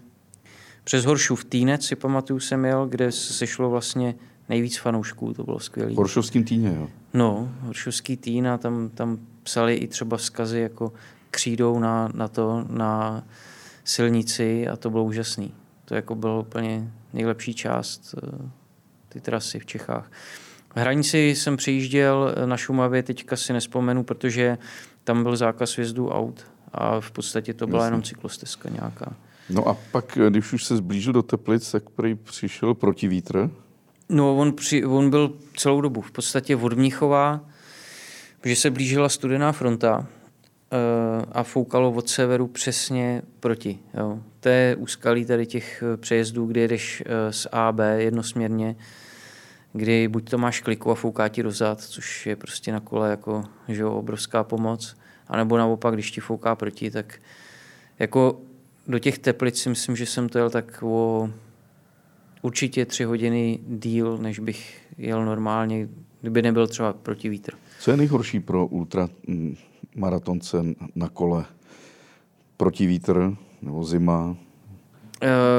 Přes 0.85 1.05
Horšův 1.05 1.45
Týnec 1.45 1.87
si 1.87 1.97
pamatuju, 1.97 2.41
jsem 2.41 2.65
jel, 2.65 2.87
kde 2.87 3.13
se 3.13 3.33
sešlo 3.33 3.71
vlastně 3.71 4.15
nejvíc 4.49 4.79
fanoušků, 4.79 5.35
to 5.35 5.45
bylo 5.45 5.61
skvělé. 5.61 5.93
V 5.93 5.97
Horšovským 5.97 6.45
týně, 6.45 6.75
jo? 6.79 6.89
No, 7.15 7.49
Horšovský 7.61 8.17
týn 8.17 8.49
a 8.49 8.59
tam, 8.59 8.91
tam 8.95 9.19
psali 9.43 9.75
i 9.75 9.89
třeba 9.89 10.17
vzkazy 10.17 10.61
jako 10.61 10.93
křídou 11.33 11.79
na, 11.79 12.09
na 12.15 12.29
to, 12.29 12.65
na 12.69 13.25
silnici 13.85 14.69
a 14.69 14.77
to 14.77 14.91
bylo 14.91 15.05
úžasný. 15.05 15.55
To 15.85 15.95
jako 15.95 16.15
bylo 16.15 16.41
úplně 16.41 16.93
nejlepší 17.13 17.55
část 17.55 18.15
eh, 18.15 18.51
ty 19.09 19.21
trasy 19.21 19.59
v 19.59 19.67
Čechách. 19.67 20.11
V 20.75 20.77
hranici 20.77 21.19
jsem 21.19 21.57
přijížděl 21.57 22.35
na 22.47 22.57
Šumavě, 22.57 23.03
teďka 23.03 23.37
si 23.37 23.53
nespomenu, 23.53 24.05
protože 24.05 24.59
tam 25.05 25.23
byl 25.23 25.37
zákaz 25.37 25.77
vjezdu 25.77 26.09
aut 26.09 26.47
a 26.73 27.01
v 27.01 27.11
podstatě 27.11 27.55
to 27.55 27.67
byla 27.67 27.83
Jasně. 27.83 27.87
jenom 27.87 28.03
cyklostezka 28.03 28.69
nějaká. 28.69 29.13
No 29.51 29.69
a 29.69 29.77
pak, 29.93 30.19
když 30.29 30.53
už 30.53 30.65
se 30.65 30.77
zblížil 30.77 31.13
do 31.13 31.23
Teplic, 31.23 31.71
tak 31.71 31.91
prý 31.91 32.15
přišel 32.15 32.75
protivítr? 32.75 33.51
No, 34.09 34.37
on, 34.37 34.53
při, 34.53 34.85
on 34.85 35.11
byl 35.11 35.33
celou 35.57 35.81
dobu 35.81 36.01
v 36.01 36.11
podstatě 36.11 36.57
od 36.57 36.73
Mnichova, 36.73 37.41
protože 38.41 38.57
se 38.57 38.71
blížila 38.71 39.09
studená 39.09 39.53
fronta 39.53 40.07
eh, 40.07 40.22
a 41.33 41.43
foukalo 41.43 41.93
od 41.93 42.09
severu 42.09 42.47
přesně 42.47 43.23
proti. 43.41 43.79
Jo. 43.95 44.19
To 44.41 44.49
je 44.49 44.77
úskalí 44.77 45.25
tady 45.25 45.47
těch 45.47 45.83
eh, 45.83 45.97
přejezdů, 45.97 46.47
kdy 46.47 46.61
jedeš 46.61 47.03
eh, 47.07 47.33
z 47.33 47.47
A, 47.53 47.73
B 47.73 48.03
jednosměrně, 48.03 48.77
kdy 49.73 50.09
buď 50.09 50.31
to 50.31 50.39
máš 50.39 50.61
kliku 50.61 50.91
a 50.91 50.95
fouká 50.95 51.29
ti 51.29 51.43
dozad, 51.43 51.81
což 51.81 52.27
je 52.27 52.37
prostě 52.37 52.73
na 52.73 52.81
kole 52.81 53.11
jako 53.11 53.45
že 53.69 53.83
jo, 53.83 53.93
obrovská 53.93 54.45
pomoc, 54.45 54.97
anebo 55.29 55.59
naopak, 55.59 55.95
když 55.95 56.11
ti 56.11 56.21
fouká 56.21 56.55
proti, 56.55 56.91
tak 56.91 57.19
jako 57.99 58.41
do 58.87 58.99
těch 58.99 59.19
teplic 59.19 59.59
si 59.59 59.69
myslím, 59.69 59.97
že 59.97 60.07
jsem 60.07 60.29
to 60.29 60.39
jel 60.39 60.51
tak 60.51 60.83
o 60.83 61.31
určitě 62.43 62.87
tři 62.87 63.05
hodiny 63.05 63.59
díl, 63.67 64.19
než 64.19 64.39
bych 64.39 64.81
jel 64.99 65.25
normálně, 65.25 65.89
kdyby 66.21 66.43
nebyl 66.43 66.67
třeba 66.67 66.93
proti 66.93 67.29
vítr. 67.29 67.55
Co 67.83 67.91
je 67.91 67.97
nejhorší 67.97 68.41
pro 68.41 68.67
ultramaratonce 68.67 70.63
na 70.95 71.09
kole? 71.09 71.45
Proti 72.57 72.87
vítr 72.87 73.37
nebo 73.63 73.85
zima? 73.85 74.27
Uh, 74.27 74.37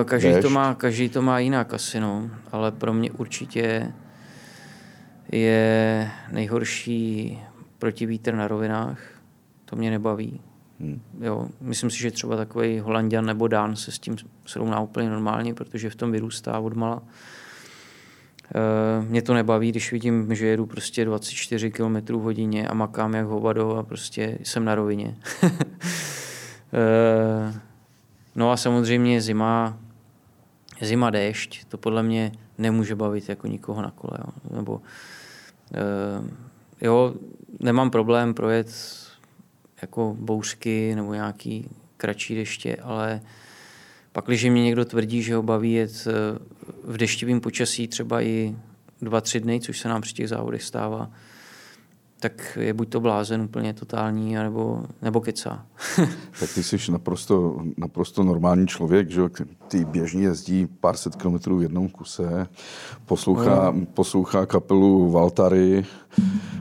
každý, 0.06 0.30
to 0.42 0.50
má, 0.50 0.76
každý 0.76 1.10
to 1.10 1.22
má 1.22 1.40
jinak 1.40 1.74
asi, 1.74 2.00
no. 2.00 2.30
ale 2.52 2.72
pro 2.72 2.94
mě 2.94 3.12
určitě 3.12 3.94
je 5.32 6.12
nejhorší 6.32 7.40
protivítr 7.80 8.34
na 8.34 8.48
rovinách. 8.48 9.00
To 9.66 9.76
mě 9.76 9.92
nebaví. 9.92 10.42
Hmm. 10.80 11.02
Jo, 11.22 11.48
myslím 11.62 11.90
si, 11.90 12.00
že 12.00 12.12
třeba 12.12 12.38
takový 12.38 12.80
Holandian 12.80 13.26
nebo 13.26 13.48
Dán 13.48 13.76
se 13.76 13.92
s 13.92 14.00
tím 14.00 14.16
srovná 14.46 14.80
úplně 14.80 15.10
normálně, 15.10 15.54
protože 15.54 15.90
v 15.90 15.96
tom 15.96 16.12
vyrůstá 16.12 16.60
odmala. 16.60 17.02
E, 17.02 17.43
mě 19.08 19.22
to 19.22 19.34
nebaví, 19.34 19.70
když 19.70 19.92
vidím, 19.92 20.36
že 20.36 20.48
jedu 20.48 20.66
prostě 20.66 21.06
24 21.06 21.72
km 21.72 22.14
hodině 22.14 22.68
a 22.68 22.74
makám 22.74 23.14
jak 23.14 23.26
hovado 23.26 23.76
a 23.76 23.84
prostě 23.84 24.38
jsem 24.44 24.66
na 24.66 24.76
rovině. 24.76 25.18
e, 26.74 27.60
no 28.36 28.52
a 28.52 28.58
samozřejmě 28.58 29.22
zima, 29.22 29.78
zima 30.82 31.10
déšť, 31.10 31.66
to 31.66 31.78
podle 31.78 32.04
mě 32.04 32.32
nemůže 32.58 32.96
bavit 32.96 33.30
jako 33.30 33.48
nikoho 33.48 33.82
na 33.82 33.92
kole. 33.92 34.18
Jo. 34.20 34.56
Nebo, 34.56 34.82
e, 35.74 36.86
jo, 36.86 37.14
nemám 37.60 37.90
problém 37.90 38.34
projet 38.34 38.68
jako 39.82 40.16
bouřky 40.20 40.96
nebo 40.96 41.14
nějaký 41.14 41.70
kratší 41.98 42.36
deště, 42.36 42.76
ale 42.76 43.22
pak, 44.12 44.26
když 44.26 44.44
mě 44.44 44.64
někdo 44.64 44.86
tvrdí, 44.86 45.24
že 45.24 45.36
ho 45.36 45.44
baví 45.44 45.74
jet 45.74 46.08
eh, 46.08 46.40
v 46.84 46.98
deštivém 46.98 47.42
počasí 47.42 47.88
třeba 47.88 48.22
i 48.22 48.56
dva, 49.02 49.22
tři 49.22 49.40
dny, 49.40 49.60
což 49.60 49.80
se 49.80 49.90
nám 49.90 50.02
při 50.02 50.14
těch 50.14 50.30
závodech 50.30 50.64
stává, 50.64 51.10
tak 52.20 52.58
je 52.62 52.74
buď 52.74 52.90
to 52.90 53.00
blázen 53.00 53.42
úplně 53.42 53.74
totální, 53.74 54.36
nebo, 54.36 54.84
nebo 55.02 55.22
kecá. 55.22 55.66
tak 56.40 56.54
ty 56.56 56.64
jsi 56.64 56.92
naprosto, 56.92 57.62
naprosto 57.78 58.24
normální 58.24 58.68
člověk, 58.68 59.10
že 59.10 59.22
ty 59.68 59.86
běžně 59.86 60.24
jezdí 60.24 60.68
pár 60.80 60.98
set 60.98 61.16
kilometrů 61.16 61.58
v 61.58 61.62
jednom 61.62 61.90
kuse, 61.90 62.48
poslouchá, 63.06 63.72
no. 63.72 63.86
poslouchá 63.86 64.46
kapelu 64.46 65.12
Valtary. 65.12 65.86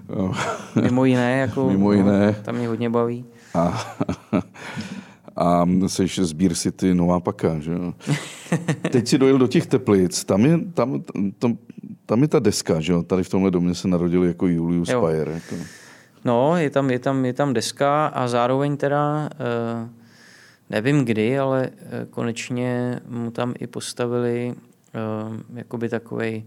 Mimo 0.83 1.05
jiné, 1.05 1.39
jako, 1.39 1.67
Mimo 1.71 1.93
jiné. 1.93 2.27
No, 2.27 2.43
tam 2.43 2.55
mě 2.55 2.69
hodně 2.69 2.91
baví. 2.91 3.25
A, 3.55 3.95
a 5.37 5.67
jsi 5.87 6.07
sbír 6.09 6.55
City 6.55 6.95
Nová 6.95 7.21
Paka, 7.21 7.59
že 7.59 7.73
jo? 7.73 7.95
Teď 8.91 9.09
si 9.09 9.19
dojel 9.19 9.38
do 9.38 9.47
těch 9.47 9.67
Teplic, 9.67 10.25
tam 10.25 10.45
je, 10.45 10.59
tam, 10.75 11.05
tam, 11.38 11.59
tam 12.07 12.23
je 12.23 12.29
ta 12.29 12.38
deska, 12.38 12.81
že 12.81 12.93
jo? 12.93 13.03
Tady 13.03 13.23
v 13.23 13.29
tomhle 13.29 13.51
domě 13.51 13.75
se 13.75 13.88
narodil 13.88 14.25
jako 14.25 14.47
Julius 14.47 14.88
jo. 14.88 15.03
Bayer. 15.03 15.29
Jako. 15.29 15.57
No, 16.25 16.57
je 16.57 16.71
tam, 16.71 16.91
je, 16.91 16.99
tam, 16.99 17.25
je 17.25 17.33
tam 17.33 17.53
deska 17.53 18.07
a 18.07 18.29
zároveň 18.29 18.77
teda, 18.77 19.29
eh, 19.33 19.88
nevím 20.71 21.05
kdy, 21.05 21.38
ale 21.38 21.71
eh, 21.77 22.07
konečně 22.11 23.01
mu 23.09 23.31
tam 23.31 23.55
i 23.59 23.67
postavili 23.67 24.55
eh, 24.55 25.59
jakoby 25.59 25.88
takovej, 25.88 26.45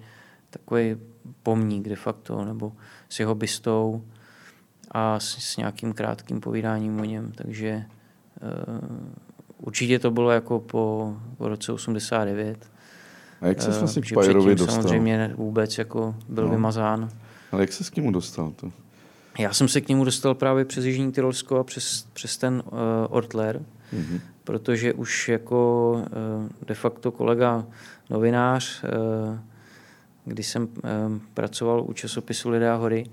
takový 0.50 0.96
pomník 1.44 1.90
de 1.90 1.96
facto, 1.96 2.46
nebo 2.46 2.72
s 3.10 3.20
jeho 3.20 3.36
bystou 3.36 4.04
a 4.92 5.20
s, 5.20 5.38
s 5.38 5.58
nějakým 5.58 5.94
krátkým 5.94 6.42
povídáním 6.42 7.00
o 7.00 7.06
něm, 7.06 7.32
takže 7.36 7.86
určitě 9.66 10.00
to 10.00 10.12
bylo 10.12 10.32
jako 10.32 10.60
po, 10.60 11.14
po 11.38 11.48
roce 11.48 11.72
89. 11.72 12.72
A 13.42 13.48
jak 13.48 13.62
se 13.62 13.80
vlastně 13.80 14.02
k 14.02 14.14
Pajerovi 14.14 14.56
dostal? 14.56 14.84
samozřejmě 14.84 15.34
vůbec 15.38 15.78
jako 15.78 16.16
byl 16.30 16.44
no. 16.44 16.52
vymazán. 16.52 17.10
Ale 17.52 17.64
jak 17.64 17.74
se 17.74 17.84
s 17.84 17.96
němu 17.96 18.12
dostal? 18.12 18.52
To? 18.52 18.72
Já 19.40 19.54
jsem 19.54 19.68
se 19.68 19.82
k 19.82 19.90
němu 19.90 20.06
dostal 20.06 20.36
právě 20.36 20.66
přes 20.66 20.86
Jižní 20.86 21.12
Tyrolsko 21.12 21.58
a 21.58 21.64
přes, 21.64 22.08
přes 22.14 22.38
ten 22.38 22.64
uh, 22.66 22.80
Ortler, 23.10 23.62
mm-hmm. 23.94 24.20
protože 24.44 24.94
už 24.94 25.30
jako 25.30 25.92
uh, 25.94 26.50
de 26.68 26.74
facto 26.76 27.12
kolega 27.12 27.66
novinář, 28.10 28.84
uh, 28.84 29.40
když 30.26 30.48
jsem 30.48 30.64
uh, 30.64 30.70
pracoval 31.34 31.84
u 31.88 31.94
časopisu 31.94 32.50
Lidé 32.50 32.70
a 32.70 32.76
hory, 32.76 33.06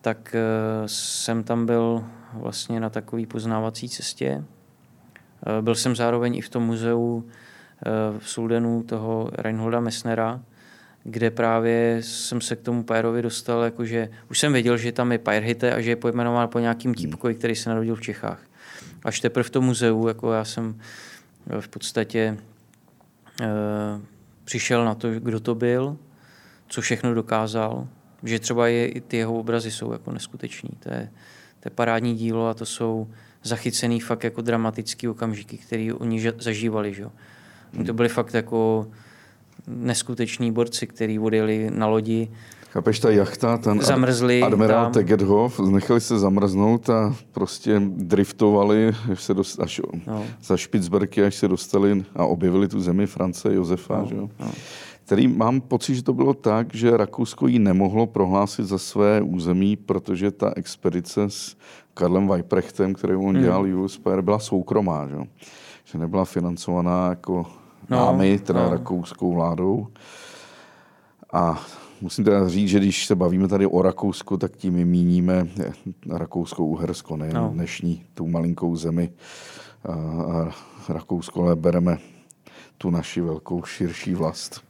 tak 0.00 0.34
uh, 0.34 0.86
jsem 0.86 1.44
tam 1.44 1.66
byl 1.66 2.04
vlastně 2.32 2.80
na 2.80 2.90
takové 2.90 3.26
poznávací 3.26 3.88
cestě. 3.88 4.44
Uh, 5.46 5.64
byl 5.64 5.74
jsem 5.74 5.96
zároveň 5.96 6.36
i 6.36 6.40
v 6.40 6.48
tom 6.48 6.62
muzeu 6.62 7.16
uh, 7.16 8.18
v 8.18 8.28
Suldenu 8.28 8.82
toho 8.82 9.30
Reinholda 9.32 9.80
Messnera, 9.80 10.40
kde 11.08 11.30
právě 11.30 11.98
jsem 12.00 12.40
se 12.40 12.56
k 12.56 12.60
tomu 12.60 12.82
Pajerovi 12.82 13.22
dostal, 13.22 13.62
jakože 13.62 14.08
už 14.30 14.38
jsem 14.38 14.52
věděl, 14.52 14.76
že 14.76 14.92
tam 14.92 15.12
je 15.12 15.18
Pajrhite 15.18 15.74
a 15.74 15.80
že 15.80 15.90
je 15.90 15.96
pojmenován 15.96 16.48
po 16.48 16.58
nějakým 16.58 16.94
típkovi, 16.94 17.34
který 17.34 17.56
se 17.56 17.70
narodil 17.70 17.94
v 17.94 18.00
Čechách. 18.00 18.42
Až 19.04 19.20
teprve 19.20 19.42
v 19.42 19.50
tom 19.50 19.64
muzeu, 19.64 20.08
jako 20.08 20.32
já 20.32 20.44
jsem 20.44 20.80
eh, 21.50 21.60
v 21.60 21.68
podstatě 21.68 22.38
e, 23.40 23.46
přišel 24.44 24.84
na 24.84 24.94
to, 24.94 25.10
kdo 25.10 25.40
to 25.40 25.54
byl, 25.54 25.96
co 26.68 26.80
všechno 26.80 27.14
dokázal, 27.14 27.88
že 28.22 28.38
třeba 28.38 28.68
je, 28.68 28.88
i 28.88 29.00
ty 29.00 29.16
jeho 29.16 29.38
obrazy 29.38 29.70
jsou 29.70 29.92
jako 29.92 30.12
neskuteční. 30.12 30.70
To 30.78 30.92
je, 30.92 31.10
to 31.60 31.66
je 31.66 31.70
parádní 31.70 32.14
dílo 32.14 32.48
a 32.48 32.54
to 32.54 32.66
jsou 32.66 33.10
zachycený 33.46 34.00
fakt 34.00 34.24
jako 34.24 34.42
dramatický 34.42 35.08
okamžiky, 35.08 35.58
které 35.58 35.92
oni 35.94 36.32
zažívali. 36.38 36.94
Že? 36.94 37.06
To 37.86 37.94
byly 37.94 38.08
fakt 38.08 38.34
jako 38.34 38.86
neskuteční 39.66 40.52
borci, 40.52 40.86
kteří 40.86 41.18
odjeli 41.18 41.70
na 41.74 41.86
lodi. 41.86 42.28
Chápeš, 42.70 43.00
ta 43.00 43.10
jachta, 43.10 43.58
ten 43.58 43.80
zamrzli 43.80 44.42
admirál 44.42 44.90
Tegethoff, 44.90 45.60
nechali 45.60 46.00
se 46.00 46.18
zamrznout 46.18 46.90
a 46.90 47.16
prostě 47.32 47.82
driftovali 47.86 48.92
až, 49.12 49.22
se 49.22 49.34
dost, 49.34 49.60
až 49.60 49.80
no. 50.06 50.24
za 50.44 50.56
Špicberky, 50.56 51.24
až 51.24 51.34
se 51.34 51.48
dostali 51.48 52.04
a 52.14 52.24
objevili 52.24 52.68
tu 52.68 52.80
zemi 52.80 53.06
France 53.06 53.54
Josefa. 53.54 53.98
No. 53.98 54.06
Že? 54.06 54.16
No. 54.16 54.50
Který 55.04 55.28
mám 55.28 55.60
pocit, 55.60 55.94
že 55.94 56.02
to 56.02 56.12
bylo 56.12 56.34
tak, 56.34 56.74
že 56.74 56.96
Rakousko 56.96 57.46
ji 57.46 57.58
nemohlo 57.58 58.06
prohlásit 58.06 58.66
za 58.66 58.78
své 58.78 59.22
území, 59.22 59.76
protože 59.76 60.30
ta 60.30 60.52
expedice 60.56 61.22
s 61.22 61.56
Karlem 61.96 62.28
Weiprechtem, 62.28 62.94
který 62.94 63.14
on 63.14 63.34
hmm. 63.34 63.44
dělal, 63.44 63.66
Julius 63.66 64.00
byla 64.20 64.38
soukromá. 64.38 65.08
Že? 65.08 65.16
že 65.84 65.98
nebyla 65.98 66.24
financovaná 66.24 67.08
jako 67.08 67.46
no, 67.90 67.96
námi, 67.96 68.38
teda 68.38 68.62
no. 68.64 68.70
rakouskou 68.70 69.34
vládou. 69.34 69.86
A 71.32 71.66
musím 72.00 72.24
teda 72.24 72.48
říct, 72.48 72.68
že 72.68 72.78
když 72.78 73.06
se 73.06 73.14
bavíme 73.14 73.48
tady 73.48 73.66
o 73.66 73.82
Rakousku, 73.82 74.36
tak 74.36 74.56
tím 74.56 74.74
míníme 74.74 75.48
Rakousko-Uhersko, 76.10 77.16
ne 77.16 77.30
no. 77.32 77.50
dnešní, 77.54 78.04
tu 78.14 78.26
malinkou 78.26 78.76
zemi 78.76 79.12
a 79.88 80.50
Rakousko, 80.88 81.42
ale 81.42 81.56
bereme 81.56 81.98
tu 82.78 82.90
naši 82.90 83.20
velkou 83.20 83.64
širší 83.64 84.14
vlast. 84.14 84.60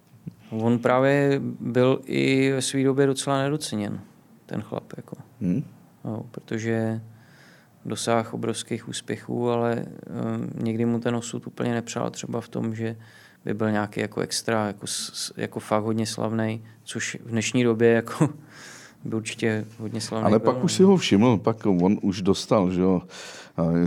On 0.50 0.78
právě 0.78 1.40
byl 1.60 2.00
i 2.04 2.52
ve 2.52 2.62
své 2.62 2.84
době 2.84 3.06
docela 3.06 3.42
nedoceněn, 3.42 4.00
ten 4.46 4.62
chlap. 4.62 4.92
Jako. 4.96 5.16
Hmm? 5.40 5.64
No, 6.04 6.24
protože 6.30 7.00
dosáhl 7.86 8.28
obrovských 8.30 8.88
úspěchů, 8.88 9.50
ale 9.50 9.84
um, 9.84 10.50
někdy 10.64 10.84
mu 10.84 11.00
ten 11.00 11.16
osud 11.16 11.46
úplně 11.46 11.74
nepřál. 11.74 12.10
Třeba 12.10 12.40
v 12.40 12.48
tom, 12.48 12.74
že 12.74 12.96
by 13.44 13.54
byl 13.54 13.70
nějaký 13.70 14.00
jako 14.00 14.20
extra, 14.20 14.66
jako, 14.66 14.86
jako 15.36 15.60
fakt 15.60 15.82
hodně 15.82 16.06
slavný, 16.06 16.64
což 16.84 17.18
v 17.24 17.30
dnešní 17.30 17.64
době 17.64 17.92
jako 17.92 18.28
by 19.04 19.16
určitě 19.16 19.64
hodně 19.78 20.00
slavný 20.00 20.26
Ale 20.26 20.38
byl, 20.38 20.52
pak 20.52 20.64
už 20.64 20.72
si 20.72 20.82
ho 20.82 20.96
všiml, 20.96 21.38
pak 21.38 21.66
on 21.66 21.98
už 22.02 22.22
dostal, 22.22 22.70
že 22.70 22.80
jo, 22.80 23.02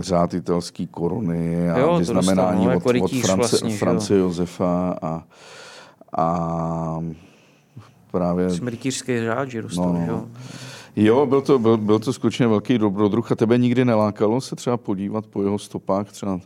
řád 0.00 0.34
italský 0.34 0.86
koruny 0.86 1.70
a 1.70 1.78
jo, 1.78 1.98
vyznamenání 1.98 2.64
dostal, 2.64 2.74
no, 2.74 2.76
od, 2.84 2.94
jako 2.94 3.04
od 3.04 3.10
France, 3.10 3.34
vlastně, 3.34 3.76
France 3.76 4.14
Josefa 4.14 4.98
a, 5.02 5.24
a 6.16 7.04
právě... 8.10 8.50
Smrtířský 8.50 9.20
řád, 9.20 9.50
že 9.50 9.62
dostal, 9.62 9.92
no, 9.92 10.06
jo. 10.06 10.28
Jo, 10.96 11.26
byl 11.26 11.40
to, 11.40 11.58
byl, 11.58 11.76
byl 11.76 11.98
to 11.98 12.12
skutečně 12.12 12.46
velký 12.46 12.78
dobrodruh 12.78 13.32
a 13.32 13.34
tebe 13.34 13.58
nikdy 13.58 13.84
nelákalo 13.84 14.40
se 14.40 14.56
třeba 14.56 14.76
podívat 14.76 15.26
po 15.26 15.42
jeho 15.42 15.58
stopách 15.58 16.12
třeba 16.12 16.40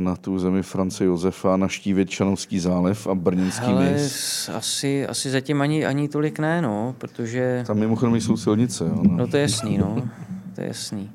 na 0.00 0.16
tu 0.16 0.38
zemi 0.38 0.62
France 0.62 1.04
Josefa, 1.04 1.56
naštívit 1.56 2.10
Čanovský 2.10 2.58
zálev 2.58 3.06
a 3.06 3.14
Brněnský 3.14 3.66
Ale 3.66 3.90
mys? 3.90 4.48
Asi, 4.48 5.06
asi 5.06 5.30
zatím 5.30 5.62
ani, 5.62 5.86
ani 5.86 6.08
tolik 6.08 6.38
ne, 6.38 6.62
no, 6.62 6.94
protože... 6.98 7.64
Tam 7.66 7.78
mimochodem 7.78 8.16
jsou 8.16 8.36
silnice, 8.36 8.84
jo. 8.84 9.02
No. 9.02 9.16
no 9.16 9.26
to 9.26 9.36
je 9.36 9.42
jasný, 9.42 9.78
no, 9.78 10.08
to 10.54 10.60
je 10.60 10.66
jasný. 10.66 11.10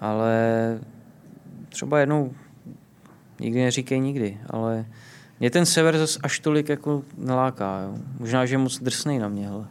Ale 0.00 0.78
třeba 1.68 1.98
jednou, 1.98 2.32
nikdy 3.40 3.64
neříkej 3.64 4.00
nikdy, 4.00 4.38
ale 4.50 4.86
mě 5.40 5.50
ten 5.50 5.66
sever 5.66 5.98
zase 5.98 6.18
až 6.22 6.40
tolik 6.40 6.68
jako 6.68 7.02
naláká, 7.18 7.80
jo. 7.80 7.94
Možná, 8.18 8.46
že 8.46 8.54
je 8.54 8.58
moc 8.58 8.78
drsný 8.78 9.18
na 9.18 9.28
mě, 9.28 9.48
hele. 9.48 9.66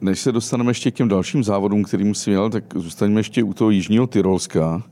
Než 0.00 0.20
se 0.20 0.32
dostaneme 0.32 0.70
ještě 0.70 0.90
k 0.90 0.94
těm 0.94 1.08
dalším 1.08 1.44
závodům, 1.44 1.84
kterým 1.84 2.14
si 2.14 2.30
měl, 2.30 2.50
tak 2.50 2.64
zůstaňme 2.74 3.20
ještě 3.20 3.42
u 3.42 3.52
toho 3.52 3.70
Jižního 3.70 4.06
Tyrolska. 4.06 4.82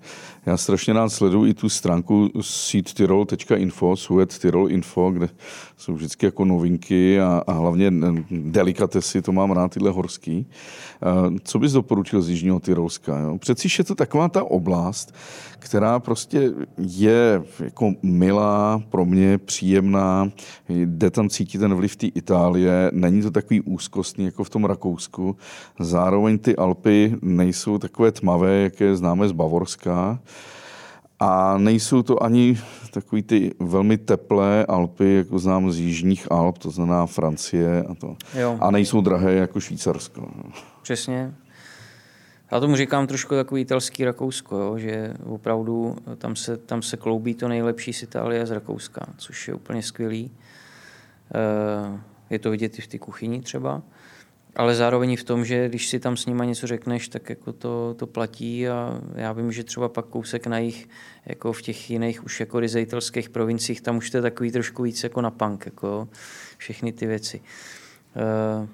Já 0.46 0.56
strašně 0.56 0.92
rád 0.92 1.08
sleduji 1.08 1.50
i 1.50 1.54
tu 1.54 1.68
stránku 1.68 2.30
seedtyrol.info, 2.40 3.96
Suet 3.96 4.38
Tyrol 4.38 4.70
Info, 4.70 5.10
kde 5.10 5.28
jsou 5.76 5.94
vždycky 5.94 6.26
jako 6.26 6.44
novinky 6.44 7.20
a, 7.20 7.42
a 7.46 7.52
hlavně 7.52 7.92
delikatesy, 8.30 9.22
to 9.22 9.32
mám 9.32 9.50
rád, 9.50 9.72
tyhle 9.72 9.90
horský. 9.90 10.46
Co 11.44 11.58
bys 11.58 11.72
doporučil 11.72 12.22
z 12.22 12.28
Jižního 12.28 12.60
Tyrolska? 12.60 13.18
Jo? 13.18 13.38
Přeci 13.38 13.68
je 13.78 13.84
to 13.84 13.94
taková 13.94 14.28
ta 14.28 14.44
oblast, 14.44 15.14
která 15.58 16.00
prostě 16.00 16.52
je 16.78 17.42
jako 17.60 17.92
milá, 18.02 18.82
pro 18.88 19.04
mě 19.04 19.38
příjemná, 19.38 20.30
jde 20.68 21.10
tam 21.10 21.28
cítit 21.28 21.58
ten 21.58 21.74
vliv 21.74 21.96
té 21.96 22.06
Itálie, 22.06 22.90
není 22.92 23.22
to 23.22 23.30
takový 23.30 23.60
úzkostný 23.60 24.24
jako 24.24 24.44
v 24.44 24.50
tom 24.50 24.64
Rakousku. 24.64 25.36
Zároveň 25.80 26.38
ty 26.38 26.56
Alpy 26.56 27.16
nejsou 27.22 27.78
takové 27.78 28.12
tmavé, 28.12 28.54
jaké 28.54 28.96
známe 28.96 29.28
z 29.28 29.32
Bavorska. 29.32 30.18
A 31.24 31.58
nejsou 31.58 32.02
to 32.02 32.22
ani 32.22 32.58
takový 32.90 33.22
ty 33.22 33.54
velmi 33.60 33.98
teplé 33.98 34.66
Alpy, 34.66 35.14
jako 35.14 35.38
znám 35.38 35.72
z 35.72 35.78
jižních 35.78 36.32
Alp, 36.32 36.58
to 36.58 36.70
znamená 36.70 37.06
Francie 37.06 37.82
a 37.82 37.94
to. 37.94 38.16
Jo. 38.34 38.58
A 38.60 38.70
nejsou 38.70 39.00
drahé 39.00 39.34
jako 39.34 39.60
Švýcarsko. 39.60 40.28
Přesně. 40.82 41.34
Já 42.52 42.60
tomu 42.60 42.76
říkám 42.76 43.06
trošku 43.06 43.34
takový 43.34 43.62
italský 43.62 44.04
Rakousko, 44.04 44.56
jo, 44.56 44.78
že 44.78 45.14
opravdu 45.24 45.96
tam 46.18 46.36
se, 46.36 46.56
tam 46.56 46.82
se 46.82 46.96
kloubí 46.96 47.34
to 47.34 47.48
nejlepší 47.48 47.92
z 47.92 48.02
Itálie 48.02 48.42
a 48.42 48.46
z 48.46 48.50
Rakouska, 48.50 49.06
což 49.16 49.48
je 49.48 49.54
úplně 49.54 49.82
skvělý. 49.82 50.30
Eh, 51.34 52.00
je 52.30 52.38
to 52.38 52.50
vidět 52.50 52.78
i 52.78 52.82
v 52.82 52.86
té 52.86 52.98
kuchyni 52.98 53.40
třeba 53.40 53.82
ale 54.56 54.74
zároveň 54.74 55.16
v 55.16 55.24
tom, 55.24 55.44
že 55.44 55.68
když 55.68 55.88
si 55.88 56.00
tam 56.00 56.16
s 56.16 56.26
nima 56.26 56.44
něco 56.44 56.66
řekneš, 56.66 57.08
tak 57.08 57.30
jako 57.30 57.52
to, 57.52 57.94
to 57.98 58.06
platí 58.06 58.68
a 58.68 59.00
já 59.14 59.32
vím, 59.32 59.52
že 59.52 59.64
třeba 59.64 59.88
pak 59.88 60.06
kousek 60.06 60.46
na 60.46 60.58
jich, 60.58 60.88
jako 61.26 61.52
v 61.52 61.62
těch 61.62 61.90
jiných 61.90 62.24
už 62.24 62.40
jako 62.40 62.60
rizejtelských 62.60 63.30
provinciích, 63.30 63.80
tam 63.80 63.96
už 63.96 64.10
to 64.10 64.16
je 64.16 64.22
takový 64.22 64.52
trošku 64.52 64.82
víc 64.82 65.02
jako 65.02 65.20
na 65.20 65.30
punk, 65.30 65.66
jako 65.66 66.08
všechny 66.58 66.92
ty 66.92 67.06
věci. 67.06 67.40
Uh, 68.60 68.68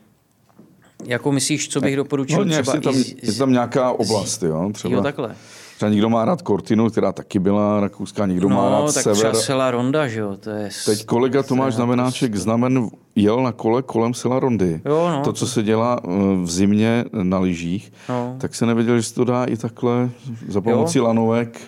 jako 1.05 1.33
myslíš, 1.33 1.69
co 1.69 1.81
bych 1.81 1.97
doporučil 1.97 2.45
no, 2.45 2.63
třeba 2.63 2.81
tam, 2.81 2.95
i 2.95 3.03
z, 3.03 3.15
je 3.23 3.33
tam 3.33 3.53
nějaká 3.53 3.93
oblast, 3.93 4.43
jo? 4.43 4.71
Třeba. 4.75 4.95
Jo, 4.95 5.03
takhle. 5.03 5.37
Třeba 5.79 5.91
někdo 5.91 6.09
má 6.09 6.25
rád 6.25 6.43
Cortinu, 6.43 6.91
která 6.91 7.13
taky 7.13 7.39
byla 7.39 7.81
rakouská, 7.81 8.27
někdo 8.27 8.49
no, 8.49 8.57
má 8.57 8.71
rád 8.71 8.95
tak 8.95 9.03
sever. 9.03 9.17
třeba 9.17 9.35
Sela 9.35 9.71
Ronda, 9.71 10.09
že 10.09 10.21
jo, 10.21 10.37
to 10.37 10.51
je... 10.51 10.69
Teď 10.87 11.05
kolega 11.07 11.43
Tomáš 11.43 11.75
Znamenáček 11.75 12.31
prostě... 12.31 12.43
znamen 12.43 12.89
jel 13.17 13.43
na 13.43 13.53
kole 13.53 13.83
kolem 13.83 14.15
Sela 14.15 14.41
Rondy. 14.41 14.81
Jo, 14.85 15.09
no, 15.11 15.23
to, 15.25 15.33
co 15.33 15.47
se 15.47 15.63
dělá 15.63 16.01
eh, 16.05 16.09
v 16.43 16.51
zimě 16.51 17.05
na 17.13 17.39
lyžích, 17.39 17.93
no. 18.09 18.37
tak 18.41 18.55
se 18.55 18.67
nevěděl, 18.67 18.97
že 18.97 19.03
se 19.03 19.15
to 19.15 19.25
dá 19.25 19.45
i 19.45 19.57
takhle 19.57 20.11
za 20.49 20.61
pomocí 20.61 20.99
jo. 20.99 21.05
lanovek. 21.05 21.61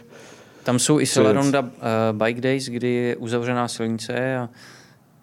Tam 0.63 0.79
jsou 0.79 1.01
i 1.01 1.07
Sela 1.07 1.33
Ronda 1.33 1.61
uh, 1.61 1.69
Bike 2.13 2.41
Days, 2.41 2.69
kdy 2.69 2.89
je 2.89 3.17
uzavřená 3.17 3.69
silnice 3.69 4.37
a 4.37 4.49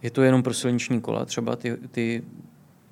je 0.02 0.12
to 0.12 0.22
jenom 0.22 0.44
pro 0.44 0.54
silniční 0.54 1.02
kola, 1.02 1.26
třeba 1.26 1.56
ty, 1.56 1.78
ty 1.92 2.24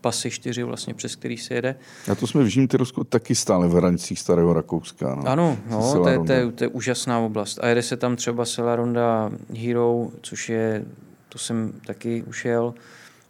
pasy 0.06 0.32
čtyři, 0.32 0.64
vlastně, 0.64 0.94
přes 0.94 1.16
který 1.16 1.38
se 1.38 1.54
jede. 1.54 1.76
A 2.12 2.16
to 2.16 2.28
jsme 2.28 2.42
v 2.42 2.46
Jižním 2.46 2.68
Tyrolsku 2.68 3.04
taky 3.04 3.36
stále 3.36 3.68
v 3.68 3.72
hranicích 3.72 4.20
Starého 4.20 4.54
Rakouska. 4.54 5.16
No. 5.16 5.28
Ano, 5.28 5.58
no, 5.70 5.94
to, 5.94 6.10
je, 6.10 6.20
to, 6.20 6.32
je, 6.32 6.52
to 6.52 6.64
je 6.64 6.68
úžasná 6.68 7.20
oblast. 7.20 7.60
A 7.62 7.68
jede 7.68 7.82
se 7.82 7.98
tam 7.98 8.16
třeba 8.16 8.44
Ronda 8.76 9.32
Hero, 9.58 10.08
což 10.22 10.50
je, 10.50 10.86
to 11.30 11.38
jsem 11.38 11.74
taky 11.86 12.24
už 12.24 12.46
jel, 12.46 12.74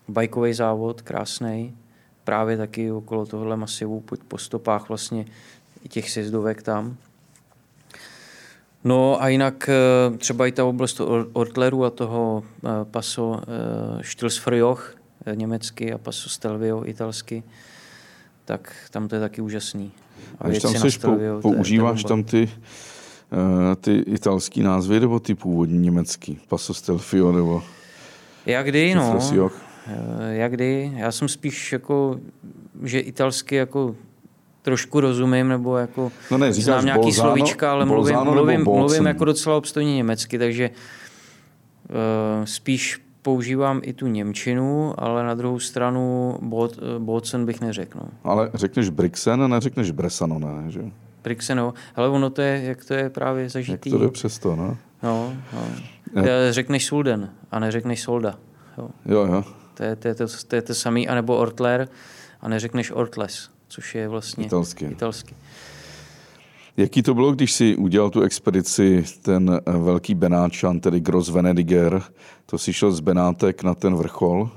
bajkový 0.07 0.53
závod, 0.53 1.01
krásný, 1.01 1.77
právě 2.23 2.57
taky 2.57 2.91
okolo 2.91 3.25
tohohle 3.25 3.57
masivu, 3.57 3.99
po, 3.99 4.15
po 4.27 4.37
stopách 4.37 4.89
vlastně 4.89 5.25
těch 5.89 6.11
sjezdovek 6.11 6.61
tam. 6.61 6.97
No 8.83 9.21
a 9.21 9.27
jinak 9.27 9.69
eh, 9.69 10.17
třeba 10.17 10.47
i 10.47 10.51
ta 10.51 10.65
oblast 10.65 11.01
Ortleru 11.33 11.85
a 11.85 11.89
toho 11.89 12.43
eh, 12.43 12.69
paso 12.91 13.39
eh, 13.41 14.03
Stilsfrjoch, 14.03 14.95
německy 15.33 15.93
a 15.93 15.97
Paso 15.97 16.29
Stelvio 16.29 16.85
italsky, 16.85 17.43
tak 18.45 18.75
tam 18.91 19.07
to 19.07 19.15
je 19.15 19.21
taky 19.21 19.41
úžasný. 19.41 19.91
A, 20.39 20.47
když 20.47 20.61
tam 20.61 20.73
seš, 20.73 20.97
po, 20.97 21.17
používáš 21.41 22.03
tam 22.03 22.23
ty, 22.23 22.49
uh, 23.31 23.75
ty 23.75 23.95
italský 23.95 24.63
názvy 24.63 24.99
nebo 24.99 25.19
ty 25.19 25.35
původní 25.35 25.79
německý? 25.79 26.39
Paso 26.47 26.73
Stelvio 26.73 27.31
nebo... 27.31 27.63
Jak 28.45 28.65
kdy, 28.65 28.95
no. 28.95 29.19
Eh, 29.87 30.35
jak 30.35 30.51
kdy. 30.51 30.91
Já 30.95 31.11
jsem 31.11 31.27
spíš 31.27 31.73
jako, 31.73 32.19
že 32.83 32.99
italsky 32.99 33.55
jako 33.55 33.95
trošku 34.61 34.99
rozumím, 34.99 35.47
nebo 35.47 35.77
jako 35.77 36.11
no 36.31 36.37
ne, 36.37 36.53
znám 36.53 36.85
nějaký 36.85 37.01
Bolzano, 37.01 37.29
slovíčka, 37.29 37.71
ale 37.71 37.85
mluvím, 37.85 38.17
mluvím, 38.23 38.63
mluvím 38.63 39.05
jako 39.05 39.25
docela 39.25 39.57
obstojně 39.57 39.95
německy, 39.95 40.39
takže 40.39 40.69
uh, 41.89 42.45
spíš 42.45 43.04
používám 43.25 43.81
i 43.83 43.93
tu 43.93 44.07
Němčinu, 44.07 44.93
ale 44.97 45.23
na 45.23 45.33
druhou 45.33 45.59
stranu 45.59 46.35
Bocen 46.99 47.45
bych 47.45 47.61
neřekl. 47.61 47.99
No. 47.99 48.09
Ale 48.23 48.51
řekneš 48.53 48.89
Brixen 48.89 49.43
a 49.43 49.47
neřekneš 49.47 49.91
Bresano, 49.91 50.39
ne? 50.39 50.71
Že? 50.71 50.81
Brixen, 51.23 51.57
no. 51.57 51.73
Ale 51.95 52.09
ono 52.09 52.29
to 52.29 52.41
je, 52.41 52.63
jak 52.63 52.85
to 52.85 52.93
je 52.93 53.09
právě 53.09 53.49
zažitý. 53.49 53.89
Jak 53.89 53.99
to 53.99 54.05
jde 54.05 54.11
přesto, 54.11 54.55
no? 54.55 54.77
No, 55.03 55.33
no. 55.53 56.23
Je. 56.23 56.53
Řekneš 56.53 56.85
Sulden 56.85 57.29
a 57.51 57.59
neřekneš 57.59 58.01
Solda. 58.01 58.37
Jo, 58.77 58.89
jo. 59.05 59.25
jo. 59.25 59.43
To, 59.73 59.83
je, 59.83 59.95
to, 59.95 60.07
je 60.07 60.15
to, 60.15 60.25
to 60.47 60.55
je 60.55 60.61
to 60.61 60.73
samý, 60.73 61.07
anebo 61.07 61.37
Ortler 61.37 61.87
a 62.41 62.49
neřekneš 62.49 62.91
Ortles, 62.91 63.49
což 63.67 63.95
je 63.95 64.07
vlastně 64.07 64.45
italsky. 64.45 64.85
italsky. 64.85 65.35
Jaký 66.77 67.03
to 67.03 67.13
bylo, 67.13 67.31
když 67.31 67.51
si 67.51 67.75
udělal 67.75 68.09
tu 68.09 68.21
expedici, 68.21 69.03
ten 69.21 69.61
eh, 69.67 69.71
velký 69.71 70.15
Benáčan, 70.15 70.79
tedy 70.79 70.99
Gross 70.99 71.29
Venediger, 71.29 72.01
to 72.45 72.57
si 72.57 72.73
šel 72.73 72.91
z 72.91 72.99
Benátek 72.99 73.63
na 73.63 73.75
ten 73.75 73.95
vrchol? 73.95 74.49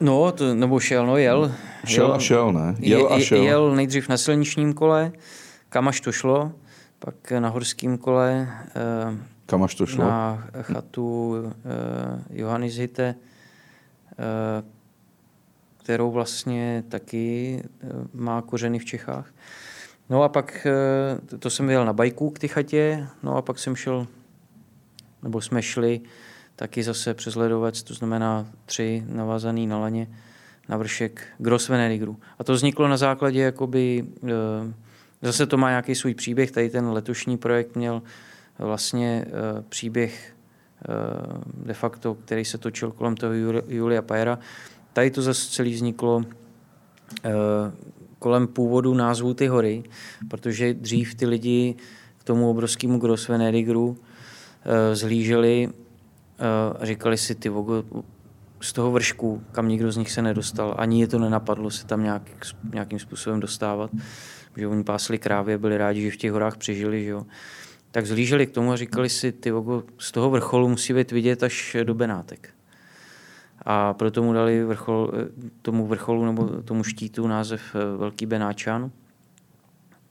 No, 0.00 0.32
to, 0.32 0.54
nebo 0.54 0.80
šel, 0.80 1.06
no 1.06 1.16
jel. 1.16 1.52
Šel 1.84 2.04
jel, 2.04 2.14
a 2.14 2.18
šel, 2.18 2.52
ne? 2.52 2.74
Jel 2.78 3.12
a 3.12 3.20
šel. 3.20 3.42
Jel 3.42 3.74
nejdřív 3.74 4.08
na 4.08 4.16
silničním 4.16 4.72
kole, 4.72 5.12
kam 5.68 5.88
až 5.88 6.00
to 6.00 6.12
šlo, 6.12 6.52
pak 6.98 7.30
na 7.38 7.48
horském 7.48 7.98
kole. 7.98 8.48
Eh, 8.76 9.16
kam 9.46 9.62
až 9.62 9.74
to 9.74 9.86
šlo? 9.86 10.04
Na 10.04 10.48
chatu 10.60 11.34
eh, 11.46 12.22
Johannis 12.30 12.74
Hitte, 12.74 13.14
kterou 15.76 16.10
vlastně 16.10 16.84
taky 16.88 17.62
má 18.14 18.42
kořeny 18.42 18.78
v 18.78 18.84
Čechách. 18.84 19.32
No 20.10 20.22
a 20.22 20.28
pak 20.28 20.66
eh, 20.66 21.38
to 21.38 21.50
jsem 21.50 21.70
jel 21.70 21.84
na 21.84 21.92
bajku 21.92 22.30
k 22.30 22.38
ty 22.38 22.48
chatě, 22.48 23.06
no 23.22 23.36
a 23.36 23.42
pak 23.42 23.58
jsem 23.58 23.76
šel, 23.76 24.06
nebo 25.22 25.40
jsme 25.40 25.62
šli 25.62 26.00
taky 26.56 26.82
zase 26.82 27.14
přes 27.14 27.34
ledovec, 27.34 27.82
to 27.82 27.94
znamená 27.94 28.46
tři 28.66 29.04
navazaný 29.06 29.66
na 29.66 29.78
laně, 29.78 30.08
na 30.68 30.76
vršek 30.76 31.26
Gross 31.38 31.68
Venedigru. 31.68 32.16
A 32.38 32.44
to 32.44 32.52
vzniklo 32.52 32.88
na 32.88 32.96
základě, 32.96 33.40
jakoby, 33.40 34.04
eh, 34.24 34.72
zase 35.22 35.46
to 35.46 35.56
má 35.56 35.68
nějaký 35.68 35.94
svůj 35.94 36.14
příběh, 36.14 36.50
tady 36.50 36.70
ten 36.70 36.88
letošní 36.88 37.38
projekt 37.38 37.76
měl 37.76 38.02
vlastně 38.58 39.24
uh, 39.26 39.62
příběh 39.68 40.34
de 41.64 41.74
facto, 41.74 42.14
který 42.14 42.44
se 42.44 42.58
točil 42.58 42.90
kolem 42.90 43.16
toho 43.16 43.32
Julia 43.68 44.02
Pajera. 44.02 44.38
Tady 44.92 45.10
to 45.10 45.22
zase 45.22 45.50
celý 45.50 45.74
vzniklo 45.74 46.24
kolem 48.18 48.46
původu 48.46 48.94
názvu 48.94 49.34
ty 49.34 49.46
hory, 49.46 49.82
protože 50.28 50.74
dřív 50.74 51.14
ty 51.14 51.26
lidi 51.26 51.74
k 52.18 52.24
tomu 52.24 52.50
obrovskému 52.50 52.98
Grosvenedigru 52.98 53.88
uh, 53.88 53.96
zhlíželi 54.92 55.66
uh, 55.68 56.82
a 56.82 56.86
říkali 56.86 57.16
si, 57.16 57.34
ty 57.34 57.48
vogo, 57.48 57.84
z 58.60 58.72
toho 58.72 58.90
vršku, 58.90 59.42
kam 59.52 59.68
nikdo 59.68 59.92
z 59.92 59.96
nich 59.96 60.10
se 60.10 60.22
nedostal, 60.22 60.74
ani 60.78 61.00
je 61.00 61.08
to 61.08 61.18
nenapadlo 61.18 61.70
se 61.70 61.86
tam 61.86 62.02
nějak, 62.02 62.22
nějakým 62.72 62.98
způsobem 62.98 63.40
dostávat, 63.40 63.90
že 64.56 64.68
oni 64.68 64.84
pásli 64.84 65.18
krávě, 65.18 65.58
byli 65.58 65.78
rádi, 65.78 66.02
že 66.02 66.10
v 66.10 66.16
těch 66.16 66.32
horách 66.32 66.56
přežili, 66.56 67.04
že 67.04 67.10
jo. 67.10 67.26
Tak 67.90 68.06
zlíželi 68.06 68.46
k 68.46 68.50
tomu 68.50 68.72
a 68.72 68.76
říkali 68.76 69.08
si, 69.08 69.32
ty 69.32 69.50
vogo, 69.50 69.84
z 69.98 70.12
toho 70.12 70.30
vrcholu 70.30 70.68
musí 70.68 70.94
být 70.94 71.12
vidět 71.12 71.42
až 71.42 71.76
do 71.84 71.94
Benátek. 71.94 72.57
A 73.62 73.94
proto 73.94 74.22
mu 74.22 74.32
dali 74.32 74.64
vrchol, 74.64 75.12
tomu 75.62 75.86
vrcholu 75.86 76.24
nebo 76.24 76.46
tomu 76.46 76.84
štítu 76.84 77.26
název 77.26 77.62
eh, 77.74 77.96
Velký 77.96 78.26
Benáčan. 78.26 78.90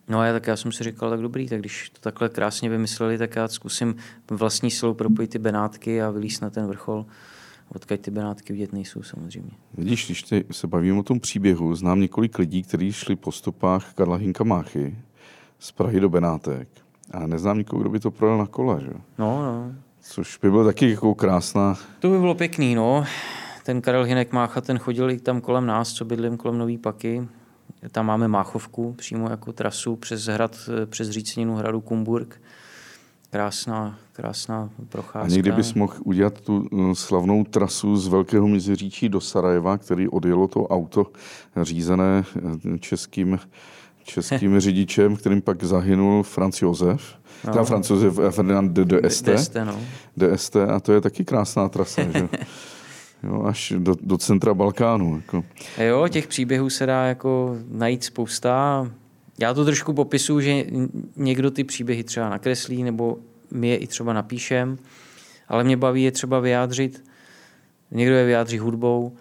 No 0.09 0.19
a 0.19 0.25
já, 0.25 0.33
tak 0.33 0.47
já 0.47 0.55
jsem 0.55 0.71
si 0.71 0.83
říkal, 0.83 1.09
tak 1.09 1.21
dobrý, 1.21 1.47
tak 1.47 1.59
když 1.59 1.89
to 1.89 1.99
takhle 2.01 2.29
krásně 2.29 2.69
vymysleli, 2.69 3.17
tak 3.17 3.35
já 3.35 3.47
zkusím 3.47 3.95
vlastní 4.31 4.71
silou 4.71 4.93
propojit 4.93 5.31
ty 5.31 5.39
Benátky 5.39 6.01
a 6.01 6.09
vylíst 6.09 6.41
na 6.41 6.49
ten 6.49 6.67
vrchol 6.67 7.05
odkud 7.69 7.99
ty 7.99 8.11
Benátky 8.11 8.53
vidět 8.53 8.73
nejsou 8.73 9.03
samozřejmě. 9.03 9.51
Vidíš, 9.73 10.05
když 10.05 10.23
ty 10.23 10.45
se 10.51 10.67
bavím 10.67 10.97
o 10.97 11.03
tom 11.03 11.19
příběhu, 11.19 11.75
znám 11.75 11.99
několik 11.99 12.37
lidí, 12.37 12.63
kteří 12.63 12.91
šli 12.91 13.15
po 13.15 13.31
stopách 13.31 13.93
Karla 13.93 14.15
Hinka 14.15 14.43
Máchy 14.43 14.97
z 15.59 15.71
Prahy 15.71 15.99
do 15.99 16.09
Benátek. 16.09 16.67
A 17.11 17.27
neznám 17.27 17.57
nikoho, 17.57 17.81
kdo 17.81 17.89
by 17.89 17.99
to 17.99 18.11
projel 18.11 18.37
na 18.37 18.45
kole, 18.45 18.81
že? 18.81 18.93
No, 19.17 19.43
no. 19.43 19.75
Což 20.09 20.37
by 20.37 20.49
bylo 20.49 20.63
taky 20.65 20.89
jako 20.89 21.15
krásná. 21.15 21.77
To 21.99 22.09
by 22.09 22.19
bylo 22.19 22.35
pěkný, 22.35 22.75
no. 22.75 23.05
Ten 23.63 23.81
Karel 23.81 24.03
Hinek 24.03 24.31
Mácha, 24.31 24.61
ten 24.61 24.79
chodil 24.79 25.11
i 25.11 25.19
tam 25.19 25.41
kolem 25.41 25.65
nás, 25.65 25.93
co 25.93 26.05
bydlím 26.05 26.37
kolem 26.37 26.57
Nový 26.57 26.77
Paky. 26.77 27.27
Tam 27.91 28.05
máme 28.05 28.27
Máchovku, 28.27 28.93
přímo 28.93 29.29
jako 29.29 29.53
trasu 29.53 29.95
přes 29.95 30.25
hrad, 30.25 30.69
přes 30.85 31.09
říceninu 31.09 31.55
hradu 31.55 31.81
Kumburg 31.81 32.41
krásná, 33.29 33.97
krásná 34.13 34.69
procházka. 34.89 35.19
A 35.19 35.27
někdy 35.27 35.51
bys 35.51 35.73
mohl 35.73 35.93
udělat 36.03 36.41
tu 36.41 36.67
eh, 36.71 36.95
slavnou 36.95 37.43
trasu 37.43 37.97
z 37.97 38.07
Velkého 38.07 38.47
Miziříčí 38.47 39.09
do 39.09 39.21
Sarajeva, 39.21 39.77
který 39.77 40.09
odjelo 40.09 40.47
to 40.47 40.67
auto 40.67 41.05
řízené 41.61 42.23
eh, 42.75 42.79
českým, 42.79 43.39
českým 44.07 44.59
řidičem, 44.59 45.15
kterým 45.15 45.41
pak 45.41 45.63
zahynul 45.63 46.23
Franz 46.23 46.61
Josef. 46.61 47.01
No. 47.47 47.53
Tam 47.53 47.65
Franz 47.65 47.89
Josef 47.89 48.19
eh, 48.19 48.31
Ferdinand 48.31 48.71
de, 48.71 48.85
de 48.85 48.99
Este. 49.03 49.31
De 49.31 49.37
Este, 49.37 49.65
no. 49.65 49.79
de 50.17 50.33
Este 50.33 50.65
a 50.65 50.79
to 50.79 50.93
je 50.93 51.01
taky 51.01 51.25
krásná 51.25 51.69
trasa. 51.69 52.01
že? 52.01 52.29
Jo, 53.23 53.43
až 53.43 53.73
do, 53.77 53.95
do 54.01 54.17
centra 54.17 54.53
Balkánu. 54.53 55.15
Jako. 55.15 55.43
Jo, 55.83 56.07
těch 56.07 56.27
příběhů 56.27 56.69
se 56.69 56.85
dá 56.85 57.05
jako 57.05 57.57
najít 57.71 58.03
spousta. 58.03 58.87
Já 59.39 59.53
to 59.53 59.65
trošku 59.65 59.93
popisuju, 59.93 60.41
že 60.41 60.65
někdo 61.15 61.51
ty 61.51 61.63
příběhy 61.63 62.03
třeba 62.03 62.29
nakreslí, 62.29 62.83
nebo 62.83 63.17
my 63.51 63.67
je 63.67 63.77
i 63.77 63.87
třeba 63.87 64.13
napíšem, 64.13 64.77
ale 65.47 65.63
mě 65.63 65.77
baví 65.77 66.03
je 66.03 66.11
třeba 66.11 66.39
vyjádřit, 66.39 67.03
někdo 67.91 68.15
je 68.15 68.25
vyjádří 68.25 68.57
hudbou 68.57 69.15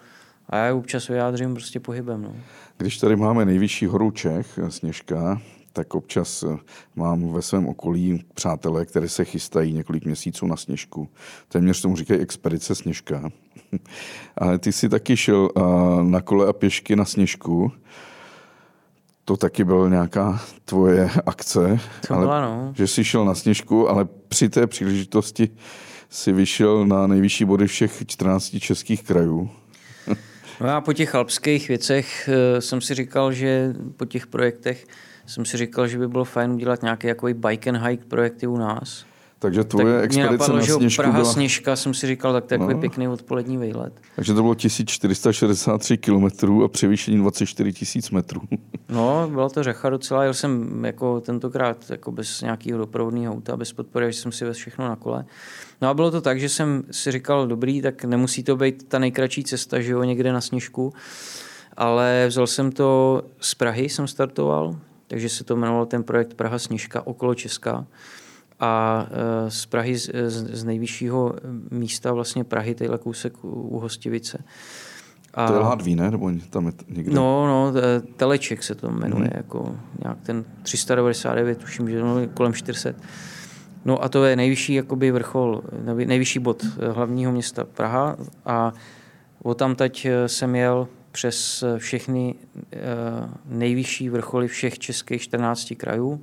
a 0.49 0.57
já 0.57 0.65
je 0.65 0.73
občas 0.73 1.07
vyjádřím 1.07 1.53
prostě 1.53 1.79
pohybem. 1.79 2.21
No. 2.21 2.35
Když 2.77 2.97
tady 2.97 3.15
máme 3.15 3.45
nejvyšší 3.45 3.85
horu 3.85 4.11
Čech, 4.11 4.59
Sněžka, 4.69 5.41
tak 5.73 5.95
občas 5.95 6.43
eh, 6.43 6.57
mám 6.95 7.33
ve 7.33 7.41
svém 7.41 7.67
okolí 7.67 8.23
přátelé, 8.33 8.85
které 8.85 9.09
se 9.09 9.25
chystají 9.25 9.73
několik 9.73 10.05
měsíců 10.05 10.47
na 10.47 10.57
sněžku. 10.57 11.09
Téměř 11.47 11.81
tomu 11.81 11.95
říkají 11.95 12.19
expedice 12.19 12.75
sněžka. 12.75 13.29
Ale 14.37 14.59
ty 14.59 14.71
jsi 14.71 14.89
taky 14.89 15.17
šel 15.17 15.49
eh, 15.57 15.61
na 16.03 16.21
kole 16.21 16.47
a 16.47 16.53
pěšky 16.53 16.95
na 16.95 17.05
sněžku 17.05 17.71
to 19.27 19.37
taky 19.37 19.63
byl 19.63 19.89
nějaká 19.89 20.41
tvoje 20.65 21.09
akce. 21.25 21.79
To 22.07 22.13
ale, 22.13 22.25
byla, 22.25 22.41
no. 22.41 22.73
Že 22.75 22.87
jsi 22.87 23.03
šel 23.03 23.25
na 23.25 23.35
sněžku, 23.35 23.89
ale 23.89 24.07
při 24.27 24.49
té 24.49 24.67
příležitosti 24.67 25.49
si 26.09 26.31
vyšel 26.31 26.85
na 26.85 27.07
nejvyšší 27.07 27.45
body 27.45 27.67
všech 27.67 28.03
14 28.07 28.59
českých 28.59 29.03
krajů. 29.03 29.49
No 30.61 30.75
a 30.75 30.81
po 30.81 30.93
těch 30.93 31.15
alpských 31.15 31.67
věcech 31.67 32.29
uh, 32.29 32.59
jsem 32.59 32.81
si 32.81 32.93
říkal, 32.93 33.31
že 33.31 33.73
po 33.97 34.05
těch 34.05 34.27
projektech 34.27 34.87
jsem 35.25 35.45
si 35.45 35.57
říkal, 35.57 35.87
že 35.87 35.97
by 35.97 36.07
bylo 36.07 36.25
fajn 36.25 36.51
udělat 36.51 36.81
nějaký 36.81 37.07
jako 37.07 37.27
bike 37.33 37.69
and 37.69 37.87
hike 37.87 38.05
projekty 38.05 38.47
u 38.47 38.57
nás. 38.57 39.05
Takže 39.39 39.63
tvoje 39.63 39.95
tak 39.95 40.03
expedice 40.05 40.31
napadlo, 40.31 40.55
na 40.55 40.63
Sněžku 40.63 41.01
Praha 41.01 41.19
byla... 41.19 41.33
Sněžka 41.33 41.75
jsem 41.75 41.93
si 41.93 42.07
říkal, 42.07 42.33
tak 42.33 42.45
to 42.45 42.53
je 42.53 42.57
no. 42.57 42.79
pěkný 42.79 43.07
odpolední 43.07 43.57
výlet. 43.57 43.93
Takže 44.15 44.33
to 44.33 44.41
bylo 44.41 44.55
1463 44.55 45.97
kilometrů 45.97 46.63
a 46.63 46.67
převýšení 46.67 47.17
24 47.17 47.73
tisíc 47.73 48.11
metrů. 48.11 48.41
No, 48.89 49.29
byla 49.31 49.49
to 49.49 49.63
řecha 49.63 49.89
docela. 49.89 50.23
Jel 50.23 50.33
jsem 50.33 50.85
jako 50.85 51.21
tentokrát 51.21 51.89
jako 51.89 52.11
bez 52.11 52.41
nějakého 52.41 52.79
doprovodného 52.79 53.33
auta, 53.33 53.57
bez 53.57 53.73
podpory, 53.73 54.11
že 54.13 54.19
jsem 54.19 54.31
si 54.31 54.45
vezl 54.45 54.59
všechno 54.59 54.87
na 54.87 54.95
kole. 54.95 55.25
No 55.81 55.89
a 55.89 55.93
bylo 55.93 56.11
to 56.11 56.21
tak, 56.21 56.39
že 56.39 56.49
jsem 56.49 56.83
si 56.91 57.11
říkal, 57.11 57.47
dobrý, 57.47 57.81
tak 57.81 58.03
nemusí 58.03 58.43
to 58.43 58.55
být 58.55 58.83
ta 58.87 58.99
nejkratší 58.99 59.43
cesta, 59.43 59.81
že 59.81 59.91
jo, 59.91 60.03
někde 60.03 60.33
na 60.33 60.41
Sněžku. 60.41 60.93
Ale 61.77 62.25
vzal 62.27 62.47
jsem 62.47 62.71
to 62.71 63.21
z 63.39 63.55
Prahy, 63.55 63.89
jsem 63.89 64.07
startoval, 64.07 64.75
takže 65.07 65.29
se 65.29 65.43
to 65.43 65.55
jmenoval 65.55 65.85
ten 65.85 66.03
projekt 66.03 66.33
Praha 66.33 66.59
Sněžka 66.59 67.07
okolo 67.07 67.35
Česka 67.35 67.85
a 68.59 69.05
e, 69.47 69.51
z 69.51 69.65
Prahy, 69.65 69.97
z, 69.97 70.09
z 70.29 70.63
nejvyššího 70.63 71.35
místa 71.71 72.13
vlastně 72.13 72.43
Prahy, 72.43 72.75
tadyhle 72.75 72.97
kousek 72.97 73.43
u 73.43 73.79
Hostivice. 73.79 74.43
A, 75.33 75.47
to 75.47 75.53
je 75.53 75.59
Lhadví, 75.59 75.95
ne? 75.95 76.11
Nebo 76.11 76.31
tam 76.49 76.65
je 76.65 76.71
někde? 76.87 77.15
No, 77.15 77.47
no, 77.47 77.81
Teleček 78.15 78.63
se 78.63 78.75
to 78.75 78.91
jmenuje, 78.91 79.27
hmm. 79.27 79.37
jako 79.37 79.75
nějak 80.03 80.17
ten 80.21 80.45
399, 80.63 81.57
tuším, 81.57 81.89
že 81.89 82.01
no, 82.01 82.27
kolem 82.33 82.53
400. 82.53 82.93
No 83.85 84.03
a 84.03 84.09
to 84.09 84.25
je 84.25 84.35
nejvyšší 84.35 84.73
jakoby 84.73 85.11
vrchol, 85.11 85.61
nejvyšší 86.05 86.39
bod 86.39 86.65
hlavního 86.91 87.31
města 87.31 87.63
Praha 87.63 88.17
a 88.45 88.73
o 89.43 89.53
tam 89.53 89.75
teď 89.75 90.07
jsem 90.27 90.55
jel 90.55 90.87
přes 91.11 91.63
všechny 91.77 92.35
nejvyšší 93.45 94.09
vrcholy 94.09 94.47
všech 94.47 94.79
českých 94.79 95.21
14 95.21 95.73
krajů 95.77 96.21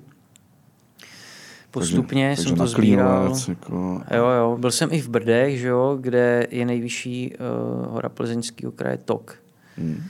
postupně 1.74 2.28
takže, 2.28 2.42
jsem 2.42 2.56
takže 2.56 2.74
to 2.74 2.80
sbíral. 2.80 3.36
Jako... 3.48 4.02
Jo, 4.14 4.26
jo. 4.26 4.56
Byl 4.60 4.70
jsem 4.70 4.88
i 4.92 5.00
v 5.00 5.08
Brdech, 5.08 5.58
že 5.58 5.68
jo, 5.68 5.98
kde 6.00 6.46
je 6.50 6.66
nejvyšší 6.66 7.34
uh, 7.34 7.92
hora 7.92 8.08
plzeňského 8.08 8.72
kraje 8.72 8.98
Tok. 9.04 9.38
Hmm. 9.76 10.02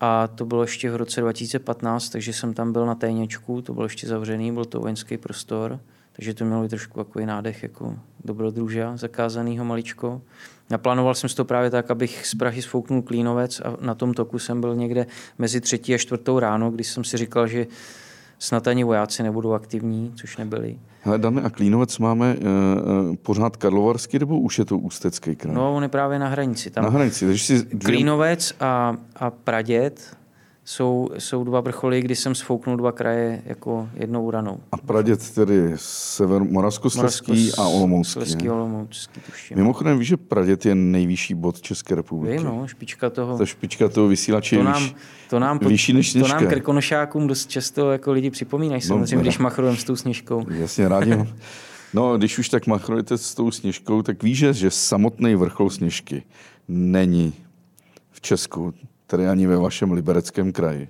A 0.00 0.26
to 0.26 0.44
bylo 0.44 0.62
ještě 0.62 0.90
v 0.90 0.96
roce 0.96 1.20
2015, 1.20 2.08
takže 2.08 2.32
jsem 2.32 2.54
tam 2.54 2.72
byl 2.72 2.86
na 2.86 2.94
Téněčku, 2.94 3.62
to 3.62 3.74
bylo 3.74 3.86
ještě 3.86 4.06
zavřený, 4.06 4.52
byl 4.52 4.64
to 4.64 4.80
vojenský 4.80 5.16
prostor, 5.16 5.80
takže 6.12 6.34
to 6.34 6.44
mělo 6.44 6.68
trošku 6.68 7.04
takový 7.04 7.26
nádech 7.26 7.62
jako 7.62 7.94
dobrodruža, 8.24 8.96
zakázanýho 8.96 9.64
maličko. 9.64 10.22
Naplánoval 10.70 11.14
jsem 11.14 11.30
si 11.30 11.36
to 11.36 11.44
právě 11.44 11.70
tak, 11.70 11.90
abych 11.90 12.26
z 12.26 12.34
Prahy 12.34 12.62
sfouknul 12.62 13.02
Klínovec 13.02 13.60
a 13.60 13.76
na 13.80 13.94
tom 13.94 14.14
toku 14.14 14.38
jsem 14.38 14.60
byl 14.60 14.76
někde 14.76 15.06
mezi 15.38 15.60
třetí 15.60 15.94
a 15.94 15.98
čtvrtou 15.98 16.38
ráno, 16.38 16.70
když 16.70 16.86
jsem 16.86 17.04
si 17.04 17.16
říkal, 17.16 17.46
že 17.46 17.66
snad 18.38 18.68
ani 18.68 18.84
vojáci 18.84 19.22
nebudou 19.22 19.52
aktivní, 19.52 20.12
což 20.16 20.36
nebyli. 20.36 20.78
Hele, 21.06 21.18
Dane, 21.18 21.42
a 21.42 21.50
Klínovec 21.50 21.98
máme 21.98 22.36
uh, 22.36 23.16
pořád 23.16 23.56
Karlovarský, 23.56 24.18
nebo 24.18 24.38
už 24.38 24.58
je 24.58 24.64
to 24.64 24.78
Ústecký 24.78 25.36
kraj? 25.36 25.54
No, 25.54 25.74
on 25.74 25.82
je 25.82 25.88
právě 25.88 26.18
na 26.18 26.28
hranici. 26.28 26.70
Tam 26.70 26.84
na 26.84 26.90
hranici. 26.90 27.26
Takže 27.26 27.44
si 27.44 27.62
dvě... 27.62 27.78
Klínovec 27.78 28.54
a, 28.60 28.96
a 29.16 29.30
Praděd 29.30 30.16
jsou, 30.68 31.08
jsou 31.18 31.44
dva 31.44 31.60
vrcholy, 31.60 32.02
kdy 32.02 32.16
jsem 32.16 32.34
sfouknul 32.34 32.76
dva 32.76 32.92
kraje 32.92 33.42
jako 33.46 33.88
jednou 33.94 34.30
ranou. 34.30 34.60
A 34.72 34.76
Praděd 34.76 35.30
tedy 35.30 35.72
sever 35.76 36.42
Moravskoslezský 36.42 37.52
a 37.58 37.66
Olomoucký. 37.66 38.12
Slezský, 38.12 38.50
Olomoucký, 38.50 39.20
tuším. 39.20 39.56
Mimochodem 39.56 39.98
víš, 39.98 40.08
že 40.08 40.16
Praděd 40.16 40.66
je 40.66 40.74
nejvyšší 40.74 41.34
bod 41.34 41.60
České 41.60 41.94
republiky. 41.94 42.36
Vím, 42.36 42.46
no, 42.46 42.66
špička 42.66 43.10
toho. 43.10 43.38
To 43.38 43.46
špička 43.46 43.88
toho 43.88 44.08
vysílače 44.08 44.56
to 44.56 44.62
nám, 44.62 44.82
výš, 44.82 44.94
to 45.30 45.38
nám, 45.38 45.58
vyšší 45.58 45.92
než 45.92 46.12
To 46.12 46.28
nám 46.28 46.46
krkonošákům 46.46 47.26
dost 47.26 47.50
často 47.50 47.92
jako 47.92 48.12
lidi 48.12 48.30
připomínají, 48.30 48.82
no, 48.84 48.88
samozřejmě, 48.88 49.22
když 49.22 49.38
machrujeme 49.38 49.78
s 49.78 49.84
tou 49.84 49.96
sněžkou. 49.96 50.44
Jasně, 50.50 50.88
rádi. 50.88 51.16
No, 51.94 52.18
když 52.18 52.38
už 52.38 52.48
tak 52.48 52.66
machrujete 52.66 53.18
s 53.18 53.34
tou 53.34 53.50
sněžkou, 53.50 54.02
tak 54.02 54.22
víš, 54.22 54.38
že 54.38 54.70
samotný 54.70 55.34
vrchol 55.34 55.70
sněžky 55.70 56.22
není 56.68 57.32
v 58.10 58.20
Česku 58.20 58.74
tedy 59.06 59.28
ani 59.28 59.46
ve 59.46 59.56
vašem 59.56 59.92
libereckém 59.92 60.52
kraji. 60.52 60.88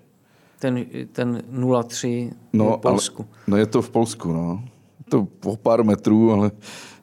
Ten, 0.58 0.84
ten 1.12 1.42
0,3 1.52 2.32
no, 2.52 2.76
v 2.76 2.80
Polsku. 2.80 3.26
Ale, 3.28 3.42
no 3.46 3.56
je 3.56 3.66
to 3.66 3.82
v 3.82 3.90
Polsku, 3.90 4.32
no. 4.32 4.64
To 5.08 5.24
po 5.40 5.56
pár 5.56 5.84
metrů, 5.84 6.32
ale... 6.32 6.50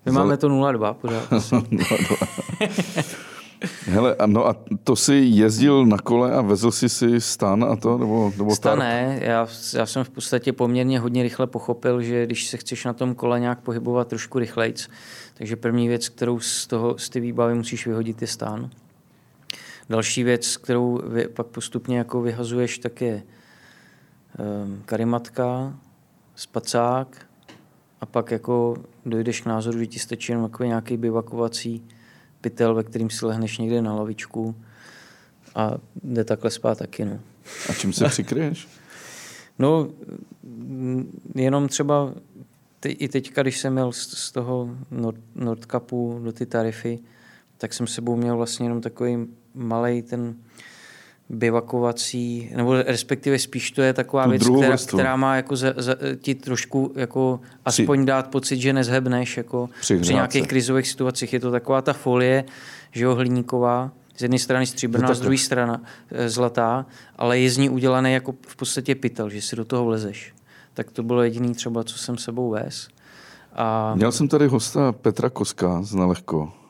My 0.05 0.11
máme 0.11 0.37
to 0.37 0.49
0,2 0.49 0.93
pořád. 0.93 1.29
Hele, 3.85 4.15
no 4.25 4.47
a 4.47 4.55
to 4.83 4.95
si 4.95 5.13
jezdil 5.13 5.85
na 5.85 5.97
kole 5.97 6.33
a 6.33 6.41
vezl 6.41 6.71
si 6.71 6.89
si 6.89 7.21
stan 7.21 7.63
a 7.63 7.75
to? 7.75 7.97
Nebo, 7.97 8.33
nebo 8.37 8.55
stan 8.55 8.79
ne, 8.79 9.19
já, 9.21 9.47
já 9.73 9.85
jsem 9.85 10.03
v 10.03 10.09
podstatě 10.09 10.53
poměrně 10.53 10.99
hodně 10.99 11.23
rychle 11.23 11.47
pochopil, 11.47 12.01
že 12.01 12.25
když 12.25 12.47
se 12.47 12.57
chceš 12.57 12.85
na 12.85 12.93
tom 12.93 13.15
kole 13.15 13.39
nějak 13.39 13.59
pohybovat 13.59 14.07
trošku 14.07 14.39
rychlejc, 14.39 14.89
takže 15.33 15.55
první 15.55 15.87
věc, 15.87 16.09
kterou 16.09 16.39
z, 16.39 16.67
toho, 16.67 16.97
z 16.97 17.09
ty 17.09 17.19
výbavy 17.19 17.55
musíš 17.55 17.87
vyhodit, 17.87 18.21
je 18.21 18.27
stán. 18.27 18.69
Další 19.89 20.23
věc, 20.23 20.57
kterou 20.57 21.01
vy, 21.07 21.27
pak 21.27 21.47
postupně 21.47 21.97
jako 21.97 22.21
vyhazuješ, 22.21 22.77
tak 22.77 23.01
je 23.01 23.23
um, 24.63 24.81
karimatka, 24.85 25.79
spacák 26.35 27.25
a 28.01 28.05
pak 28.05 28.31
jako 28.31 28.75
dojdeš 29.05 29.41
k 29.41 29.45
názoru, 29.45 29.79
že 29.79 29.87
ti 29.87 29.99
stačí 29.99 30.31
jenom 30.31 30.43
jako 30.43 30.63
nějaký 30.63 30.97
bivakovací 30.97 31.83
pytel, 32.41 32.75
ve 32.75 32.83
kterým 32.83 33.09
si 33.09 33.25
lehneš 33.25 33.57
někde 33.57 33.81
na 33.81 33.93
lavičku 33.93 34.55
a 35.55 35.71
jde 36.03 36.23
takhle 36.23 36.51
spát 36.51 36.77
taky. 36.77 37.05
No. 37.05 37.19
A 37.69 37.73
čím 37.73 37.93
se 37.93 38.05
přikryješ? 38.05 38.67
no, 39.59 39.89
jenom 41.35 41.67
třeba 41.67 42.13
te, 42.79 42.89
i 42.89 43.07
teďka, 43.07 43.41
když 43.41 43.59
jsem 43.59 43.73
měl 43.73 43.91
z, 43.91 44.17
z 44.17 44.31
toho 44.31 44.69
Nord, 44.91 45.19
Nordcapu 45.35 46.19
do 46.23 46.31
ty 46.31 46.45
tarify, 46.45 46.99
tak 47.57 47.73
jsem 47.73 47.87
sebou 47.87 48.15
měl 48.15 48.37
vlastně 48.37 48.65
jenom 48.65 48.81
takový 48.81 49.27
malý 49.55 50.01
ten 50.01 50.35
bivakovací, 51.29 52.51
nebo 52.55 52.73
respektive 52.73 53.39
spíš 53.39 53.71
to 53.71 53.81
je 53.81 53.93
taková 53.93 54.23
tu 54.23 54.29
věc, 54.29 54.43
která, 54.43 54.77
která 54.77 55.15
má 55.15 55.35
jako 55.35 55.55
za, 55.55 55.73
za, 55.77 55.95
ti 56.21 56.35
trošku 56.35 56.91
jako 56.95 57.39
aspoň 57.65 58.05
dát 58.05 58.27
pocit, 58.27 58.57
že 58.57 58.73
nezhebneš 58.73 59.37
jako 59.37 59.69
při, 59.81 59.97
při 59.97 60.13
nějakých 60.13 60.47
krizových 60.47 60.87
situacích. 60.87 61.33
Je 61.33 61.39
to 61.39 61.51
taková 61.51 61.81
ta 61.81 61.93
folie, 61.93 62.43
že 62.91 63.03
jo, 63.03 63.15
hliníková, 63.15 63.91
z 64.17 64.21
jedné 64.21 64.39
strany 64.39 64.65
stříbrná, 64.65 65.13
z 65.13 65.19
druhé 65.19 65.37
strany 65.37 65.73
eh, 66.11 66.29
zlatá, 66.29 66.85
ale 67.15 67.39
je 67.39 67.49
z 67.49 67.57
ní 67.57 67.69
udělaný 67.69 68.13
jako 68.13 68.33
v 68.47 68.55
podstatě 68.55 68.95
pytel, 68.95 69.29
že 69.29 69.41
si 69.41 69.55
do 69.55 69.65
toho 69.65 69.85
vlezeš. 69.85 70.33
Tak 70.73 70.91
to 70.91 71.03
bylo 71.03 71.23
jediný 71.23 71.53
třeba, 71.53 71.83
co 71.83 71.97
jsem 71.97 72.17
sebou 72.17 72.49
vez. 72.49 72.87
A... 73.55 73.95
Měl 73.95 74.11
jsem 74.11 74.27
tady 74.27 74.47
hosta 74.47 74.91
Petra 74.91 75.29
Koska 75.29 75.81
z 75.83 75.93
Nalehko 75.93 76.39
na 76.45 76.62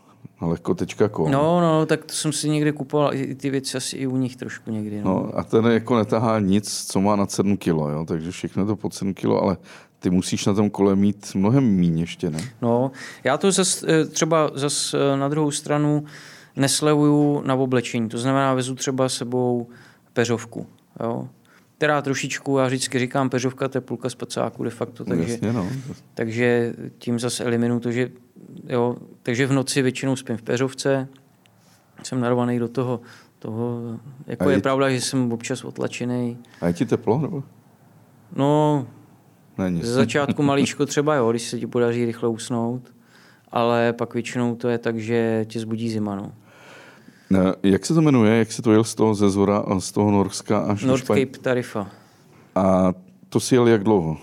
lehko.com. 0.45 1.31
No, 1.31 1.61
no, 1.61 1.85
tak 1.85 2.05
to 2.05 2.13
jsem 2.13 2.31
si 2.31 2.49
někdy 2.49 2.71
kupoval 2.71 3.13
i 3.13 3.35
ty 3.35 3.49
věci 3.49 3.77
asi 3.77 3.97
i 3.97 4.07
u 4.07 4.17
nich 4.17 4.35
trošku 4.35 4.71
někdy. 4.71 5.01
No, 5.01 5.03
no 5.03 5.39
a 5.39 5.43
ten 5.43 5.65
jako 5.65 5.95
netahá 5.97 6.39
nic, 6.39 6.85
co 6.87 7.01
má 7.01 7.15
na 7.15 7.27
7 7.27 7.57
kilo, 7.57 7.89
jo? 7.89 8.05
takže 8.05 8.31
všechno 8.31 8.65
to 8.65 8.75
pod 8.75 8.93
7 8.93 9.13
kilo, 9.13 9.43
ale 9.43 9.57
ty 9.99 10.09
musíš 10.09 10.45
na 10.45 10.53
tom 10.53 10.69
kole 10.69 10.95
mít 10.95 11.35
mnohem 11.35 11.75
méně 11.75 12.03
ještě, 12.03 12.29
ne? 12.29 12.39
No, 12.61 12.91
já 13.23 13.37
to 13.37 13.51
zas, 13.51 13.83
eh, 13.87 14.05
třeba 14.05 14.51
zas 14.53 14.93
eh, 14.93 15.17
na 15.17 15.29
druhou 15.29 15.51
stranu 15.51 16.05
neslevuju 16.55 17.41
na 17.45 17.55
oblečení. 17.55 18.09
To 18.09 18.17
znamená, 18.17 18.53
vezu 18.53 18.75
třeba 18.75 19.09
sebou 19.09 19.67
peřovku. 20.13 20.67
Jo? 20.99 21.27
Která 21.83 22.01
trošičku, 22.01 22.57
já 22.57 22.67
vždycky 22.67 22.99
říkám, 22.99 23.29
peřovka 23.29 23.67
to 23.67 23.77
je 23.77 23.81
půlka 23.81 24.09
spacáku 24.09 24.63
de 24.63 24.69
facto, 24.69 25.05
takže, 25.05 25.31
Jasně, 25.31 25.53
no. 25.53 25.69
takže 26.13 26.73
tím 26.97 27.19
zase 27.19 27.43
eliminuju 27.43 27.79
to, 27.79 27.91
že 27.91 28.09
jo, 28.69 28.95
takže 29.23 29.47
v 29.47 29.51
noci 29.51 29.81
většinou 29.81 30.15
spím 30.15 30.37
v 30.37 30.41
peřovce, 30.41 31.07
jsem 32.03 32.19
narvaný 32.19 32.59
do 32.59 32.67
toho, 32.67 33.01
toho 33.39 33.81
jako 34.27 34.49
je, 34.49 34.55
je 34.55 34.61
pravda, 34.61 34.89
že 34.89 35.01
jsem 35.01 35.31
občas 35.31 35.63
otlačený. 35.63 36.37
A 36.61 36.67
je 36.67 36.73
ti 36.73 36.85
teplo, 36.85 37.21
nebo? 37.21 37.43
No, 38.35 38.87
Není. 39.57 39.81
ze 39.83 39.93
začátku 39.93 40.43
malíčko 40.43 40.85
třeba, 40.85 41.15
jo, 41.15 41.31
když 41.31 41.43
se 41.43 41.59
ti 41.59 41.67
podaří 41.67 42.05
rychle 42.05 42.29
usnout, 42.29 42.93
ale 43.51 43.93
pak 43.93 44.13
většinou 44.13 44.55
to 44.55 44.69
je 44.69 44.77
tak, 44.77 44.99
že 44.99 45.45
tě 45.49 45.59
zbudí 45.59 45.89
zima, 45.89 46.15
no. 46.15 46.31
Jak 47.63 47.85
se 47.85 47.93
to 47.93 48.01
jmenuje? 48.01 48.37
Jak 48.37 48.51
se 48.51 48.61
to 48.61 48.71
jel 48.71 48.83
z 48.83 48.95
toho 48.95 49.15
ze 49.15 49.29
Zora, 49.29 49.63
z 49.79 49.91
toho 49.91 50.11
Norska 50.11 50.59
až 50.59 50.83
North 50.83 51.05
Cape 51.07 51.25
Tarifa. 51.25 51.87
A 52.55 52.93
to 53.29 53.39
si 53.39 53.55
jel 53.55 53.67
jak 53.67 53.83
dlouho? 53.83 54.17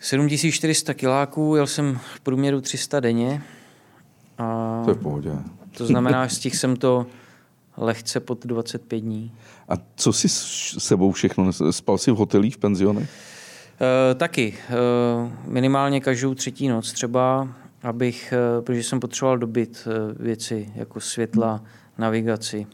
7400 0.00 0.94
kiláků, 0.94 1.56
jel 1.56 1.66
jsem 1.66 2.00
v 2.14 2.20
průměru 2.20 2.60
300 2.60 3.00
denně. 3.00 3.42
A 4.38 4.82
to 4.84 4.90
je 4.90 4.94
pohodě. 4.94 5.32
To 5.76 5.86
znamená, 5.86 6.28
stihl 6.28 6.56
jsem 6.56 6.76
to 6.76 7.06
lehce 7.76 8.20
pod 8.20 8.46
25 8.46 9.00
dní. 9.00 9.32
A 9.68 9.72
co 9.96 10.12
si 10.12 10.28
s 10.28 10.76
sebou 10.78 11.12
všechno? 11.12 11.52
Spal 11.70 11.98
jsi 11.98 12.10
v 12.10 12.16
hotelích, 12.16 12.54
v 12.54 12.58
penzionech? 12.58 13.10
E, 13.80 14.14
taky. 14.14 14.54
E, 14.68 14.72
minimálně 15.46 16.00
každou 16.00 16.34
třetí 16.34 16.68
noc 16.68 16.92
třeba 16.92 17.48
abych, 17.84 18.32
eh, 18.32 18.62
protože 18.62 18.82
jsem 18.82 19.00
potřeboval 19.00 19.38
dobit 19.38 19.88
eh, 19.88 20.22
věci 20.22 20.72
jako 20.74 21.00
světla, 21.00 21.64
navigaci, 21.98 22.66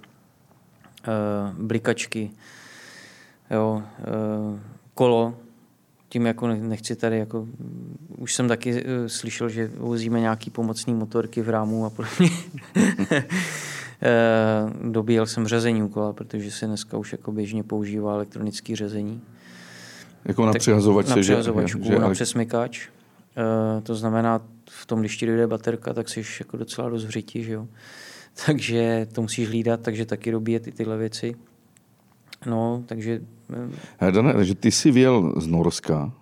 eh, 1.05 1.09
blikačky, 1.59 2.31
jo, 3.51 3.83
kolo, 4.95 5.35
tím 6.09 6.27
jako 6.27 6.49
nechci 6.49 6.97
tady, 6.97 7.19
jako, 7.19 7.47
už 8.17 8.35
jsem 8.35 8.49
taky 8.49 8.85
slyšel, 9.07 9.49
že 9.49 9.71
vozíme 9.77 10.21
nějaký 10.21 10.51
pomocný 10.51 10.95
motorky 10.95 11.43
v 11.43 11.49
rámu 11.49 11.87
a 11.87 11.91
podobně. 11.91 12.31
Dobíjel 14.91 15.27
jsem 15.27 15.47
řezení 15.47 15.89
kola, 15.89 16.13
protože 16.13 16.51
se 16.51 16.67
dneska 16.67 16.97
už 16.97 17.13
jako 17.13 17.33
běžně 17.33 17.63
používá 17.63 18.15
elektronické 18.15 18.77
řezení. 18.77 19.21
Jako 20.25 20.47
na 20.47 20.53
přehazovačce? 20.53 21.17
Na 21.17 21.23
že, 21.23 21.37
na 21.99 22.11
přesmykač. 22.11 22.89
To 23.83 23.95
znamená, 23.95 24.41
v 24.81 24.87
tom, 24.87 25.01
když 25.01 25.17
ti 25.17 25.27
dojde 25.27 25.47
baterka, 25.47 25.95
tak 25.95 26.09
jsi 26.09 26.23
jako 26.41 26.57
docela 26.57 26.89
dost 26.89 27.05
vřití, 27.05 27.45
že 27.45 27.53
jo. 27.53 27.69
Takže 28.47 29.07
to 29.13 29.23
musíš 29.23 29.49
hlídat, 29.49 29.81
takže 29.81 30.07
taky 30.07 30.31
dobíjet 30.31 30.67
i 30.67 30.73
tyhle 30.73 30.99
věci. 30.99 31.35
No, 32.47 32.83
takže... 32.87 33.21
Dane, 34.11 34.35
takže 34.35 34.55
ty 34.55 34.71
jsi 34.71 34.91
věl 34.91 35.35
z 35.37 35.47
Norska. 35.47 36.13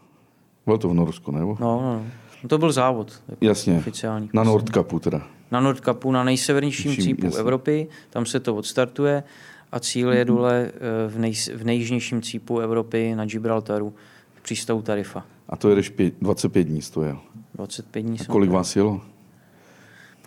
Bylo 0.67 0.79
to 0.79 0.89
v 0.89 0.95
Norsku, 0.95 1.33
nebo? 1.33 1.57
No, 1.61 1.83
no, 1.83 1.95
no. 2.43 2.49
To 2.49 2.59
byl 2.59 2.73
závod. 2.73 3.23
Jako 3.29 3.45
jasně. 3.45 3.79
Oficiální. 3.79 4.31
Na 4.33 4.45
Nordkapu 4.45 4.99
teda. 4.99 5.27
Na 5.51 5.61
Nordkapu, 5.61 6.13
na 6.13 6.25
nejsevernějším 6.25 6.97
cípu 6.97 7.27
jasně. 7.27 7.41
Evropy. 7.41 7.89
Tam 8.11 8.27
se 8.27 8.41
to 8.41 8.57
odstartuje 8.57 9.23
a 9.73 9.81
cíl 9.81 10.13
je 10.13 10.25
dole 10.25 10.71
eh, 10.75 11.09
v, 11.09 11.19
nej, 11.19 11.33
v 11.33 11.65
nejjižnějším 11.65 12.23
cípu 12.23 12.59
Evropy 12.59 13.15
na 13.15 13.25
Gibraltaru 13.25 13.95
v 14.35 14.43
přístavu 14.43 14.83
Tarifa. 14.83 15.27
A 15.49 15.57
to 15.57 15.71
jedeš 15.71 15.89
pět, 15.89 16.15
25 16.21 16.65
dní 16.65 16.83
stojel. 16.83 17.19
25 17.59 18.03
dní. 18.03 18.21
A 18.21 18.25
kolik 18.25 18.51
vás 18.51 18.77
jelo? 18.77 19.01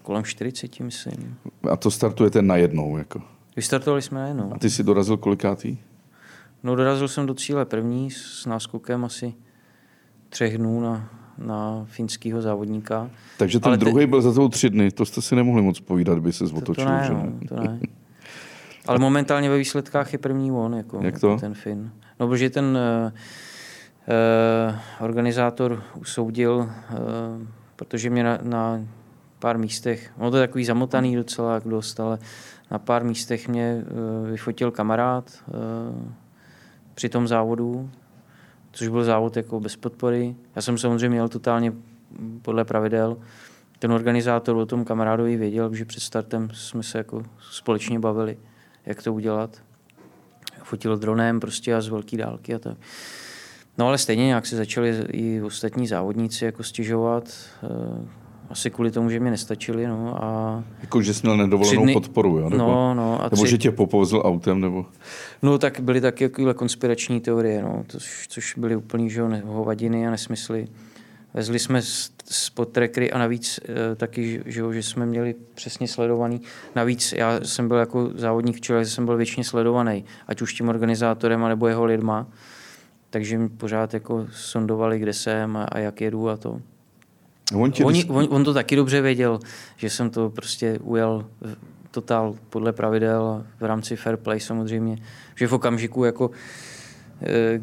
Kolem 0.03 0.23
40, 0.23 0.79
myslím. 0.79 1.37
A 1.71 1.75
to 1.75 1.91
startujete 1.91 2.41
najednou? 2.41 2.97
Jako? 2.97 3.21
Vystartovali 3.55 4.01
jsme 4.01 4.19
najednou. 4.19 4.53
A 4.55 4.59
ty 4.59 4.69
jsi 4.69 4.83
dorazil 4.83 5.17
kolikátý? 5.17 5.77
No 6.63 6.75
dorazil 6.75 7.07
jsem 7.07 7.25
do 7.25 7.33
cíle 7.33 7.65
první 7.65 8.11
s 8.11 8.45
náskokem 8.45 9.05
asi 9.05 9.33
třech 10.29 10.57
dnů 10.57 10.81
na, 10.81 11.09
na 11.37 11.85
finského 11.85 12.41
závodníka. 12.41 13.09
Takže 13.37 13.59
ten 13.59 13.67
Ale 13.67 13.77
druhý 13.77 14.03
te... 14.03 14.07
byl 14.07 14.21
za 14.21 14.33
tou 14.33 14.49
tři 14.49 14.69
dny, 14.69 14.91
to 14.91 15.05
jste 15.05 15.21
si 15.21 15.35
nemohli 15.35 15.61
moc 15.61 15.79
povídat, 15.79 16.19
by 16.19 16.33
se 16.33 16.47
zvotočil. 16.47 16.85
To, 16.85 16.89
to 16.91 16.97
ne, 16.97 17.03
že? 17.07 17.13
No, 17.13 17.33
to 17.47 17.55
ne. 17.55 17.79
Ale 18.87 18.99
momentálně 18.99 19.49
ve 19.49 19.57
výsledkách 19.57 20.13
je 20.13 20.19
první 20.19 20.51
on, 20.51 20.73
jako, 20.73 20.99
Jak 21.03 21.19
to? 21.19 21.37
ten 21.37 21.53
Fin. 21.53 21.91
No, 22.19 22.27
protože 22.27 22.49
ten 22.49 22.65
uh, 23.05 23.11
organizátor 24.99 25.83
usoudil, 25.95 26.69
eh, 26.69 26.95
protože 27.75 28.09
mě 28.09 28.23
na, 28.23 28.39
na 28.41 28.85
pár 29.39 29.57
místech, 29.57 30.11
no 30.17 30.31
to 30.31 30.37
je 30.37 30.47
takový 30.47 30.65
zamotaný 30.65 31.15
docela 31.15 31.53
jak 31.53 31.63
dost, 31.63 31.99
ale 31.99 32.19
na 32.71 32.79
pár 32.79 33.03
místech 33.03 33.47
mě 33.47 33.83
eh, 33.83 34.31
vyfotil 34.31 34.71
kamarád 34.71 35.43
při 36.93 37.09
tom 37.09 37.27
závodu, 37.27 37.89
což 38.71 38.87
byl 38.87 39.03
závod 39.03 39.37
jako 39.37 39.59
bez 39.59 39.75
podpory. 39.75 40.35
Já 40.55 40.61
jsem 40.61 40.77
samozřejmě 40.77 41.09
měl 41.09 41.29
totálně 41.29 41.73
podle 42.41 42.65
pravidel. 42.65 43.17
Ten 43.79 43.91
organizátor 43.91 44.57
o 44.57 44.65
tom 44.65 44.85
kamarádovi 44.85 45.37
věděl, 45.37 45.73
že 45.73 45.85
před 45.85 45.99
startem 45.99 46.49
jsme 46.53 46.83
se 46.83 46.97
jako 46.97 47.23
společně 47.51 47.99
bavili, 47.99 48.37
jak 48.85 49.03
to 49.03 49.13
udělat. 49.13 49.61
Fotil 50.63 50.97
dronem 50.97 51.39
prostě 51.39 51.75
a 51.75 51.81
z 51.81 51.87
velké 51.87 52.17
dálky 52.17 52.55
a 52.55 52.59
tak. 52.59 52.77
No 53.77 53.87
ale 53.87 53.97
stejně 53.97 54.25
nějak 54.25 54.45
se 54.45 54.55
začali 54.55 54.95
i 55.11 55.41
ostatní 55.41 55.87
závodníci 55.87 56.45
jako 56.45 56.63
stěžovat. 56.63 57.23
Eh, 57.63 58.21
asi 58.49 58.69
kvůli 58.69 58.91
tomu, 58.91 59.09
že 59.09 59.19
mi 59.19 59.29
nestačili. 59.29 59.87
No, 59.87 60.23
a 60.23 60.63
jako, 60.81 61.01
že 61.01 61.13
jsi 61.13 61.21
měl 61.23 61.37
nedovolenou 61.37 61.83
dny... 61.83 61.93
podporu, 61.93 62.37
jo? 62.37 62.49
Nebo, 62.49 62.63
no, 62.63 62.93
no, 62.93 63.21
a 63.21 63.23
nebo 63.23 63.43
tři... 63.43 63.51
že 63.51 63.57
tě 63.57 63.71
popovzl 63.71 64.21
autem, 64.25 64.61
nebo... 64.61 64.85
No 65.41 65.57
tak 65.57 65.79
byly 65.79 66.01
taky 66.01 66.23
jakýhle 66.23 66.53
konspirační 66.53 67.21
teorie, 67.21 67.63
no, 67.63 67.83
to, 67.87 67.97
což 68.27 68.55
byly 68.57 68.75
úplný 68.75 69.09
že, 69.09 69.21
hovadiny 69.45 70.07
a 70.07 70.11
nesmysly. 70.11 70.67
Vezli 71.33 71.59
jsme 71.59 71.81
spot 72.25 72.69
trackery 72.69 73.11
a 73.11 73.17
navíc 73.17 73.59
e, 73.91 73.95
taky, 73.95 74.41
že, 74.45 74.63
že 74.71 74.83
jsme 74.83 75.05
měli 75.05 75.35
přesně 75.55 75.87
sledovaný. 75.87 76.41
Navíc 76.75 77.13
já 77.17 77.39
jsem 77.43 77.67
byl 77.67 77.77
jako 77.77 78.09
závodník 78.15 78.55
v 78.55 78.61
čele, 78.61 78.85
jsem 78.85 79.05
byl 79.05 79.17
většině 79.17 79.43
sledovaný, 79.43 80.05
ať 80.27 80.41
už 80.41 80.53
tím 80.53 80.69
organizátorem, 80.69 81.47
nebo 81.47 81.67
jeho 81.67 81.85
lidma 81.85 82.27
takže 83.11 83.37
mi 83.37 83.49
pořád 83.49 83.93
jako 83.93 84.27
sondovali, 84.31 84.99
kde 84.99 85.13
jsem 85.13 85.57
a, 85.57 85.63
a 85.63 85.79
jak 85.79 86.01
jedu 86.01 86.29
a 86.29 86.37
to. 86.37 86.61
On, 87.55 87.71
tě 87.71 87.85
Oni, 87.85 88.05
on, 88.05 88.27
on 88.29 88.43
to 88.43 88.53
taky 88.53 88.75
dobře 88.75 89.01
věděl, 89.01 89.39
že 89.77 89.89
jsem 89.89 90.09
to 90.09 90.29
prostě 90.29 90.79
ujel 90.79 91.25
totál 91.91 92.35
podle 92.49 92.73
pravidel 92.73 93.45
v 93.59 93.65
rámci 93.65 93.95
fair 93.95 94.17
play 94.17 94.39
samozřejmě. 94.39 94.97
Že 95.35 95.47
v 95.47 95.53
okamžiku 95.53 96.03
jako 96.03 96.31
eh, 97.21 97.61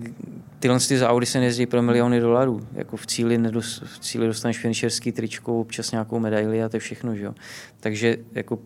tyhle 0.58 0.78
ty 0.80 0.98
závody 0.98 1.26
se 1.26 1.38
nejezdí 1.38 1.66
pro 1.66 1.82
miliony 1.82 2.20
dolarů. 2.20 2.66
Jako 2.72 2.96
v 2.96 3.06
cíli, 3.06 3.38
nedos, 3.38 3.82
v 3.86 3.98
cíli 3.98 4.26
dostaneš 4.26 4.58
finišerský 4.58 5.12
tričko, 5.12 5.60
občas 5.60 5.92
nějakou 5.92 6.18
medaili 6.18 6.62
a 6.62 6.68
to 6.68 6.76
je 6.76 6.80
všechno. 6.80 7.16
Že 7.16 7.24
jo? 7.24 7.34
Takže 7.80 8.16
jako 8.32 8.58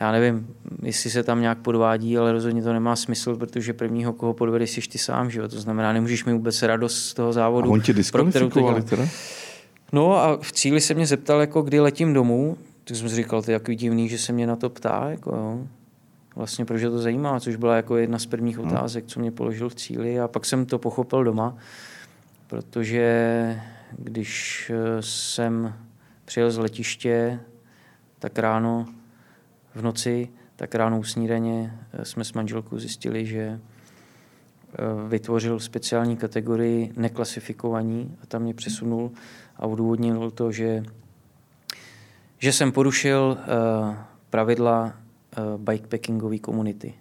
já 0.00 0.12
nevím, 0.12 0.54
jestli 0.82 1.10
se 1.10 1.22
tam 1.22 1.40
nějak 1.40 1.58
podvádí, 1.58 2.18
ale 2.18 2.32
rozhodně 2.32 2.62
to 2.62 2.72
nemá 2.72 2.96
smysl, 2.96 3.36
protože 3.36 3.72
prvního, 3.72 4.12
koho 4.12 4.34
podvedeš, 4.34 4.70
jsi 4.70 4.80
ty 4.80 4.98
sám, 4.98 5.30
že 5.30 5.40
jo? 5.40 5.48
To 5.48 5.60
znamená, 5.60 5.92
nemůžeš 5.92 6.24
mít 6.24 6.32
vůbec 6.32 6.62
radost 6.62 6.98
z 6.98 7.14
toho 7.14 7.28
a 7.28 7.32
závodu. 7.32 7.70
on 7.70 7.80
tě 7.80 7.92
pro 7.92 8.02
kterou 8.02 8.24
to 8.24 8.28
diskvalifikovali 8.30 8.82
teda? 8.82 9.06
No 9.92 10.16
a 10.16 10.36
v 10.36 10.52
cíli 10.52 10.80
se 10.80 10.94
mě 10.94 11.06
zeptal, 11.06 11.40
jako 11.40 11.62
kdy 11.62 11.80
letím 11.80 12.12
domů, 12.14 12.56
tak 12.84 12.96
jsem 12.96 13.08
si 13.08 13.14
říkal, 13.16 13.42
to 13.42 13.50
je 13.50 13.58
takový 13.58 13.76
divný, 13.76 14.08
že 14.08 14.18
se 14.18 14.32
mě 14.32 14.46
na 14.46 14.56
to 14.56 14.70
ptá, 14.70 15.06
jako 15.10 15.30
jo. 15.36 15.66
Vlastně 16.36 16.64
proč 16.64 16.82
to 16.82 16.98
zajímá, 16.98 17.40
což 17.40 17.56
byla 17.56 17.76
jako 17.76 17.96
jedna 17.96 18.18
z 18.18 18.26
prvních 18.26 18.58
Hmm. 18.58 18.66
otázek, 18.66 19.04
co 19.06 19.20
mě 19.20 19.30
položil 19.32 19.68
v 19.68 19.74
cíli 19.74 20.20
a 20.20 20.28
pak 20.28 20.44
jsem 20.44 20.66
to 20.66 20.78
pochopil 20.78 21.24
doma, 21.24 21.56
protože 22.46 23.60
když 23.98 24.70
eh, 24.74 25.02
jsem 25.02 25.74
přijel 26.24 26.50
z 26.50 26.58
letiště, 26.58 27.40
tak 28.18 28.38
ráno 28.38 28.86
v 29.76 29.82
noci, 29.82 30.28
tak 30.56 30.74
ráno 30.74 30.98
u 30.98 31.04
snídaně 31.04 31.78
eh, 31.92 32.04
jsme 32.04 32.24
s 32.24 32.32
manželkou 32.32 32.78
zjistili, 32.78 33.26
že 33.26 33.40
eh, 33.40 33.58
vytvořil 35.08 35.60
speciální 35.60 36.16
kategorii 36.16 36.92
neklasifikovaní 36.96 38.16
a 38.22 38.26
tam 38.26 38.42
mě 38.42 38.54
přesunul 38.54 39.12
a 39.56 39.66
odůvodnil 39.66 40.30
to, 40.30 40.52
že, 40.52 40.82
že 42.38 42.52
jsem 42.52 42.72
porušil 42.72 43.38
uh, 43.38 43.94
pravidla 44.30 44.92
bikepackingové 45.56 46.38
komunity. 46.38 46.94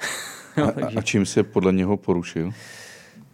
A, 0.56 0.80
no, 0.80 0.88
a 0.96 1.02
čím 1.02 1.26
se 1.26 1.42
podle 1.42 1.72
něho 1.72 1.96
porušil? 1.96 2.50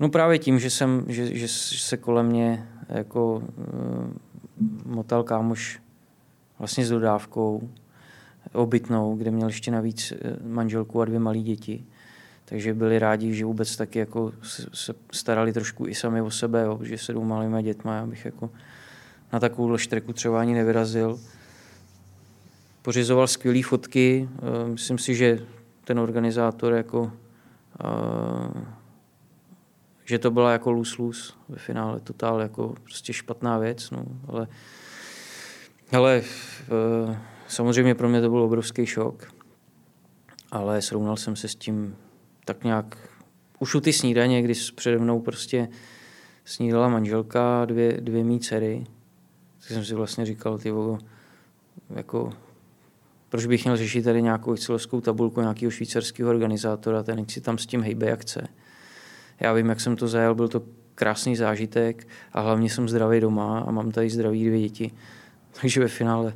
no 0.00 0.08
právě 0.08 0.38
tím, 0.38 0.58
že, 0.58 0.70
jsem, 0.70 1.04
že, 1.08 1.36
že 1.36 1.48
se 1.48 1.96
kolem 1.96 2.26
mě 2.26 2.68
jako 2.88 3.34
uh, 3.34 3.44
motal 4.84 5.22
kámoš 5.22 5.80
vlastně 6.58 6.86
s 6.86 6.90
dodávkou 6.90 7.70
obytnou, 8.56 9.16
kde 9.16 9.30
měl 9.30 9.48
ještě 9.48 9.70
navíc 9.70 10.12
eh, 10.12 10.36
manželku 10.44 11.00
a 11.00 11.04
dvě 11.04 11.18
malé 11.18 11.38
děti. 11.38 11.84
Takže 12.44 12.74
byli 12.74 12.98
rádi, 12.98 13.34
že 13.34 13.44
vůbec 13.44 13.76
taky 13.76 13.98
jako 13.98 14.32
se, 14.72 14.94
starali 15.12 15.52
trošku 15.52 15.86
i 15.86 15.94
sami 15.94 16.20
o 16.20 16.30
sebe, 16.30 16.62
jo, 16.62 16.78
že 16.82 16.98
se 16.98 17.12
jdou 17.12 17.24
malými 17.24 17.62
dětma, 17.62 17.96
já 17.96 18.06
bych 18.06 18.24
jako 18.24 18.50
na 19.32 19.40
takovou 19.40 19.76
štreku 19.76 20.12
třeba 20.12 20.40
ani 20.40 20.54
nevyrazil. 20.54 21.20
Pořizoval 22.82 23.26
skvělé 23.26 23.62
fotky, 23.62 24.28
eh, 24.32 24.68
myslím 24.68 24.98
si, 24.98 25.14
že 25.14 25.38
ten 25.84 25.98
organizátor 25.98 26.72
jako 26.72 27.12
eh, 27.84 28.76
že 30.08 30.18
to 30.18 30.30
byla 30.30 30.52
jako 30.52 30.70
lose-lose 30.72 31.32
ve 31.48 31.58
finále, 31.58 32.00
totál 32.00 32.40
jako 32.40 32.74
prostě 32.82 33.12
špatná 33.12 33.58
věc, 33.58 33.90
no, 33.90 34.04
ale 34.28 34.48
ale 35.92 36.22
samozřejmě 37.48 37.94
pro 37.94 38.08
mě 38.08 38.20
to 38.20 38.30
byl 38.30 38.42
obrovský 38.42 38.86
šok, 38.86 39.32
ale 40.50 40.82
srovnal 40.82 41.16
jsem 41.16 41.36
se 41.36 41.48
s 41.48 41.54
tím 41.54 41.96
tak 42.44 42.64
nějak 42.64 42.98
už 43.58 43.74
u 43.74 43.80
ty 43.80 43.92
snídaně, 43.92 44.42
kdy 44.42 44.54
přede 44.74 44.98
mnou 44.98 45.20
prostě 45.20 45.68
snídala 46.44 46.88
manželka, 46.88 47.64
dvě, 47.64 48.00
dvě 48.00 48.24
mý 48.24 48.40
dcery, 48.40 48.86
tak 49.58 49.68
jsem 49.68 49.84
si 49.84 49.94
vlastně 49.94 50.26
říkal, 50.26 50.58
ty 50.58 50.70
vogo, 50.70 50.98
jako, 51.90 52.32
proč 53.28 53.46
bych 53.46 53.64
měl 53.64 53.76
řešit 53.76 54.02
tady 54.02 54.22
nějakou 54.22 54.52
excelovskou 54.52 55.00
tabulku 55.00 55.40
nějakého 55.40 55.70
švýcarského 55.70 56.30
organizátora, 56.30 57.02
ten 57.02 57.28
si 57.28 57.40
tam 57.40 57.58
s 57.58 57.66
tím 57.66 57.82
hejbe 57.82 58.06
jak 58.06 58.20
chce. 58.20 58.48
Já 59.40 59.52
vím, 59.52 59.68
jak 59.68 59.80
jsem 59.80 59.96
to 59.96 60.08
zajel, 60.08 60.34
byl 60.34 60.48
to 60.48 60.62
krásný 60.94 61.36
zážitek 61.36 62.08
a 62.32 62.40
hlavně 62.40 62.70
jsem 62.70 62.88
zdravý 62.88 63.20
doma 63.20 63.60
a 63.60 63.70
mám 63.70 63.90
tady 63.90 64.10
zdraví 64.10 64.46
dvě 64.46 64.60
děti. 64.60 64.90
Takže 65.60 65.80
ve 65.80 65.88
finále 65.88 66.34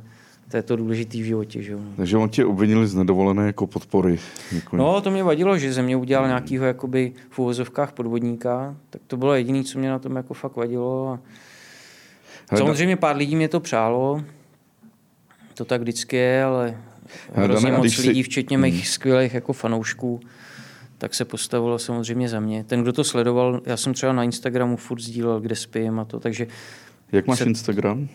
to 0.51 0.57
je 0.57 0.63
to 0.63 0.75
důležité 0.75 1.17
v 1.17 1.21
životě. 1.23 1.61
Že? 1.63 1.77
Takže 1.97 2.17
on 2.17 2.29
tě 2.29 2.45
obvinili 2.45 2.87
z 2.87 2.95
nedovolené 2.95 3.45
jako 3.45 3.67
podpory. 3.67 4.19
Jako 4.51 4.77
No, 4.77 5.01
to 5.01 5.11
mě 5.11 5.23
vadilo, 5.23 5.57
že 5.57 5.73
ze 5.73 5.81
mě 5.81 5.95
udělal 5.95 6.27
nějakýho 6.27 6.65
jakoby 6.65 7.13
v 7.29 7.39
úvozovkách 7.39 7.91
podvodníka, 7.91 8.75
tak 8.89 9.01
to 9.07 9.17
bylo 9.17 9.33
jediné, 9.33 9.63
co 9.63 9.79
mě 9.79 9.89
na 9.89 9.99
tom 9.99 10.15
jako 10.15 10.33
fakt 10.33 10.55
vadilo. 10.55 11.19
A 12.49 12.57
samozřejmě 12.57 12.95
pár 12.97 13.15
lidí 13.15 13.35
mě 13.35 13.47
to 13.47 13.59
přálo, 13.59 14.21
to 15.53 15.65
tak 15.65 15.81
vždycky 15.81 16.15
je, 16.15 16.43
ale 16.43 16.77
hrozně 17.33 17.65
Dane, 17.65 17.77
moc 17.77 17.85
když 17.85 17.97
si- 17.97 18.07
lidí, 18.07 18.23
včetně 18.23 18.57
mých 18.57 18.87
skvělých 18.87 19.33
jako 19.33 19.53
fanoušků, 19.53 20.19
tak 20.97 21.13
se 21.13 21.25
postavilo 21.25 21.79
samozřejmě 21.79 22.29
za 22.29 22.39
mě. 22.39 22.63
Ten, 22.63 22.81
kdo 22.81 22.93
to 22.93 23.03
sledoval, 23.03 23.61
já 23.65 23.77
jsem 23.77 23.93
třeba 23.93 24.13
na 24.13 24.23
Instagramu 24.23 24.77
furt 24.77 24.99
sdílel, 25.01 25.39
kde 25.39 25.55
spím 25.55 25.99
a 25.99 26.05
to, 26.05 26.19
takže 26.19 26.47
Jak 27.11 27.27
máš 27.27 27.37
se- 27.37 27.43
Instagram? 27.45 27.99
uh, 28.01 28.07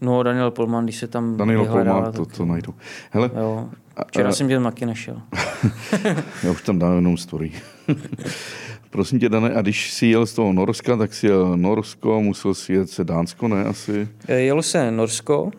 no 0.00 0.22
Daniel 0.22 0.50
Polman, 0.50 0.84
když 0.84 0.96
se 0.96 1.06
tam 1.08 1.36
Daniel 1.36 1.64
Polman, 1.66 2.12
to, 2.12 2.26
to 2.26 2.44
najdu. 2.44 2.74
Hele, 3.10 3.30
Jo, 3.40 3.68
včera 4.08 4.28
a- 4.28 4.32
jsem 4.32 4.48
tě 4.48 4.60
taky 4.60 4.86
našel. 4.86 5.22
já 6.44 6.50
už 6.50 6.62
tam 6.62 6.78
dám 6.78 6.94
jenom 6.94 7.16
story. 7.16 7.52
Prosím 8.90 9.18
tě, 9.20 9.28
Dane, 9.28 9.54
a 9.54 9.62
když 9.62 9.92
jsi 9.92 10.06
jel 10.06 10.26
z 10.26 10.32
toho 10.34 10.52
Norska, 10.52 10.96
tak 10.96 11.14
jsi 11.14 11.26
jel 11.26 11.56
Norsko, 11.56 12.20
musel 12.22 12.54
si 12.54 12.72
jet 12.72 12.90
se 12.90 13.04
Dánsko, 13.04 13.48
ne? 13.48 13.64
Asi. 13.64 14.08
Eh, 14.28 14.34
Jelo 14.40 14.62
se 14.62 14.90
Norsko, 14.90 15.50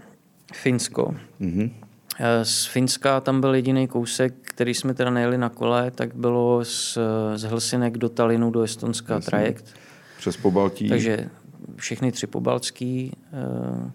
Finsko. 0.53 1.15
Mhm. 1.39 1.69
Eh, 2.19 2.45
Z 2.45 2.65
Finska 2.65 3.19
tam 3.21 3.41
byl 3.41 3.55
jediný 3.55 3.87
kousek, 3.87 4.33
který 4.41 4.73
jsme 4.73 4.93
teda 4.93 5.09
nejeli 5.09 5.37
na 5.37 5.49
kole, 5.49 5.91
tak 5.91 6.15
bylo 6.15 6.65
z, 6.65 6.97
z 7.35 7.43
Helsinek 7.43 7.97
do 7.97 8.09
Talinu 8.09 8.51
do 8.51 8.61
Estonska 8.61 9.13
Jasně. 9.13 9.25
trajekt. 9.29 9.65
Přes 10.17 10.37
Pobaltí, 10.37 10.89
Takže 10.89 11.29
všechny 11.75 12.11
tři 12.11 12.27
pobaltský, 12.27 13.11
eh, 13.33 13.91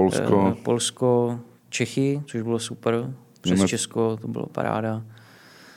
Polsko. 0.00 0.48
eh, 0.58 0.62
Polsko, 0.62 1.40
Čechy, 1.68 2.22
což 2.26 2.42
bylo 2.42 2.58
super. 2.58 3.14
Přes 3.40 3.58
Němec- 3.60 3.66
Česko 3.68 4.16
to 4.16 4.28
bylo 4.28 4.46
paráda. 4.46 5.02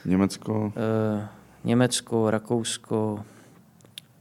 Německo, 0.04 0.72
Eh, 0.76 1.28
Německo, 1.64 2.30
Rakousko, 2.30 3.24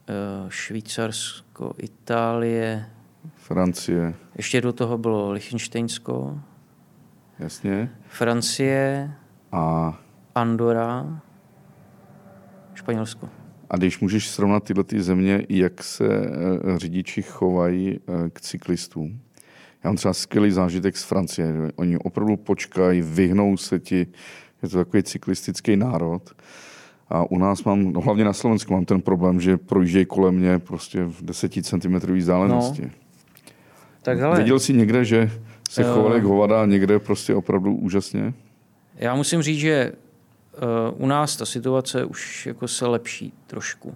eh, 0.09 0.13
Švýcarsko, 0.49 1.73
Itálie. 1.77 2.85
Francie, 3.35 4.13
Ještě 4.37 4.61
do 4.61 4.73
toho 4.73 4.97
bylo 4.97 5.31
Liechtensteinsko, 5.31 6.39
jasně. 7.39 7.91
Francie, 8.07 9.11
A, 9.51 9.97
Andora, 10.35 11.21
Španělsko. 12.73 13.29
a 13.69 13.77
když 13.77 13.99
můžeš 13.99 14.29
srovnat 14.29 14.63
tyhle 14.63 14.83
ty 14.83 15.01
země, 15.01 15.45
jak 15.49 15.83
se 15.83 16.07
řidiči 16.77 17.21
chovají 17.21 17.99
k 18.33 18.41
cyklistům. 18.41 19.19
Já 19.83 19.89
mám 19.89 19.95
třeba 19.97 20.13
skvělý 20.13 20.51
zážitek 20.51 20.97
z 20.97 21.03
Francie. 21.03 21.53
Oni 21.75 21.97
opravdu 21.97 22.37
počkají, 22.37 23.01
vyhnou 23.01 23.57
se 23.57 23.79
ti. 23.79 24.07
Je 24.63 24.69
to 24.69 24.77
takový 24.77 25.03
cyklistický 25.03 25.75
národ. 25.77 26.21
A 27.09 27.31
u 27.31 27.37
nás 27.37 27.63
mám, 27.63 27.93
no 27.93 28.01
hlavně 28.01 28.23
na 28.23 28.33
Slovensku 28.33 28.73
mám 28.73 28.85
ten 28.85 29.01
problém, 29.01 29.41
že 29.41 29.57
projíždějí 29.57 30.05
kolem 30.05 30.35
mě 30.35 30.59
prostě 30.59 31.03
v 31.03 31.21
10 31.25 31.51
cm 31.65 31.95
vzdálenosti. 32.17 32.81
No. 32.81 32.89
Tak 34.01 34.17
hele, 34.19 34.37
Viděl 34.37 34.59
jsi 34.59 34.73
někde, 34.73 35.05
že 35.05 35.31
se 35.69 35.81
Jo. 35.81 35.93
chovali 35.93 36.15
jak 36.15 36.23
hovada 36.23 36.65
někde 36.65 36.99
prostě 36.99 37.35
opravdu 37.35 37.75
úžasně? 37.75 38.33
já 38.95 39.15
musím 39.15 39.41
říct, 39.41 39.59
že 39.59 39.91
uh, 40.91 41.03
u 41.03 41.07
nás 41.07 41.37
ta 41.37 41.45
situace 41.45 42.05
už 42.05 42.45
jako 42.45 42.67
se 42.67 42.87
lepší 42.87 43.33
trošku. 43.47 43.95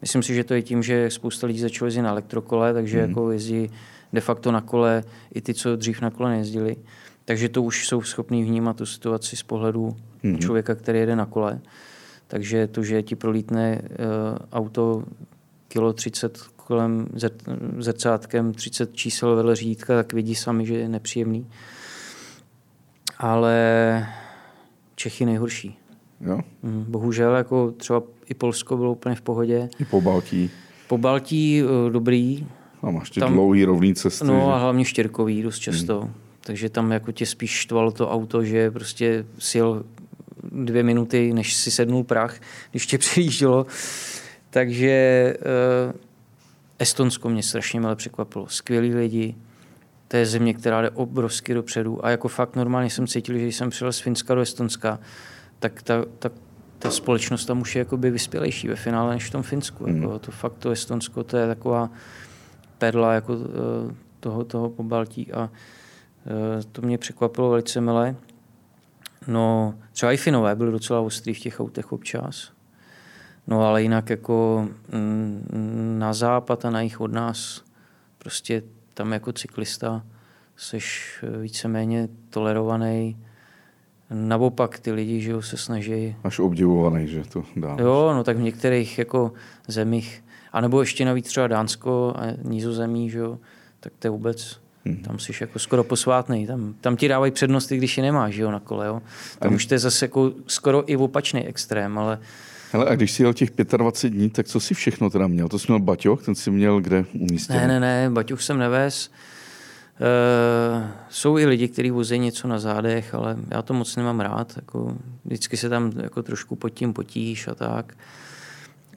Myslím 0.00 0.22
si, 0.22 0.34
že 0.34 0.44
to 0.44 0.54
je 0.54 0.62
tím, 0.62 0.82
že 0.82 1.10
spousta 1.10 1.46
lidí 1.46 1.58
začalo 1.58 1.86
jezdit 1.86 2.02
na 2.02 2.10
elektrokole, 2.10 2.74
takže 2.74 2.96
Mhm. 2.98 3.06
mm. 3.06 3.10
jako 3.10 3.30
jezdí 3.30 3.70
de 4.12 4.20
facto 4.20 4.52
na 4.52 4.60
kole 4.60 5.04
i 5.34 5.40
ty, 5.40 5.54
co 5.54 5.76
dřív 5.76 6.00
na 6.00 6.10
kole 6.10 6.30
nejezdili. 6.30 6.76
Takže 7.24 7.48
to 7.48 7.62
už 7.62 7.88
jsou 7.88 8.02
schopní 8.02 8.44
vnímat 8.44 8.76
tu 8.76 8.86
situaci 8.86 9.36
z 9.36 9.42
pohledu 9.42 9.96
Mhm. 10.22 10.32
mm. 10.32 10.38
člověka, 10.38 10.74
který 10.74 10.98
jede 10.98 11.16
na 11.16 11.26
kole. 11.26 11.60
Takže 12.26 12.66
to, 12.66 12.82
že 12.82 13.02
ti 13.02 13.16
prolítne 13.16 13.82
uh, 13.82 13.86
auto 14.52 15.04
kilo 15.68 15.92
30 15.92 16.38
kolem 16.56 17.06
zr- 17.14 17.58
zrcátkem, 17.78 18.52
30 18.54 18.94
čísel 18.94 19.36
vedle 19.36 19.56
řídítka, 19.56 19.94
tak 19.94 20.12
vidí 20.12 20.34
sami, 20.34 20.66
že 20.66 20.74
je 20.74 20.88
nepříjemný. 20.88 21.46
Ale 23.18 24.06
Čechy 24.94 25.24
nejhorší. 25.26 25.78
Jo? 26.20 26.40
Mm, 26.62 26.84
Bohužel 26.88 27.34
jako 27.36 27.70
třeba 27.70 28.02
i 28.28 28.34
Polsko 28.34 28.76
bylo 28.76 28.92
úplně 28.92 29.14
v 29.14 29.20
pohodě. 29.20 29.68
I 29.78 29.84
po 29.84 30.00
Baltí. 30.00 30.50
Po 30.88 30.98
Baltí 30.98 31.62
eh, 31.62 31.90
dobrý, 31.90 32.46
A 32.82 32.90
máš 32.90 33.10
ty 33.10 33.20
Tam- 33.20 33.32
dlouhý 33.32 33.64
rovný 33.64 33.94
cesty. 33.94 34.24
no 34.24 34.54
a 34.54 34.58
hlavně 34.58 34.84
štěrkový 34.84 35.42
dost 35.42 35.58
často. 35.58 36.00
Hmm. 36.00 36.14
Takže 36.40 36.68
tam 36.68 36.92
jako 36.92 37.12
tě 37.12 37.26
spíš 37.26 37.50
štvalo 37.50 37.90
to 37.92 38.10
auto, 38.10 38.44
že 38.44 38.70
prostě 38.70 39.24
sjel 39.38 39.84
dvě 40.52 40.82
minuty, 40.82 41.32
než 41.32 41.54
si 41.54 41.70
sednul 41.70 42.04
prach, 42.04 42.40
když 42.70 42.86
tě 42.86 42.98
přejíždělo. 43.04 43.66
Takže 44.50 44.90
eh, 44.90 45.92
Estonsko 46.78 47.28
mě 47.28 47.42
strašně 47.42 47.80
milé 47.80 47.96
překvapilo. 47.96 48.46
Skvělí 48.48 48.94
lidi, 48.94 49.34
to 50.08 50.16
je 50.16 50.26
země, 50.26 50.54
která 50.54 50.82
jde 50.82 50.90
obrovsky 50.90 51.54
dopředu 51.54 52.04
a 52.06 52.10
jako 52.10 52.28
fakt 52.28 52.56
normálně 52.56 52.90
jsem 52.90 53.06
cítil, 53.06 53.34
že 53.38 53.42
když 53.42 53.56
jsem 53.56 53.70
přijel 53.70 53.92
z 53.92 53.98
Finska 54.00 54.34
do 54.34 54.40
Estonska, 54.40 54.98
tak 55.58 55.82
ta, 55.82 56.04
ta, 56.18 56.30
ta 56.78 56.90
společnost 56.90 57.44
tam 57.44 57.60
už 57.60 57.76
je 57.76 57.78
jakoby 57.78 58.10
vyspělejší 58.10 58.68
ve 58.68 58.76
finále 58.76 59.14
než 59.14 59.26
v 59.26 59.30
tom 59.30 59.42
Finsku. 59.42 59.86
Mm. 59.86 60.02
Jako, 60.02 60.18
to 60.18 60.30
fakt 60.30 60.54
to 60.58 60.70
Estonsko, 60.70 61.24
to 61.24 61.36
je 61.36 61.46
taková 61.46 61.90
perla 62.80 63.14
jako 63.14 63.34
eh, 63.34 63.94
toho, 64.20 64.44
toho 64.44 64.70
pobaltí 64.70 65.32
a 65.32 65.50
eh, 66.26 66.62
to 66.72 66.82
mě 66.82 66.98
překvapilo 66.98 67.50
velice 67.50 67.80
milé. 67.80 68.16
No, 69.26 69.74
třeba 69.92 70.12
i 70.12 70.16
Finové 70.16 70.54
byli 70.54 70.72
docela 70.72 71.00
ostrý 71.00 71.34
v 71.34 71.40
těch 71.40 71.60
autech 71.60 71.92
občas. 71.92 72.52
No 73.46 73.62
ale 73.62 73.82
jinak 73.82 74.10
jako 74.10 74.68
mm, 74.92 75.96
na 75.98 76.12
západ 76.12 76.64
a 76.64 76.70
na 76.70 76.80
jich 76.80 77.00
od 77.00 77.12
nás 77.12 77.64
prostě 78.18 78.62
tam 78.94 79.12
jako 79.12 79.32
cyklista 79.32 80.02
seš 80.56 81.18
víceméně 81.40 82.08
tolerovaný. 82.30 83.16
Naopak 84.10 84.78
ty 84.78 84.92
lidi, 84.92 85.20
že 85.20 85.30
jo, 85.30 85.42
se 85.42 85.56
snaží... 85.56 86.16
Až 86.24 86.38
obdivovaný, 86.38 87.06
že 87.06 87.24
to 87.24 87.44
dá. 87.56 87.76
Jo, 87.80 88.12
no 88.14 88.24
tak 88.24 88.36
v 88.36 88.40
některých 88.40 88.98
jako 88.98 89.32
zemích, 89.68 90.24
anebo 90.52 90.80
ještě 90.80 91.04
navíc 91.04 91.28
třeba 91.28 91.46
Dánsko 91.46 92.14
a 92.16 92.22
Nízozemí, 92.42 93.10
že 93.10 93.18
jo, 93.18 93.38
tak 93.80 93.92
to 93.98 94.06
je 94.06 94.10
vůbec 94.10 94.60
Hmm. 94.84 94.96
Tam 94.96 95.18
jsi 95.18 95.32
jako 95.40 95.58
skoro 95.58 95.84
posvátný. 95.84 96.46
Tam, 96.46 96.74
tam 96.80 96.96
ti 96.96 97.08
dávají 97.08 97.32
přednosti, 97.32 97.76
když 97.76 97.96
je 97.96 98.02
nemáš 98.02 98.34
že 98.34 98.42
jo, 98.42 98.50
na 98.50 98.60
kole. 98.60 98.86
Jo. 98.86 99.02
Tam 99.38 99.52
a... 99.52 99.54
už 99.54 99.66
to 99.66 99.74
je 99.74 99.78
zase 99.78 100.04
jako 100.04 100.32
skoro 100.46 100.90
i 100.90 100.96
opačný 100.96 101.46
extrém, 101.46 101.98
ale 101.98 102.18
Hele, 102.72 102.86
a 102.86 102.94
když 102.94 103.12
jsi 103.12 103.22
jel 103.22 103.34
těch 103.34 103.50
25 103.76 104.10
dní, 104.16 104.30
tak 104.30 104.46
co 104.46 104.60
jsi 104.60 104.74
všechno 104.74 105.10
teda 105.10 105.26
měl? 105.26 105.48
To 105.48 105.58
jsi 105.58 105.66
měl 105.68 105.78
baťoch, 105.78 106.24
ten 106.24 106.34
jsi 106.34 106.50
měl 106.50 106.80
kde 106.80 107.04
umístěn? 107.12 107.56
Ne, 107.56 107.66
ne, 107.66 107.80
ne, 107.80 108.10
baťoch 108.10 108.42
jsem 108.42 108.58
nevez. 108.58 109.10
Uh, 110.00 110.82
jsou 111.08 111.38
i 111.38 111.46
lidi, 111.46 111.68
kteří 111.68 111.90
vozí 111.90 112.18
něco 112.18 112.48
na 112.48 112.58
zádech, 112.58 113.14
ale 113.14 113.36
já 113.50 113.62
to 113.62 113.74
moc 113.74 113.96
nemám 113.96 114.20
rád. 114.20 114.52
Jako, 114.56 114.96
vždycky 115.24 115.56
se 115.56 115.68
tam 115.68 115.92
jako 116.02 116.22
trošku 116.22 116.56
pod 116.56 116.68
tím 116.68 116.92
potíš 116.92 117.48
a 117.48 117.54
tak. 117.54 117.94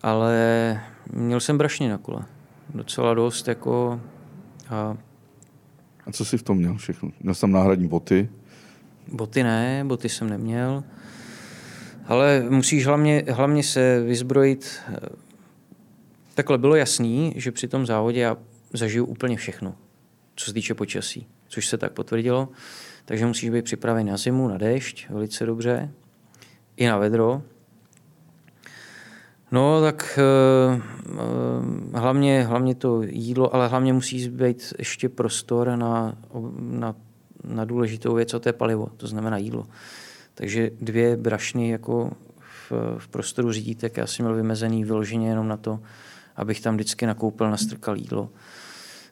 Ale 0.03 0.81
měl 1.13 1.39
jsem 1.39 1.57
brašně 1.57 1.89
na 1.89 1.97
kole. 1.97 2.25
Docela 2.73 3.13
dost. 3.13 3.47
Jako, 3.47 4.01
a... 4.69 4.97
a 6.05 6.11
co 6.11 6.25
jsi 6.25 6.37
v 6.37 6.43
tom 6.43 6.57
měl 6.57 6.75
všechno? 6.75 7.11
Měl 7.19 7.33
jsem 7.33 7.51
náhradní 7.51 7.87
boty? 7.87 8.29
Boty 9.07 9.43
ne, 9.43 9.83
boty 9.87 10.09
jsem 10.09 10.29
neměl. 10.29 10.83
Ale 12.05 12.45
musíš 12.49 12.85
hlavně, 12.85 13.23
hlavně 13.29 13.63
se 13.63 14.01
vyzbrojit. 14.01 14.79
Eh, 14.87 14.99
takhle 16.35 16.57
bylo 16.57 16.75
jasný, 16.75 17.33
že 17.35 17.51
při 17.51 17.67
tom 17.67 17.85
závodě 17.85 18.19
já 18.19 18.37
zažiju 18.73 19.05
úplně 19.05 19.37
všechno, 19.37 19.75
co 20.35 20.45
se 20.45 20.53
týče 20.53 20.73
počasí, 20.73 21.27
což 21.47 21.67
se 21.67 21.77
tak 21.77 21.91
potvrdilo. 21.91 22.49
Takže 23.05 23.25
musíš 23.25 23.49
být 23.49 23.65
připraven 23.65 24.07
na 24.07 24.17
zimu, 24.17 24.47
na 24.47 24.57
déšť, 24.57 25.09
velice 25.09 25.45
dobře, 25.45 25.91
i 26.77 26.87
na 26.87 26.97
vedro. 26.97 27.41
No, 29.53 29.81
tak 29.81 30.19
uh, 30.19 30.81
uh, 31.11 31.19
hlavně, 31.99 32.43
hlavně 32.43 32.75
to 32.75 33.01
jídlo, 33.03 33.55
ale 33.55 33.67
hlavně 33.67 33.93
musí 33.93 34.29
být 34.29 34.73
ještě 34.79 35.09
prostor 35.09 35.75
na, 35.75 36.17
na, 36.59 36.95
na 37.43 37.65
důležitou 37.65 38.15
věc, 38.15 38.33
a 38.33 38.39
to 38.39 38.49
je 38.49 38.53
palivo, 38.53 38.87
to 38.97 39.07
znamená 39.07 39.37
jídlo. 39.37 39.67
Takže 40.33 40.71
dvě 40.81 41.17
brašny 41.17 41.69
jako 41.69 42.11
v, 42.39 42.71
v 42.97 43.07
prostoru 43.07 43.51
řídítek, 43.51 43.97
já 43.97 44.07
jsem 44.07 44.25
měl 44.25 44.35
vymezený 44.35 44.83
vyloženě 44.83 45.29
jenom 45.29 45.47
na 45.47 45.57
to, 45.57 45.79
abych 46.35 46.61
tam 46.61 46.75
vždycky 46.75 47.05
nakoupil, 47.05 47.49
nastrkal 47.51 47.97
jídlo. 47.97 48.29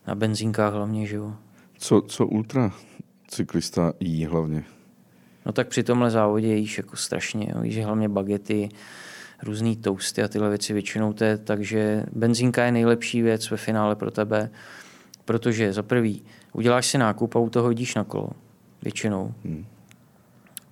Na 0.08 0.16
benzínkách 0.16 0.74
hlavně, 0.74 1.08
že 1.08 1.16
jo. 1.16 1.34
Co, 1.78 2.02
co 2.02 2.28
ultra 2.28 2.72
cyklista 3.28 3.94
jí 4.00 4.26
hlavně? 4.26 4.64
No 5.46 5.52
tak 5.52 5.68
při 5.68 5.84
tomhle 5.84 6.12
závodě 6.12 6.56
jíš 6.56 6.78
jako 6.78 6.96
strašně. 6.96 7.52
Jo. 7.56 7.64
Jíš 7.64 7.86
hlavně 7.86 8.10
bagety, 8.10 8.70
různé 9.44 9.76
toasty 9.76 10.24
a 10.24 10.28
tyhle 10.28 10.50
věci 10.50 10.74
většinou 10.74 11.14
to 11.14 11.24
je, 11.24 11.38
takže 11.38 12.04
benzínka 12.12 12.64
je 12.64 12.72
nejlepší 12.72 13.22
věc 13.22 13.52
ve 13.52 13.58
finále 13.58 13.96
pro 13.96 14.12
tebe, 14.12 14.50
protože 15.26 15.74
za 15.74 15.84
prvý 15.84 16.22
uděláš 16.54 16.88
si 16.88 16.98
nákup 16.98 17.36
a 17.36 17.40
u 17.40 17.50
toho 17.50 17.72
jdíš 17.72 17.96
na 17.96 18.04
kolo. 18.04 18.30
Většinou. 18.82 19.34
Hmm. 19.46 19.66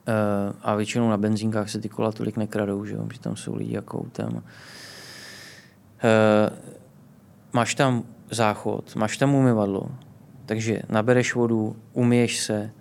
Eh, 0.08 0.54
a 0.62 0.76
většinou 0.76 1.10
na 1.10 1.18
benzínkách 1.18 1.70
se 1.70 1.80
ty 1.80 1.90
kola 1.90 2.12
tolik 2.12 2.38
nekradou, 2.38 2.86
že, 2.86 2.94
jo? 2.94 3.08
že 3.14 3.20
tam 3.20 3.36
jsou 3.36 3.56
lidi 3.56 3.76
jako 3.76 4.00
autem. 4.00 4.44
Eh, 6.04 6.50
máš 7.54 7.76
tam 7.76 8.04
záchod, 8.32 8.96
máš 8.96 9.18
tam 9.18 9.36
umyvadlo, 9.36 9.92
takže 10.46 10.82
nabereš 10.90 11.36
vodu, 11.36 11.76
umyješ 11.94 12.40
se, 12.40 12.72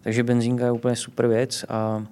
takže 0.00 0.22
benzínka 0.22 0.64
je 0.64 0.72
úplně 0.72 0.96
super 0.96 1.26
věc 1.26 1.64
a 1.68 2.06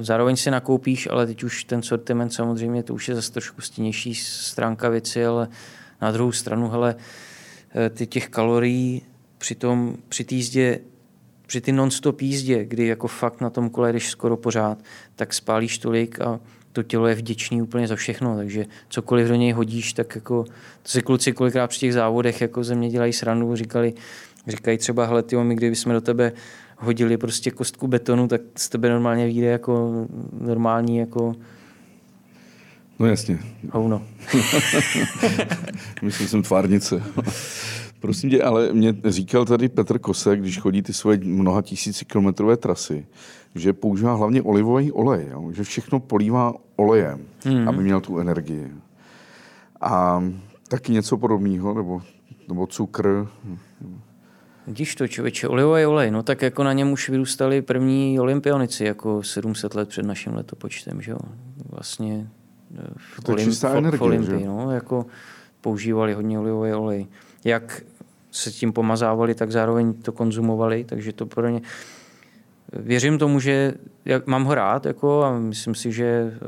zároveň 0.00 0.36
si 0.36 0.50
nakoupíš, 0.50 1.08
ale 1.10 1.26
teď 1.26 1.44
už 1.44 1.64
ten 1.64 1.82
sortiment 1.82 2.32
samozřejmě, 2.32 2.82
to 2.82 2.94
už 2.94 3.08
je 3.08 3.14
zase 3.14 3.32
trošku 3.32 3.60
stěnější 3.60 4.14
stránka 4.14 4.88
věci, 4.88 5.26
ale 5.26 5.48
na 6.02 6.12
druhou 6.12 6.32
stranu, 6.32 6.68
hele, 6.68 6.94
ty 7.90 8.06
těch 8.06 8.28
kalorií 8.28 9.02
při, 9.38 9.54
tom, 9.54 9.96
při 10.08 10.24
té 10.24 10.34
jízdě 10.34 10.80
při 11.46 11.60
ty 11.60 11.72
non-stop 11.72 12.20
jízdě, 12.20 12.64
kdy 12.64 12.86
jako 12.86 13.08
fakt 13.08 13.40
na 13.40 13.50
tom 13.50 13.70
kole 13.70 13.92
jdeš 13.92 14.08
skoro 14.10 14.36
pořád, 14.36 14.78
tak 15.16 15.34
spálíš 15.34 15.78
tolik 15.78 16.20
a 16.20 16.40
to 16.72 16.82
tělo 16.82 17.06
je 17.06 17.14
vděčný 17.14 17.62
úplně 17.62 17.88
za 17.88 17.96
všechno, 17.96 18.36
takže 18.36 18.64
cokoliv 18.88 19.28
do 19.28 19.34
něj 19.34 19.52
hodíš, 19.52 19.92
tak 19.92 20.14
jako 20.14 20.44
to 20.82 20.88
si 20.88 21.02
kluci 21.02 21.32
kolikrát 21.32 21.66
při 21.66 21.80
těch 21.80 21.92
závodech 21.92 22.40
jako 22.40 22.64
ze 22.64 22.74
mě 22.74 22.90
dělají 22.90 23.12
srandu, 23.12 23.56
říkali, 23.56 23.94
říkají 24.46 24.78
třeba, 24.78 25.06
hele, 25.06 25.22
tyjo, 25.22 25.44
my 25.44 25.54
kdybychom 25.54 25.92
do 25.92 26.00
tebe 26.00 26.32
hodili 26.76 27.16
prostě 27.16 27.50
kostku 27.50 27.86
betonu, 27.86 28.28
tak 28.28 28.40
z 28.56 28.68
tebe 28.68 28.90
normálně 28.90 29.26
vyjde 29.26 29.46
jako 29.46 30.06
normální 30.40 30.98
jako 30.98 31.34
No 32.98 33.06
jasně. 33.06 33.38
Houno. 33.72 34.02
Myslím, 36.02 36.28
jsem 36.28 36.42
tvárnice. 36.42 37.02
Prosím 38.00 38.30
tě, 38.30 38.42
ale 38.42 38.72
mě 38.72 38.94
říkal 39.04 39.44
tady 39.44 39.68
Petr 39.68 39.98
Kosek, 39.98 40.40
když 40.40 40.58
chodí 40.58 40.82
ty 40.82 40.92
svoje 40.92 41.18
mnoha 41.18 41.62
tisíci 41.62 42.04
kilometrové 42.04 42.56
trasy, 42.56 43.06
že 43.54 43.72
používá 43.72 44.14
hlavně 44.14 44.42
olivový 44.42 44.92
olej, 44.92 45.26
jo? 45.30 45.52
že 45.52 45.64
všechno 45.64 46.00
polívá 46.00 46.52
olejem, 46.76 47.20
mm. 47.44 47.68
aby 47.68 47.82
měl 47.82 48.00
tu 48.00 48.18
energii. 48.18 48.72
A 49.80 50.24
taky 50.68 50.92
něco 50.92 51.16
podobného, 51.16 51.74
nebo, 51.74 52.02
nebo 52.48 52.66
cukr. 52.66 53.28
Vidíš 54.66 54.94
to, 54.94 55.08
člověče, 55.08 55.48
olivový 55.48 55.86
olej, 55.86 56.10
no 56.10 56.22
tak 56.22 56.42
jako 56.42 56.64
na 56.64 56.72
něm 56.72 56.92
už 56.92 57.08
vyrůstali 57.08 57.62
první 57.62 58.20
olympionici, 58.20 58.84
jako 58.84 59.22
700 59.22 59.74
let 59.74 59.88
před 59.88 60.06
naším 60.06 60.34
letopočtem, 60.34 61.02
že 61.02 61.10
jo. 61.10 61.18
Vlastně 61.70 62.30
eh, 62.78 62.82
v, 62.96 63.24
to 63.24 63.32
Olim, 63.32 63.44
čistá 63.44 63.76
energie, 63.76 63.98
v 63.98 64.02
Olympii, 64.02 64.46
no, 64.46 64.70
jako 64.70 65.06
používali 65.60 66.14
hodně 66.14 66.38
olivový 66.38 66.72
olej. 66.72 67.06
Jak 67.44 67.82
se 68.30 68.50
tím 68.50 68.72
pomazávali, 68.72 69.34
tak 69.34 69.52
zároveň 69.52 69.94
to 69.94 70.12
konzumovali, 70.12 70.84
takže 70.84 71.12
to 71.12 71.26
pro 71.26 71.48
ně... 71.48 71.60
Věřím 72.72 73.18
tomu, 73.18 73.40
že 73.40 73.74
jak, 74.04 74.26
mám 74.26 74.44
ho 74.44 74.54
rád 74.54 74.86
jako, 74.86 75.22
a 75.22 75.38
myslím 75.38 75.74
si, 75.74 75.92
že 75.92 76.04
eh, 76.04 76.38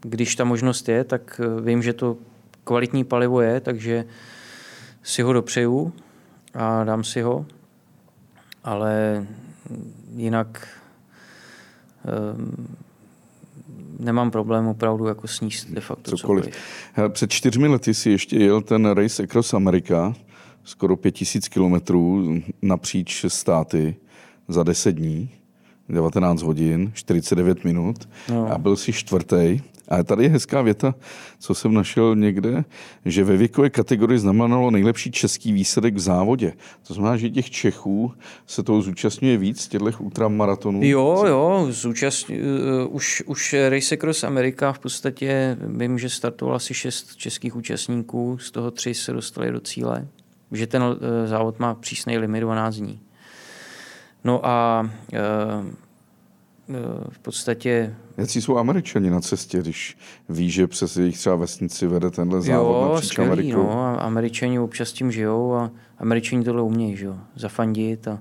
když 0.00 0.36
ta 0.36 0.44
možnost 0.44 0.88
je, 0.88 1.04
tak 1.04 1.40
eh, 1.44 1.60
vím, 1.60 1.82
že 1.82 1.92
to 1.92 2.16
kvalitní 2.64 3.04
palivo 3.04 3.40
je, 3.40 3.60
takže 3.60 4.04
si 5.02 5.22
ho 5.22 5.32
dopřeju 5.32 5.92
a 6.54 6.84
dám 6.84 7.04
si 7.04 7.20
ho, 7.20 7.46
ale 8.64 9.26
jinak 10.16 10.68
um, 12.34 12.76
nemám 13.98 14.30
problém 14.30 14.66
opravdu 14.66 15.06
jako 15.06 15.28
sníst 15.28 15.70
de 15.70 15.80
facto 15.80 16.16
cokoliv. 16.16 16.44
cokoliv. 16.44 17.12
Před 17.12 17.30
čtyřmi 17.30 17.68
lety 17.68 17.94
si 17.94 18.10
ještě 18.10 18.36
jel 18.36 18.62
ten 18.62 18.86
Race 18.86 19.22
Across 19.22 19.54
America, 19.54 20.14
skoro 20.64 20.96
5000 20.96 21.48
kilometrů 21.48 22.34
napříč 22.62 23.24
státy 23.28 23.96
za 24.48 24.62
10 24.62 24.92
dní, 24.92 25.30
19 25.88 26.42
hodin, 26.42 26.90
49 26.94 27.64
minut 27.64 28.08
no. 28.28 28.52
a 28.52 28.58
byl 28.58 28.76
si 28.76 28.92
čtvrtý. 28.92 29.60
A 29.90 30.02
tady 30.02 30.22
je 30.22 30.28
hezká 30.28 30.62
věta, 30.62 30.94
co 31.38 31.54
jsem 31.54 31.74
našel 31.74 32.16
někde, 32.16 32.64
že 33.04 33.24
ve 33.24 33.36
věkové 33.36 33.70
kategorii 33.70 34.18
znamenalo 34.18 34.70
nejlepší 34.70 35.10
český 35.10 35.52
výsledek 35.52 35.94
v 35.94 35.98
závodě. 35.98 36.52
To 36.86 36.94
znamená, 36.94 37.16
že 37.16 37.30
těch 37.30 37.50
Čechů 37.50 38.12
se 38.46 38.62
toho 38.62 38.82
zúčastňuje 38.82 39.36
víc, 39.36 39.68
těchto 39.68 39.90
ultramaratonů? 39.98 40.80
Jo, 40.82 41.24
jo, 41.26 41.66
zúčastň, 41.70 42.34
uh, 42.34 42.94
už, 42.94 43.22
už 43.26 43.54
Race 43.68 43.94
Across 43.94 44.24
America 44.24 44.72
v 44.72 44.78
podstatě 44.78 45.56
vím, 45.60 45.98
že 45.98 46.08
startovalo 46.08 46.56
asi 46.56 46.74
šest 46.74 47.16
českých 47.16 47.56
účastníků, 47.56 48.38
z 48.38 48.50
toho 48.50 48.70
tři 48.70 48.94
se 48.94 49.12
dostali 49.12 49.52
do 49.52 49.60
cíle 49.60 50.06
že 50.52 50.66
ten 50.66 50.82
eh, 50.82 51.26
závod 51.26 51.58
má 51.58 51.74
přísný 51.74 52.18
limit 52.18 52.40
12 52.40 52.76
dní. 52.76 53.00
No 54.24 54.46
a 54.46 54.90
e, 55.12 55.18
v 57.08 57.18
podstatě... 57.18 57.94
Jaký 58.20 58.42
jsou 58.42 58.56
američani 58.56 59.10
na 59.10 59.20
cestě, 59.20 59.58
když 59.58 59.98
ví, 60.28 60.50
že 60.50 60.66
přes 60.66 60.96
jejich 60.96 61.18
třeba 61.18 61.36
vesnici 61.36 61.86
vede 61.86 62.10
tenhle 62.10 62.42
závod 62.42 62.76
jo, 62.76 62.88
napříč 62.92 63.10
skvělý, 63.10 63.30
Amerikou? 63.30 63.62
No, 63.62 64.02
američani 64.02 64.58
občas 64.58 64.92
tím 64.92 65.12
žijou 65.12 65.54
a 65.54 65.70
američani 65.98 66.44
tohle 66.44 66.62
umějí, 66.62 66.96
že 66.96 67.06
jo, 67.06 67.16
zafandit. 67.36 68.08
A... 68.08 68.18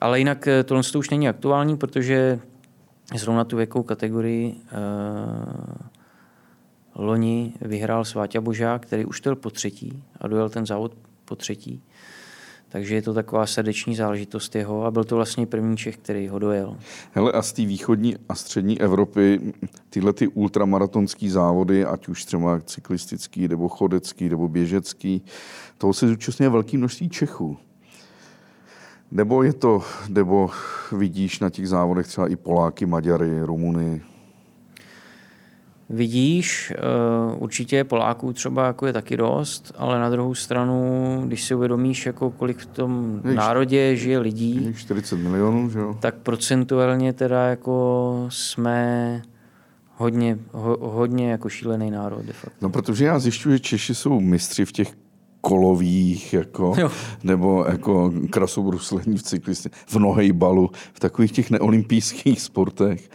Ale 0.00 0.18
jinak 0.18 0.48
eh, 0.48 0.62
tohle 0.62 0.82
to 0.82 0.98
už 0.98 1.10
není 1.10 1.28
aktuální, 1.28 1.76
protože 1.76 2.40
zrovna 3.14 3.44
tu 3.44 3.56
věkovou 3.56 3.82
kategorii 3.82 4.52
uh, 4.52 4.58
loni 6.94 7.52
vyhrál 7.60 8.04
Sváťa 8.04 8.40
Božák, 8.40 8.86
který 8.86 9.04
už 9.04 9.20
to 9.20 9.30
byl 9.30 9.36
po 9.36 9.50
třetí 9.50 10.02
a 10.20 10.28
dojel 10.28 10.48
ten 10.48 10.66
závod 10.66 10.92
po 11.24 11.36
třetí. 11.36 11.82
Takže 12.74 12.94
je 12.94 13.02
to 13.02 13.14
taková 13.14 13.46
srdeční 13.46 13.94
záležitost 13.94 14.54
jeho 14.54 14.84
a 14.84 14.90
byl 14.90 15.04
to 15.04 15.16
vlastně 15.16 15.46
první 15.46 15.76
Čech, 15.76 15.96
který 15.96 16.28
ho 16.28 16.38
dojel. 16.38 16.76
Hele, 17.12 17.32
a 17.32 17.42
z 17.42 17.52
té 17.52 17.64
východní 17.64 18.16
a 18.28 18.34
střední 18.34 18.80
Evropy 18.80 19.40
tyhle 19.90 20.12
ty 20.12 20.28
ultramaratonské 20.28 21.30
závody, 21.30 21.84
ať 21.84 22.08
už 22.08 22.24
třeba 22.24 22.60
cyklistický, 22.60 23.48
nebo 23.48 23.68
chodecký, 23.68 24.28
nebo 24.28 24.48
běžecký, 24.48 25.22
toho 25.78 25.92
se 25.92 26.08
zúčastňuje 26.08 26.48
velké 26.48 26.78
množství 26.78 27.08
Čechů. 27.08 27.56
Nebo 29.10 29.42
je 29.42 29.52
to, 29.52 29.82
nebo 30.08 30.50
vidíš 30.92 31.40
na 31.40 31.50
těch 31.50 31.68
závodech 31.68 32.06
třeba 32.06 32.28
i 32.28 32.36
Poláky, 32.36 32.86
Maďary, 32.86 33.42
Rumuny, 33.42 34.02
Vidíš, 35.90 36.72
eh, 36.76 36.76
určitě 37.38 37.84
Poláků 37.84 38.32
třeba 38.32 38.66
jako 38.66 38.86
je 38.86 38.92
taky 38.92 39.16
dost, 39.16 39.72
ale 39.76 39.98
na 39.98 40.10
druhou 40.10 40.34
stranu, 40.34 41.22
když 41.26 41.44
si 41.44 41.54
uvědomíš, 41.54 42.06
jako 42.06 42.30
kolik 42.30 42.58
v 42.58 42.66
tom 42.66 43.20
národě 43.24 43.96
žije 43.96 44.18
lidí, 44.18 44.74
40 44.76 45.16
milionů, 45.16 45.70
že 45.70 45.78
jo? 45.78 45.96
tak 46.00 46.14
procentuálně 46.14 47.12
teda 47.12 47.46
jako 47.46 48.26
jsme 48.28 49.22
hodně, 49.96 50.38
ho, 50.52 50.76
hodně 50.80 51.30
jako 51.30 51.48
šílený 51.48 51.90
národ 51.90 52.24
de 52.24 52.32
facto. 52.32 52.58
No 52.62 52.70
protože 52.70 53.04
já 53.04 53.18
zjišťuji, 53.18 53.52
že 53.54 53.58
Češi 53.58 53.94
jsou 53.94 54.20
mistři 54.20 54.64
v 54.64 54.72
těch 54.72 55.03
kolových, 55.44 56.32
jako, 56.32 56.74
nebo 57.22 57.64
jako 57.68 58.12
krasobruslení 58.30 59.18
v 59.18 59.22
cyklistě, 59.22 59.70
v 59.86 59.96
nohejbalu, 59.96 60.70
v 60.92 61.00
takových 61.00 61.32
těch 61.32 61.50
neolympijských 61.50 62.40
sportech, 62.40 63.10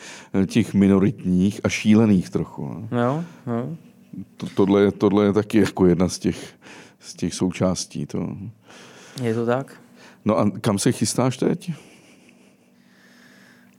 těch 0.45 0.73
minoritních 0.73 1.61
a 1.63 1.69
šílených 1.69 2.29
trochu. 2.29 2.87
No. 2.91 2.97
Jo, 2.97 3.23
jo. 3.47 3.69
To, 4.37 4.47
tohle, 4.55 4.91
tohle 4.91 5.25
je 5.25 5.33
taky 5.33 5.57
jako 5.57 5.85
jedna 5.85 6.09
z 6.09 6.19
těch, 6.19 6.53
z 6.99 7.13
těch 7.13 7.33
součástí. 7.33 8.05
To. 8.05 8.37
Je 9.21 9.33
to 9.33 9.45
tak? 9.45 9.81
No 10.25 10.39
a 10.39 10.49
kam 10.61 10.79
se 10.79 10.91
chystáš 10.91 11.37
teď? 11.37 11.71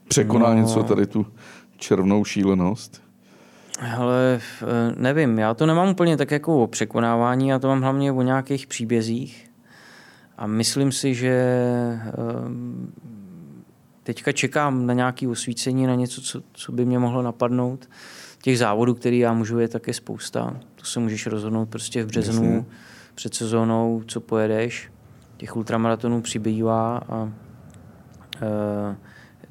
Překoná 0.07 0.49
no. 0.49 0.61
něco 0.61 0.83
tady 0.83 1.07
tu 1.07 1.25
červnou 1.77 2.25
šílenost? 2.25 3.01
Ale 3.79 4.41
nevím, 4.95 5.39
já 5.39 5.53
to 5.53 5.65
nemám 5.65 5.89
úplně 5.89 6.17
tak 6.17 6.31
jako 6.31 6.63
o 6.63 6.67
překonávání, 6.67 7.47
já 7.47 7.59
to 7.59 7.67
mám 7.67 7.81
hlavně 7.81 8.11
o 8.11 8.21
nějakých 8.21 8.67
příbězích. 8.67 9.51
A 10.37 10.47
myslím 10.47 10.91
si, 10.91 11.13
že 11.13 11.33
ehm, 12.05 12.93
teďka 14.03 14.31
čekám 14.31 14.85
na 14.85 14.93
nějaké 14.93 15.27
osvícení, 15.27 15.87
na 15.87 15.95
něco, 15.95 16.21
co, 16.21 16.41
co 16.53 16.71
by 16.71 16.85
mě 16.85 16.99
mohlo 16.99 17.21
napadnout. 17.21 17.89
Těch 18.41 18.57
závodů, 18.57 18.93
který 18.93 19.19
já 19.19 19.33
můžu, 19.33 19.59
je 19.59 19.67
také 19.67 19.93
spousta. 19.93 20.57
To 20.75 20.85
se 20.85 20.99
můžeš 20.99 21.27
rozhodnout 21.27 21.69
prostě 21.69 22.03
v 22.03 22.07
březnu, 22.07 22.43
Jasně. 22.45 22.65
před 23.15 23.33
sezónou, 23.33 24.03
co 24.07 24.21
pojedeš. 24.21 24.91
Těch 25.37 25.55
ultramaratonů 25.55 26.21
přibývá 26.21 26.97
a 26.97 27.31
e, 28.41 28.95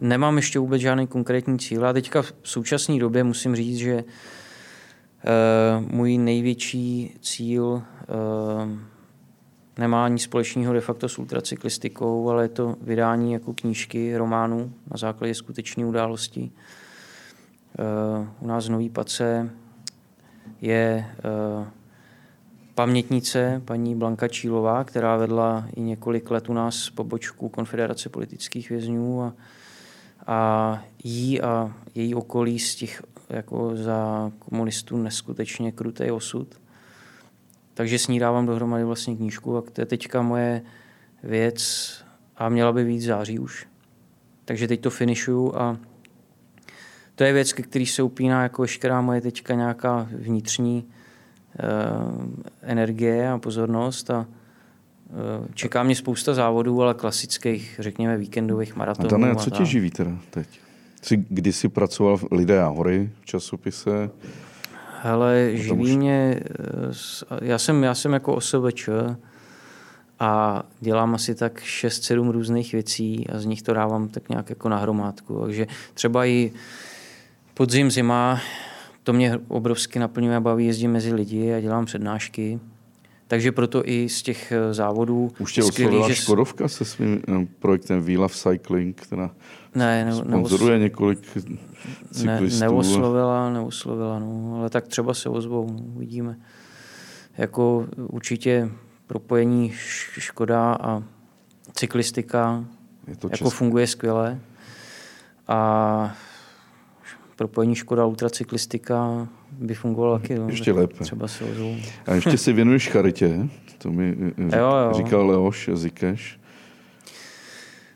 Nemám 0.00 0.36
ještě 0.36 0.58
vůbec 0.58 0.82
žádný 0.82 1.06
konkrétní 1.06 1.58
cíl 1.58 1.86
a 1.86 1.92
teďka 1.92 2.22
v 2.22 2.32
současné 2.42 2.98
době 2.98 3.24
musím 3.24 3.56
říct, 3.56 3.76
že 3.76 4.04
uh, 4.04 5.86
můj 5.94 6.18
největší 6.18 7.16
cíl 7.20 7.64
uh, 7.64 7.82
nemá 9.78 10.04
ani 10.04 10.18
společného 10.18 10.72
de 10.72 10.80
facto 10.80 11.08
s 11.08 11.18
ultracyklistikou, 11.18 12.28
ale 12.30 12.44
je 12.44 12.48
to 12.48 12.76
vydání 12.82 13.32
jako 13.32 13.52
knížky, 13.52 14.16
románu 14.16 14.72
na 14.90 14.96
základě 14.96 15.34
skutečné 15.34 15.86
události. 15.86 16.50
Uh, 16.50 18.26
u 18.40 18.46
nás 18.46 18.66
v 18.66 18.70
Nový 18.70 18.90
Pace 18.90 19.50
je 20.60 21.06
uh, 21.58 21.66
pamětnice 22.74 23.62
paní 23.64 23.94
Blanka 23.94 24.28
Čílová, 24.28 24.84
která 24.84 25.16
vedla 25.16 25.66
i 25.76 25.80
několik 25.80 26.30
let 26.30 26.48
u 26.48 26.52
nás 26.52 26.90
pobočku 26.90 27.48
Konfederace 27.48 28.08
politických 28.08 28.70
vězňů 28.70 29.22
a 29.22 29.32
a 30.26 30.82
jí 31.04 31.40
a 31.40 31.74
její 31.94 32.14
okolí 32.14 32.58
z 32.58 32.74
těch 32.74 33.02
jako 33.28 33.76
za 33.76 34.32
komunistů 34.38 34.96
neskutečně 34.96 35.72
krutý 35.72 36.10
osud. 36.10 36.60
Takže 37.74 37.98
s 37.98 38.08
ní 38.08 38.18
dávám 38.18 38.46
dohromady 38.46 38.84
vlastně 38.84 39.16
knížku 39.16 39.56
a 39.56 39.62
to 39.62 39.80
je 39.80 39.86
teďka 39.86 40.22
moje 40.22 40.62
věc 41.22 41.90
a 42.36 42.48
měla 42.48 42.72
by 42.72 42.84
víc 42.84 43.04
září 43.04 43.38
už. 43.38 43.66
Takže 44.44 44.68
teď 44.68 44.80
to 44.80 44.90
finišuju 44.90 45.56
a 45.56 45.76
to 47.14 47.24
je 47.24 47.32
věc, 47.32 47.52
ke 47.52 47.62
který 47.62 47.86
se 47.86 48.02
upíná 48.02 48.42
jako 48.42 48.62
veškerá 48.62 49.00
moje 49.00 49.20
teďka 49.20 49.54
nějaká 49.54 50.08
vnitřní 50.12 50.84
uh, 50.84 52.28
energie 52.62 53.30
a 53.30 53.38
pozornost 53.38 54.10
a 54.10 54.20
Eh, 54.22 54.39
čeká 55.54 55.82
mě 55.82 55.94
spousta 55.94 56.34
závodů, 56.34 56.82
ale 56.82 56.94
klasických, 56.94 57.76
řekněme, 57.78 58.16
víkendových 58.16 58.76
maratonů. 58.76 59.08
A 59.08 59.10
Dané, 59.10 59.36
co 59.36 59.50
tě 59.50 59.64
živí 59.64 59.90
teda 59.90 60.10
teď? 60.30 60.48
Jsi 61.02 61.24
kdysi 61.28 61.68
pracoval 61.68 62.16
v 62.16 62.24
Lidé 62.32 62.62
a 62.62 62.66
hory 62.66 63.10
v 63.20 63.26
časopise? 63.26 64.10
Hele, 65.02 65.50
živí 65.52 65.82
už... 65.82 65.96
mě, 65.96 66.40
eh, 66.40 67.38
já 67.42 67.58
jsem, 67.58 67.82
já 67.82 67.94
jsem 67.94 68.12
jako 68.12 68.34
OSVČ 68.34 68.88
a 70.20 70.62
dělám 70.80 71.14
asi 71.14 71.34
tak 71.34 71.60
6-7 71.60 72.30
různých 72.30 72.72
věcí 72.72 73.26
a 73.28 73.38
z 73.38 73.44
nich 73.44 73.62
to 73.62 73.74
dávám 73.74 74.08
tak 74.08 74.28
nějak 74.28 74.50
jako 74.50 74.68
na 74.68 74.76
hromádku. 74.76 75.40
Takže 75.40 75.66
třeba 75.94 76.26
i 76.26 76.52
podzim, 77.54 77.90
zima, 77.90 78.40
to 79.02 79.12
mě 79.12 79.38
obrovsky 79.48 79.98
naplňuje 79.98 80.36
a 80.36 80.40
baví 80.40 80.66
jezdit 80.66 80.88
mezi 80.88 81.14
lidi 81.14 81.54
a 81.54 81.60
dělám 81.60 81.84
přednášky. 81.84 82.60
Takže 83.30 83.52
proto 83.52 83.88
i 83.88 84.08
z 84.08 84.22
těch 84.22 84.52
eh, 84.52 84.74
závodů... 84.74 85.32
Už 85.38 85.52
tě 85.52 85.62
oslovila 85.62 86.08
že... 86.08 86.14
Škodovka 86.14 86.68
se 86.68 86.84
svým 86.84 87.22
eh, 87.28 87.46
projektem 87.58 88.02
We 88.02 88.18
Love 88.18 88.34
Cycling, 88.34 89.00
která 89.00 89.30
ne, 89.74 90.04
ne, 90.04 90.14
sponzoruje 90.14 90.78
neos... 90.78 90.82
několik 90.82 91.18
cyklistů. 91.20 91.58
Ne, 92.24 92.40
neoslovila, 92.60 93.50
neoslovila, 93.50 94.18
no, 94.18 94.56
ale 94.58 94.70
tak 94.70 94.88
třeba 94.88 95.14
se 95.14 95.28
ozvou, 95.28 95.70
no, 95.72 95.78
uvidíme. 95.96 96.38
Jako 97.38 97.86
určitě 97.96 98.70
propojení 99.06 99.72
Škoda 100.18 100.74
a 100.80 101.02
cyklistika 101.74 102.64
je 103.06 103.16
to 103.16 103.28
jako 103.32 103.50
funguje 103.50 103.86
skvěle. 103.86 104.40
A 105.48 106.16
propojení 107.36 107.74
Škoda 107.74 108.06
ultracyklistika 108.06 109.28
by 109.60 109.74
fungovalo 109.74 110.18
taky. 110.18 110.38
No, 110.38 110.48
ještě 110.48 110.72
lépe. 110.72 111.04
Třeba 111.04 111.28
se 111.28 111.44
ozvou. 111.44 111.76
A 112.06 112.14
ještě 112.14 112.38
si 112.38 112.52
věnuješ 112.52 112.88
charitě, 112.88 113.48
to 113.78 113.92
mi 113.92 114.16
řík, 114.38 114.52
jo, 114.52 114.70
jo. 114.86 114.92
říkal 114.92 115.26
Leoš 115.26 115.70
Zikeš. 115.72 116.40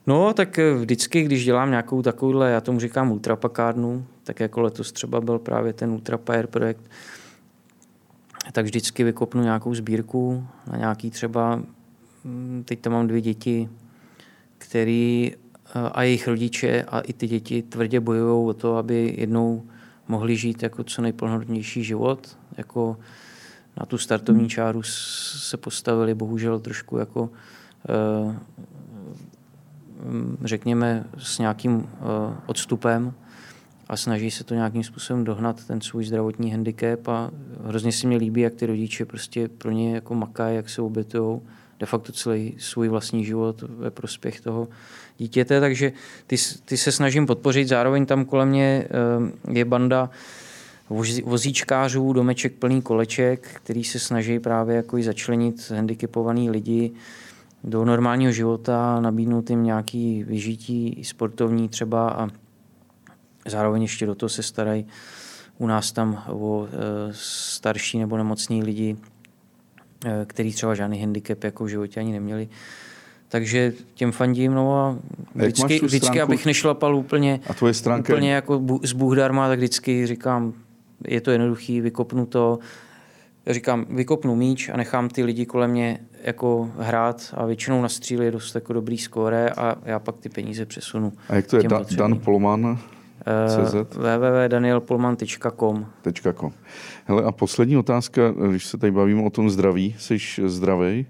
No, 0.07 0.33
tak 0.33 0.59
vždycky, 0.79 1.23
když 1.23 1.45
dělám 1.45 1.71
nějakou 1.71 2.03
takovouhle, 2.03 2.51
já 2.51 2.61
tomu 2.61 2.81
říkám 2.81 3.12
ultrapakárnu, 3.12 4.07
tak 4.25 4.41
jako 4.41 4.61
letos 4.61 4.93
třeba 4.93 5.21
byl 5.21 5.39
právě 5.39 5.73
ten 5.73 5.91
Ultrapair 5.91 6.47
projekt, 6.47 6.91
tak 8.53 8.65
vždycky 8.65 9.05
vykopnu 9.05 9.43
nějakou 9.43 9.75
sbírku 9.75 10.47
na 10.71 10.77
nějaký 10.77 11.11
třeba, 11.11 11.62
hm, 12.25 12.62
teď 12.65 12.81
tam 12.81 12.93
mám 12.93 13.07
dvě 13.07 13.21
děti, 13.21 13.69
který 14.59 15.33
a 15.93 16.03
jejich 16.03 16.29
rodiče 16.29 16.85
a 16.89 17.01
i 17.01 17.12
ty 17.12 17.27
děti 17.27 17.62
tvrdě 17.62 18.01
bojují 18.01 18.49
o 18.49 18.53
to, 18.53 18.77
aby 18.77 19.15
jednou 19.19 19.62
mohli 20.09 20.37
žít 20.37 20.63
jako 20.63 20.85
co 20.85 21.03
nejplnohodnější 21.03 21.85
život. 21.85 22.39
Jako 22.57 22.97
na 23.81 23.87
tu 23.87 23.99
startovní 23.99 24.49
čáru 24.49 24.83
se 24.83 25.57
postavili 25.57 26.15
bohužel 26.15 26.61
trošku 26.61 26.99
jako 26.99 27.31
eh, 27.89 28.39
řekněme 30.45 31.05
s 31.19 31.39
nějakým 31.39 31.89
eh, 31.89 32.37
odstupem 32.47 33.13
a 33.89 33.97
snaží 33.97 34.31
se 34.31 34.45
to 34.45 34.55
nějakým 34.55 34.85
způsobem 34.85 35.25
dohnat, 35.25 35.65
ten 35.65 35.81
svůj 35.81 36.05
zdravotní 36.05 36.51
handicap 36.51 37.09
a 37.09 37.31
hrozně 37.65 37.93
si 37.93 38.07
mě 38.07 38.17
líbí, 38.17 38.41
jak 38.41 38.55
ty 38.55 38.67
rodiče 38.67 39.05
prostě 39.05 39.49
pro 39.49 39.71
ně 39.71 39.95
jako 39.95 40.15
makají, 40.15 40.57
jak 40.57 40.69
se 40.69 40.83
obětují 40.83 41.41
de 41.85 41.89
facto 41.89 42.12
celý 42.12 42.55
svůj 42.59 42.89
vlastní 42.89 43.24
život 43.24 43.62
ve 43.62 43.91
prospěch 43.91 44.41
toho 44.41 44.68
dítěte, 45.18 45.61
takže 45.61 45.93
ty, 46.26 46.37
ty 46.64 46.76
se 46.76 46.93
snažím 46.93 47.26
podpořit. 47.26 47.68
Zároveň 47.68 48.07
tam 48.07 48.24
kolem 48.24 48.49
mě 48.49 48.89
eh, 49.49 49.53
je 49.53 49.64
banda 49.64 50.11
vozíčkářů, 51.24 52.12
domeček 52.12 52.53
plný 52.55 52.82
koleček, 52.82 53.49
který 53.55 53.85
se 53.85 53.99
snaží 53.99 54.39
právě 54.39 54.76
jako 54.76 55.03
začlenit 55.03 55.70
handicapovaný 55.70 56.51
lidi 56.51 56.93
do 57.64 57.85
normálního 57.85 58.32
života, 58.32 59.01
nabídnout 59.01 59.51
jim 59.51 59.62
nějaký 59.62 60.24
vyžití 60.24 61.05
sportovní 61.05 61.68
třeba 61.68 62.11
a 62.11 62.28
zároveň 63.47 63.82
ještě 63.82 64.07
do 64.07 64.14
toho 64.14 64.30
se 64.30 64.43
starají 64.43 64.87
u 65.59 65.66
nás 65.66 65.93
tam 65.93 66.24
o 66.28 66.68
starší 67.12 67.99
nebo 67.99 68.16
nemocní 68.16 68.62
lidi, 68.62 68.97
který 70.27 70.53
třeba 70.53 70.75
žádný 70.75 71.01
handicap 71.01 71.45
jako 71.45 71.65
v 71.65 71.69
životě 71.69 72.01
ani 72.01 72.13
neměli. 72.13 72.49
Takže 73.29 73.73
těm 73.95 74.13
fandím, 74.13 74.55
no 74.55 74.79
a 74.79 74.99
vždycky, 75.35 75.81
vždycky 75.87 76.21
abych 76.21 76.47
nešlapal 76.47 76.97
úplně, 76.97 77.41
a 77.47 77.55
tvoje 77.55 77.75
stránka... 77.75 78.13
úplně 78.13 78.33
jako 78.33 78.63
z 78.83 78.93
Bůh 78.93 79.17
darma, 79.17 79.49
tak 79.49 79.59
vždycky 79.59 80.07
říkám, 80.07 80.53
je 81.09 81.21
to 81.21 81.31
jednoduchý, 81.31 81.81
vykopnu 81.81 82.27
to, 82.27 82.59
říkám, 83.47 83.87
vykopnu 83.91 84.37
míč 84.37 84.69
a 84.69 84.77
nechám 84.77 85.09
ty 85.09 85.25
lidi 85.25 85.47
kolem 85.47 85.71
mě 85.71 86.01
jako 86.23 86.71
hrát 86.79 87.35
a 87.37 87.47
většinou 87.47 87.83
nastřílí 87.83 88.31
dost 88.31 88.55
jako 88.55 88.73
dobrý 88.73 88.99
skóre 88.99 89.51
a 89.51 89.77
já 89.85 89.99
pak 89.99 90.17
ty 90.17 90.29
peníze 90.29 90.67
přesunu. 90.67 91.13
A 91.29 91.35
jak 91.35 91.47
to 91.47 91.57
je? 91.57 91.63
Da, 91.63 91.85
Dan 91.97 92.19
Polman? 92.19 92.79
Uh, 93.27 93.85
www.danielpolman.com 93.91 95.87
.com. 96.35 96.53
Hele, 97.05 97.23
a 97.23 97.33
poslední 97.33 97.77
otázka, 97.77 98.23
když 98.51 98.67
se 98.67 98.79
tady 98.79 98.93
bavíme 98.93 99.23
o 99.23 99.31
tom 99.31 99.51
zdraví, 99.51 99.95
jsi 99.99 100.19
zdravý? 100.47 101.07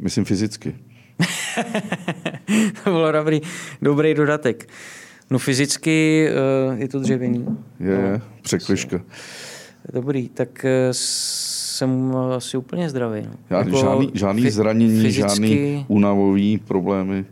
Myslím 0.00 0.24
fyzicky. 0.24 0.76
to 2.84 2.90
bylo 2.90 3.12
dobrý, 3.12 3.40
dobrý 3.82 4.14
dodatek. 4.14 4.68
No 5.30 5.38
fyzicky 5.38 6.28
uh, 6.70 6.80
je 6.80 6.88
to 6.88 7.00
dřevěný. 7.00 7.46
Je, 7.80 8.12
no, 8.12 8.20
překliška. 8.42 9.00
Dobrý, 9.92 10.28
tak 10.28 10.48
uh, 10.64 10.70
jsem 10.92 12.16
asi 12.36 12.56
úplně 12.56 12.90
zdravý. 12.90 13.22
No. 13.22 13.32
Žádný, 13.50 13.72
jako 13.72 13.86
žádný, 13.86 14.10
žádný 14.14 14.50
zranění, 14.50 15.02
fyzicky... 15.02 15.20
žádný 15.20 15.84
únavový 15.88 16.58
problémy? 16.58 17.24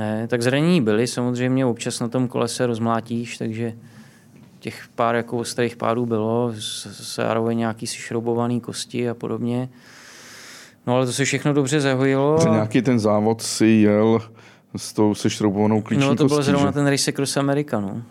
Ne, 0.00 0.28
tak 0.28 0.42
zranění 0.42 0.80
byly, 0.80 1.06
samozřejmě 1.06 1.66
občas 1.66 2.00
na 2.00 2.08
tom 2.08 2.28
kole 2.28 2.48
se 2.48 2.66
rozmlátíš, 2.66 3.38
takže 3.38 3.72
těch 4.58 4.88
pár 4.94 5.14
jako 5.14 5.38
ostrých 5.38 5.76
pádů 5.76 6.06
bylo, 6.06 6.52
zároveň 7.14 7.58
nějaký 7.58 7.86
si 7.86 7.96
šroubovaný 7.96 8.60
kosti 8.60 9.08
a 9.08 9.14
podobně. 9.14 9.68
No 10.86 10.96
ale 10.96 11.06
to 11.06 11.12
se 11.12 11.24
všechno 11.24 11.52
dobře 11.52 11.80
zahojilo. 11.80 12.38
Že 12.42 12.48
nějaký 12.48 12.82
ten 12.82 12.98
závod 12.98 13.42
si 13.42 13.66
jel 13.66 14.20
s 14.76 14.92
tou 14.92 15.14
sešroubovanou 15.14 15.82
klíční 15.82 16.06
No 16.06 16.16
to 16.16 16.26
byl 16.26 16.42
zrovna 16.42 16.66
že? 16.66 16.72
ten 16.72 16.86
Race 16.86 17.12
Cross 17.12 17.36
America, 17.36 17.80
no. 17.80 18.02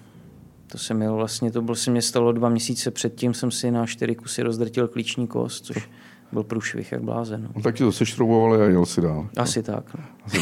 To 0.68 0.78
jsem 0.78 0.98
měl 0.98 1.16
vlastně, 1.16 1.52
to 1.52 1.62
byl 1.62 1.76
se 1.76 1.92
mě 1.92 2.02
stalo 2.02 2.32
dva 2.32 2.50
měsíce 2.50 2.92
předtím, 2.92 3.34
jsem 3.34 3.52
si 3.52 3.72
na 3.72 3.86
čtyři 3.86 4.16
kusy 4.16 4.42
rozdrtil 4.42 4.88
klíční 4.88 5.28
kost, 5.28 5.66
což 5.66 5.90
byl 6.32 6.44
průšvih 6.44 6.92
jak 6.92 7.02
blázen. 7.02 7.50
No. 7.56 7.62
tak 7.62 7.76
ti 7.76 7.84
to 7.84 7.92
sešroubovali 7.92 8.62
a 8.62 8.66
jel 8.66 8.86
si 8.86 9.02
dál. 9.02 9.28
Asi 9.38 9.64
tak. 9.64 9.84
No. 9.98 10.04
Asi. 10.26 10.38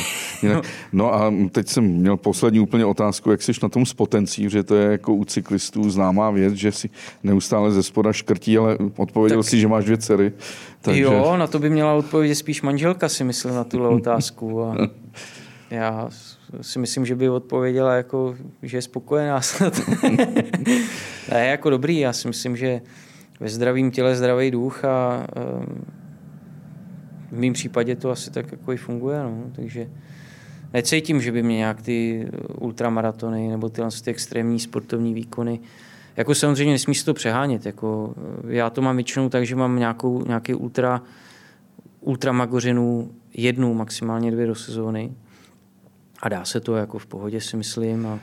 Jinak, 0.46 0.66
no 0.92 1.14
a 1.14 1.34
teď 1.52 1.68
jsem 1.68 1.84
měl 1.84 2.18
poslední 2.18 2.60
úplně 2.60 2.86
otázku, 2.86 3.32
jak 3.32 3.42
jsi 3.42 3.52
na 3.64 3.70
tom 3.70 3.86
s 3.86 3.94
potencí, 3.94 4.50
že 4.50 4.64
to 4.64 4.76
je 4.76 4.92
jako 4.92 5.14
u 5.14 5.26
cyklistů 5.26 5.90
známá 5.90 6.32
věc, 6.32 6.54
že 6.54 6.72
si 6.72 6.90
neustále 7.24 7.72
ze 7.72 7.84
spoda 7.84 8.14
škrtí, 8.14 8.58
ale 8.58 8.78
odpověděl 8.96 9.44
tak, 9.44 9.50
si, 9.50 9.60
že 9.60 9.68
máš 9.68 9.86
dvě 9.86 9.98
dcery. 9.98 10.34
Takže... 10.82 11.02
Jo, 11.02 11.38
na 11.38 11.48
to 11.48 11.60
by 11.60 11.70
měla 11.70 11.94
odpovědět 11.94 12.36
spíš 12.36 12.62
manželka, 12.62 13.10
si 13.10 13.24
myslím, 13.24 13.56
na 13.56 13.64
tuhle 13.64 13.90
otázku. 13.96 14.64
A 14.64 14.76
já 15.70 16.10
si 16.62 16.80
myslím, 16.80 17.06
že 17.06 17.16
by 17.16 17.30
odpověděla, 17.30 17.96
jako, 17.96 18.36
že 18.64 18.78
je 18.78 18.82
spokojená 18.82 19.42
ne, 21.32 21.48
jako 21.48 21.70
dobrý, 21.70 22.00
já 22.00 22.14
si 22.14 22.28
myslím, 22.28 22.58
že 22.58 22.82
ve 23.40 23.50
zdravém 23.50 23.92
těle 23.92 24.16
zdravý 24.16 24.52
duch 24.52 24.86
a 24.86 25.28
um, 25.60 25.86
v 27.32 27.40
mém 27.40 27.54
případě 27.54 27.96
to 27.96 28.12
asi 28.12 28.32
tak 28.32 28.52
jako 28.52 28.74
i 28.74 28.78
funguje, 28.78 29.24
no. 29.24 29.44
takže 29.56 29.90
necítím, 30.74 31.22
že 31.22 31.32
by 31.32 31.44
mě 31.44 31.58
nějak 31.58 31.82
ty 31.82 32.28
ultramaratony 32.60 33.48
nebo 33.48 33.70
tyhle 33.70 33.90
ty 34.04 34.12
extrémní 34.12 34.60
sportovní 34.60 35.14
výkony 35.14 35.60
jako 36.18 36.36
samozřejmě 36.36 36.74
nesmí 36.74 36.96
se 36.96 37.06
to 37.06 37.14
přehánět. 37.14 37.66
Jako, 37.66 38.16
já 38.48 38.70
to 38.70 38.82
mám 38.82 38.96
většinou 38.96 39.30
tak, 39.30 39.46
že 39.46 39.56
mám 39.56 39.80
nějakou, 39.80 40.24
nějaký 40.28 40.54
ultra, 40.54 41.02
ultramagořinu 42.02 43.12
jednu, 43.34 43.74
maximálně 43.74 44.32
dvě 44.32 44.48
do 44.48 44.56
sezóny. 44.56 45.14
A 46.22 46.30
dá 46.30 46.46
se 46.46 46.60
to 46.60 46.76
jako 46.76 47.00
v 47.00 47.06
pohodě, 47.06 47.42
si 47.42 47.58
myslím. 47.58 48.08
A, 48.08 48.20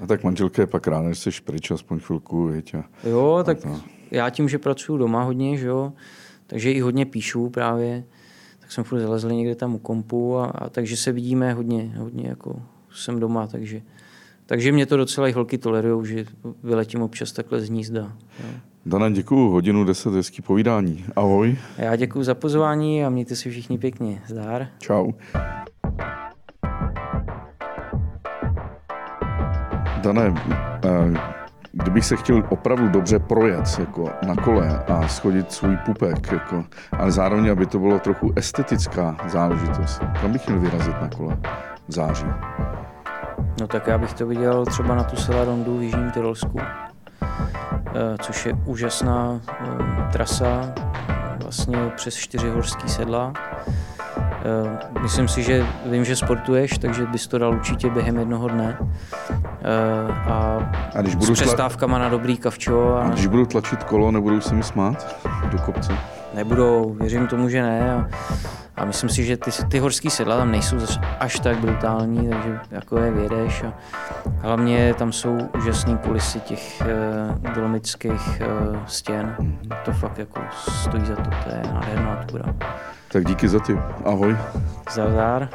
a 0.00 0.06
tak 0.06 0.24
manželka 0.24 0.62
je 0.62 0.66
pak 0.66 0.86
ráda, 0.86 1.12
že 1.12 1.14
jsi 1.14 1.42
pryč 1.44 1.70
aspoň 1.70 1.98
chvilku, 1.98 2.46
viď? 2.46 2.74
A, 2.74 2.84
jo, 3.08 3.42
tak 3.46 3.58
to. 3.62 3.80
Já 4.14 4.30
tím, 4.30 4.48
že 4.48 4.58
pracuji 4.58 4.98
doma 4.98 5.22
hodně, 5.22 5.56
že 5.56 5.66
jo, 5.66 5.92
takže 6.46 6.72
i 6.72 6.80
hodně 6.80 7.06
píšu 7.06 7.50
právě, 7.50 8.04
tak 8.60 8.72
jsem 8.72 8.84
furt 8.84 9.00
zalezl 9.00 9.28
někde 9.28 9.54
tam 9.54 9.74
u 9.74 9.78
kompu 9.78 10.38
a, 10.38 10.46
a 10.46 10.68
takže 10.68 10.96
se 10.96 11.12
vidíme 11.12 11.52
hodně, 11.52 11.94
hodně 11.96 12.28
jako 12.28 12.62
jsem 12.90 13.20
doma, 13.20 13.46
takže 13.46 13.82
takže 14.46 14.72
mě 14.72 14.86
to 14.86 14.96
docela 14.96 15.28
i 15.28 15.32
holky 15.32 15.58
tolerují, 15.58 16.06
že 16.06 16.24
vyletím 16.62 17.02
občas 17.02 17.32
takhle 17.32 17.60
z 17.60 17.68
hnízda. 17.68 18.00
Jo. 18.40 18.50
Dana, 18.86 19.10
děkuji, 19.10 19.50
hodinu 19.50 19.84
deset, 19.84 20.14
hezký 20.14 20.42
povídání. 20.42 21.04
Ahoj. 21.16 21.56
Já 21.78 21.96
děkuji 21.96 22.24
za 22.24 22.34
pozvání 22.34 23.04
a 23.04 23.10
mějte 23.10 23.36
si 23.36 23.50
všichni 23.50 23.78
pěkně. 23.78 24.22
Zdár. 24.26 24.68
Čau. 24.78 25.12
Dane, 30.02 30.34
eh, 30.84 31.43
kdybych 31.74 32.04
se 32.04 32.16
chtěl 32.16 32.42
opravdu 32.48 32.88
dobře 32.88 33.18
projet 33.18 33.76
jako 33.78 34.10
na 34.26 34.34
kole 34.36 34.84
a 34.88 35.08
schodit 35.08 35.52
svůj 35.52 35.76
pupek, 35.76 36.32
jako, 36.32 36.64
ale 36.92 37.10
zároveň, 37.10 37.50
aby 37.50 37.66
to 37.66 37.78
bylo 37.78 37.98
trochu 37.98 38.32
estetická 38.36 39.16
záležitost, 39.28 40.02
kam 40.20 40.32
bych 40.32 40.48
měl 40.48 40.60
vyrazit 40.60 41.00
na 41.00 41.08
kole 41.08 41.36
v 41.88 41.92
září? 41.92 42.26
No 43.60 43.66
tak 43.66 43.86
já 43.86 43.98
bych 43.98 44.14
to 44.14 44.26
viděl 44.26 44.66
třeba 44.66 44.94
na 44.94 45.04
tu 45.04 45.16
Selarondu 45.16 45.78
v 45.78 45.82
Jižním 45.82 46.10
Tyrolsku, 46.10 46.60
eh, 46.60 48.16
což 48.22 48.46
je 48.46 48.52
úžasná 48.66 49.40
eh, 49.48 50.12
trasa, 50.12 50.74
vlastně 51.42 51.78
přes 51.96 52.14
čtyři 52.14 52.50
horský 52.50 52.88
sedla. 52.88 53.32
Eh, 54.44 55.00
myslím 55.00 55.28
si, 55.28 55.42
že 55.42 55.66
vím, 55.86 56.04
že 56.04 56.16
sportuješ, 56.16 56.78
takže 56.78 57.06
bys 57.06 57.26
to 57.26 57.38
dal 57.38 57.52
určitě 57.54 57.90
během 57.90 58.18
jednoho 58.18 58.48
dne. 58.48 58.78
A, 60.26 60.58
a 60.94 61.02
když 61.02 61.14
budu 61.14 61.34
s 61.34 61.40
přestávkama 61.40 61.96
tla... 61.96 62.04
na 62.04 62.08
dobrý 62.08 62.36
kavčo. 62.36 62.94
A, 62.94 63.02
a 63.02 63.10
když 63.10 63.26
budu 63.26 63.46
tlačit 63.46 63.84
kolo, 63.84 64.10
nebudou 64.10 64.40
se 64.40 64.54
mi 64.54 64.62
smát 64.62 65.16
do 65.52 65.58
kopce? 65.58 65.92
Nebudou, 66.34 66.96
věřím 67.00 67.26
tomu, 67.26 67.48
že 67.48 67.62
ne. 67.62 67.94
A 67.94 68.08
a 68.76 68.84
myslím 68.84 69.10
si, 69.10 69.24
že 69.24 69.36
ty, 69.36 69.50
ty 69.68 69.78
horský 69.78 70.10
sedla 70.10 70.36
tam 70.36 70.50
nejsou 70.50 70.76
až 71.20 71.38
tak 71.38 71.58
brutální, 71.58 72.28
takže 72.28 72.60
jako 72.70 72.98
je 72.98 73.10
vědeš. 73.10 73.62
A 73.62 73.72
hlavně 74.40 74.94
tam 74.94 75.12
jsou 75.12 75.38
úžasné 75.58 75.96
kulisy 75.96 76.40
těch 76.40 76.82
uh, 76.82 77.52
dolomických 77.52 78.42
uh, 78.70 78.78
stěn. 78.86 79.36
To 79.84 79.92
fakt 79.92 80.18
jako 80.18 80.40
stojí 80.56 81.04
za 81.04 81.16
to, 81.16 81.30
to 81.44 81.50
je 81.50 81.62
nádherná 81.72 82.24
túra. 82.26 82.54
Tak 83.12 83.24
díky 83.24 83.48
za 83.48 83.58
ty. 83.60 83.78
Ahoj. 84.04 84.36
Zdar. 84.90 85.48